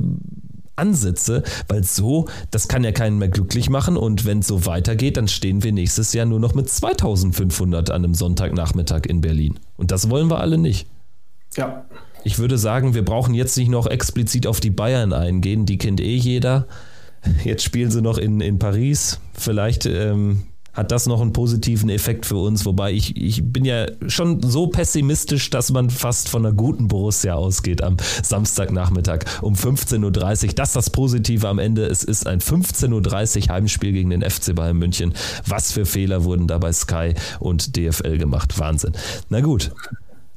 Ansätze, 0.75 1.43
weil 1.67 1.83
so, 1.83 2.27
das 2.51 2.67
kann 2.67 2.83
ja 2.83 2.91
keinen 2.91 3.17
mehr 3.17 3.29
glücklich 3.29 3.69
machen 3.69 3.97
und 3.97 4.25
wenn 4.25 4.39
es 4.39 4.47
so 4.47 4.65
weitergeht, 4.65 5.17
dann 5.17 5.27
stehen 5.27 5.63
wir 5.63 5.71
nächstes 5.71 6.13
Jahr 6.13 6.25
nur 6.25 6.39
noch 6.39 6.55
mit 6.55 6.69
2500 6.69 7.89
an 7.89 8.03
einem 8.03 8.13
Sonntagnachmittag 8.13 9.05
in 9.07 9.21
Berlin. 9.21 9.59
Und 9.77 9.91
das 9.91 10.09
wollen 10.09 10.29
wir 10.29 10.39
alle 10.39 10.57
nicht. 10.57 10.87
Ja. 11.55 11.85
Ich 12.23 12.39
würde 12.39 12.57
sagen, 12.57 12.93
wir 12.93 13.03
brauchen 13.03 13.33
jetzt 13.33 13.57
nicht 13.57 13.69
noch 13.69 13.85
explizit 13.85 14.47
auf 14.47 14.59
die 14.59 14.69
Bayern 14.69 15.13
eingehen, 15.13 15.65
die 15.65 15.77
kennt 15.77 15.99
eh 15.99 16.15
jeder. 16.15 16.67
Jetzt 17.43 17.63
spielen 17.63 17.91
sie 17.91 18.01
noch 18.01 18.17
in, 18.17 18.41
in 18.41 18.59
Paris. 18.59 19.19
Vielleicht 19.33 19.85
ähm, 19.85 20.43
hat 20.73 20.91
das 20.91 21.07
noch 21.07 21.21
einen 21.21 21.33
positiven 21.33 21.89
Effekt 21.89 22.25
für 22.25 22.37
uns. 22.37 22.65
Wobei 22.65 22.91
ich, 22.91 23.15
ich 23.15 23.43
bin 23.43 23.63
ja 23.65 23.85
schon 24.07 24.41
so 24.41 24.67
pessimistisch, 24.67 25.49
dass 25.49 25.71
man 25.71 25.89
fast 25.89 26.29
von 26.29 26.45
einer 26.45 26.53
guten 26.53 26.87
Borussia 26.87 27.35
ausgeht 27.35 27.83
am 27.83 27.97
Samstagnachmittag 28.23 29.25
um 29.41 29.53
15.30 29.53 30.03
Uhr. 30.03 30.53
Das 30.53 30.69
ist 30.69 30.75
das 30.75 30.89
Positive 30.89 31.47
am 31.47 31.59
Ende. 31.59 31.85
Es 31.85 32.03
ist 32.03 32.27
ein 32.27 32.39
15.30 32.39 33.47
Uhr 33.47 33.53
Heimspiel 33.53 33.91
gegen 33.91 34.09
den 34.09 34.21
FC 34.21 34.55
Bayern 34.55 34.77
München. 34.77 35.13
Was 35.47 35.71
für 35.71 35.85
Fehler 35.85 36.23
wurden 36.23 36.47
da 36.47 36.57
bei 36.57 36.73
Sky 36.73 37.13
und 37.39 37.77
DFL 37.77 38.17
gemacht? 38.17 38.57
Wahnsinn. 38.59 38.93
Na 39.29 39.41
gut. 39.41 39.71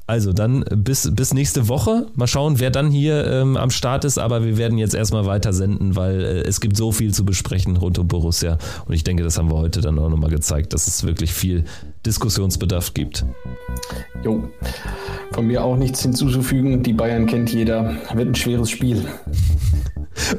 Also 0.07 0.31
dann 0.31 0.63
bis, 0.73 1.13
bis 1.13 1.33
nächste 1.33 1.67
Woche. 1.67 2.07
Mal 2.15 2.27
schauen, 2.27 2.59
wer 2.59 2.71
dann 2.71 2.89
hier 2.89 3.27
ähm, 3.27 3.57
am 3.57 3.69
Start 3.69 4.05
ist. 4.05 4.17
Aber 4.17 4.45
wir 4.45 4.57
werden 4.57 4.77
jetzt 4.77 4.95
erstmal 4.95 5.25
weiter 5.25 5.51
senden, 5.51 5.97
weil 5.97 6.21
äh, 6.21 6.41
es 6.43 6.61
gibt 6.61 6.77
so 6.77 6.93
viel 6.93 7.13
zu 7.13 7.25
besprechen 7.25 7.75
rund 7.75 7.99
um 7.99 8.07
Borussia. 8.07 8.57
Und 8.85 8.93
ich 8.93 9.03
denke, 9.03 9.23
das 9.23 9.37
haben 9.37 9.51
wir 9.51 9.57
heute 9.57 9.81
dann 9.81 9.99
auch 9.99 10.09
nochmal 10.09 10.29
gezeigt, 10.29 10.71
dass 10.71 10.87
es 10.87 11.03
wirklich 11.03 11.33
viel 11.33 11.65
Diskussionsbedarf 12.05 12.93
gibt. 12.93 13.25
Jo, 14.23 14.47
von 15.33 15.45
mir 15.45 15.61
auch 15.63 15.75
nichts 15.75 16.01
hinzuzufügen. 16.01 16.83
Die 16.83 16.93
Bayern 16.93 17.25
kennt 17.25 17.51
jeder. 17.51 17.97
Wird 18.13 18.29
ein 18.29 18.35
schweres 18.35 18.69
Spiel. 18.69 19.05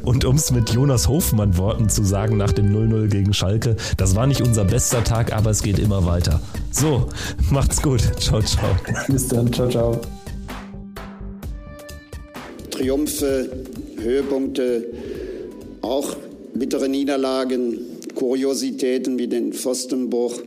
Und 0.03 0.25
um 0.25 0.37
es 0.37 0.51
mit 0.51 0.71
Jonas 0.71 1.09
Hofmann 1.09 1.57
Worten 1.57 1.89
zu 1.89 2.05
sagen 2.05 2.37
nach 2.37 2.53
dem 2.53 2.75
0-0 2.75 3.09
gegen 3.09 3.33
Schalke, 3.33 3.77
das 3.97 4.15
war 4.15 4.27
nicht 4.27 4.41
unser 4.41 4.65
bester 4.65 5.05
Tag, 5.05 5.33
aber 5.33 5.51
es 5.51 5.63
geht 5.63 5.79
immer 5.79 6.07
weiter. 6.07 6.41
So, 6.71 7.09
macht's 7.51 7.83
gut. 7.83 8.01
Ciao, 8.19 8.43
ciao. 8.43 8.71
Bis 9.09 9.29
dann. 9.29 9.53
Ciao, 9.53 9.69
ciao. 9.69 10.01
Triumphe, 12.71 13.51
Höhepunkte, 14.01 14.87
auch 15.83 16.17
bittere 16.55 16.89
Niederlagen, 16.89 17.79
Kuriositäten 18.15 19.19
wie 19.19 19.29
den 19.29 19.53
Pfostenbruch. 19.53 20.41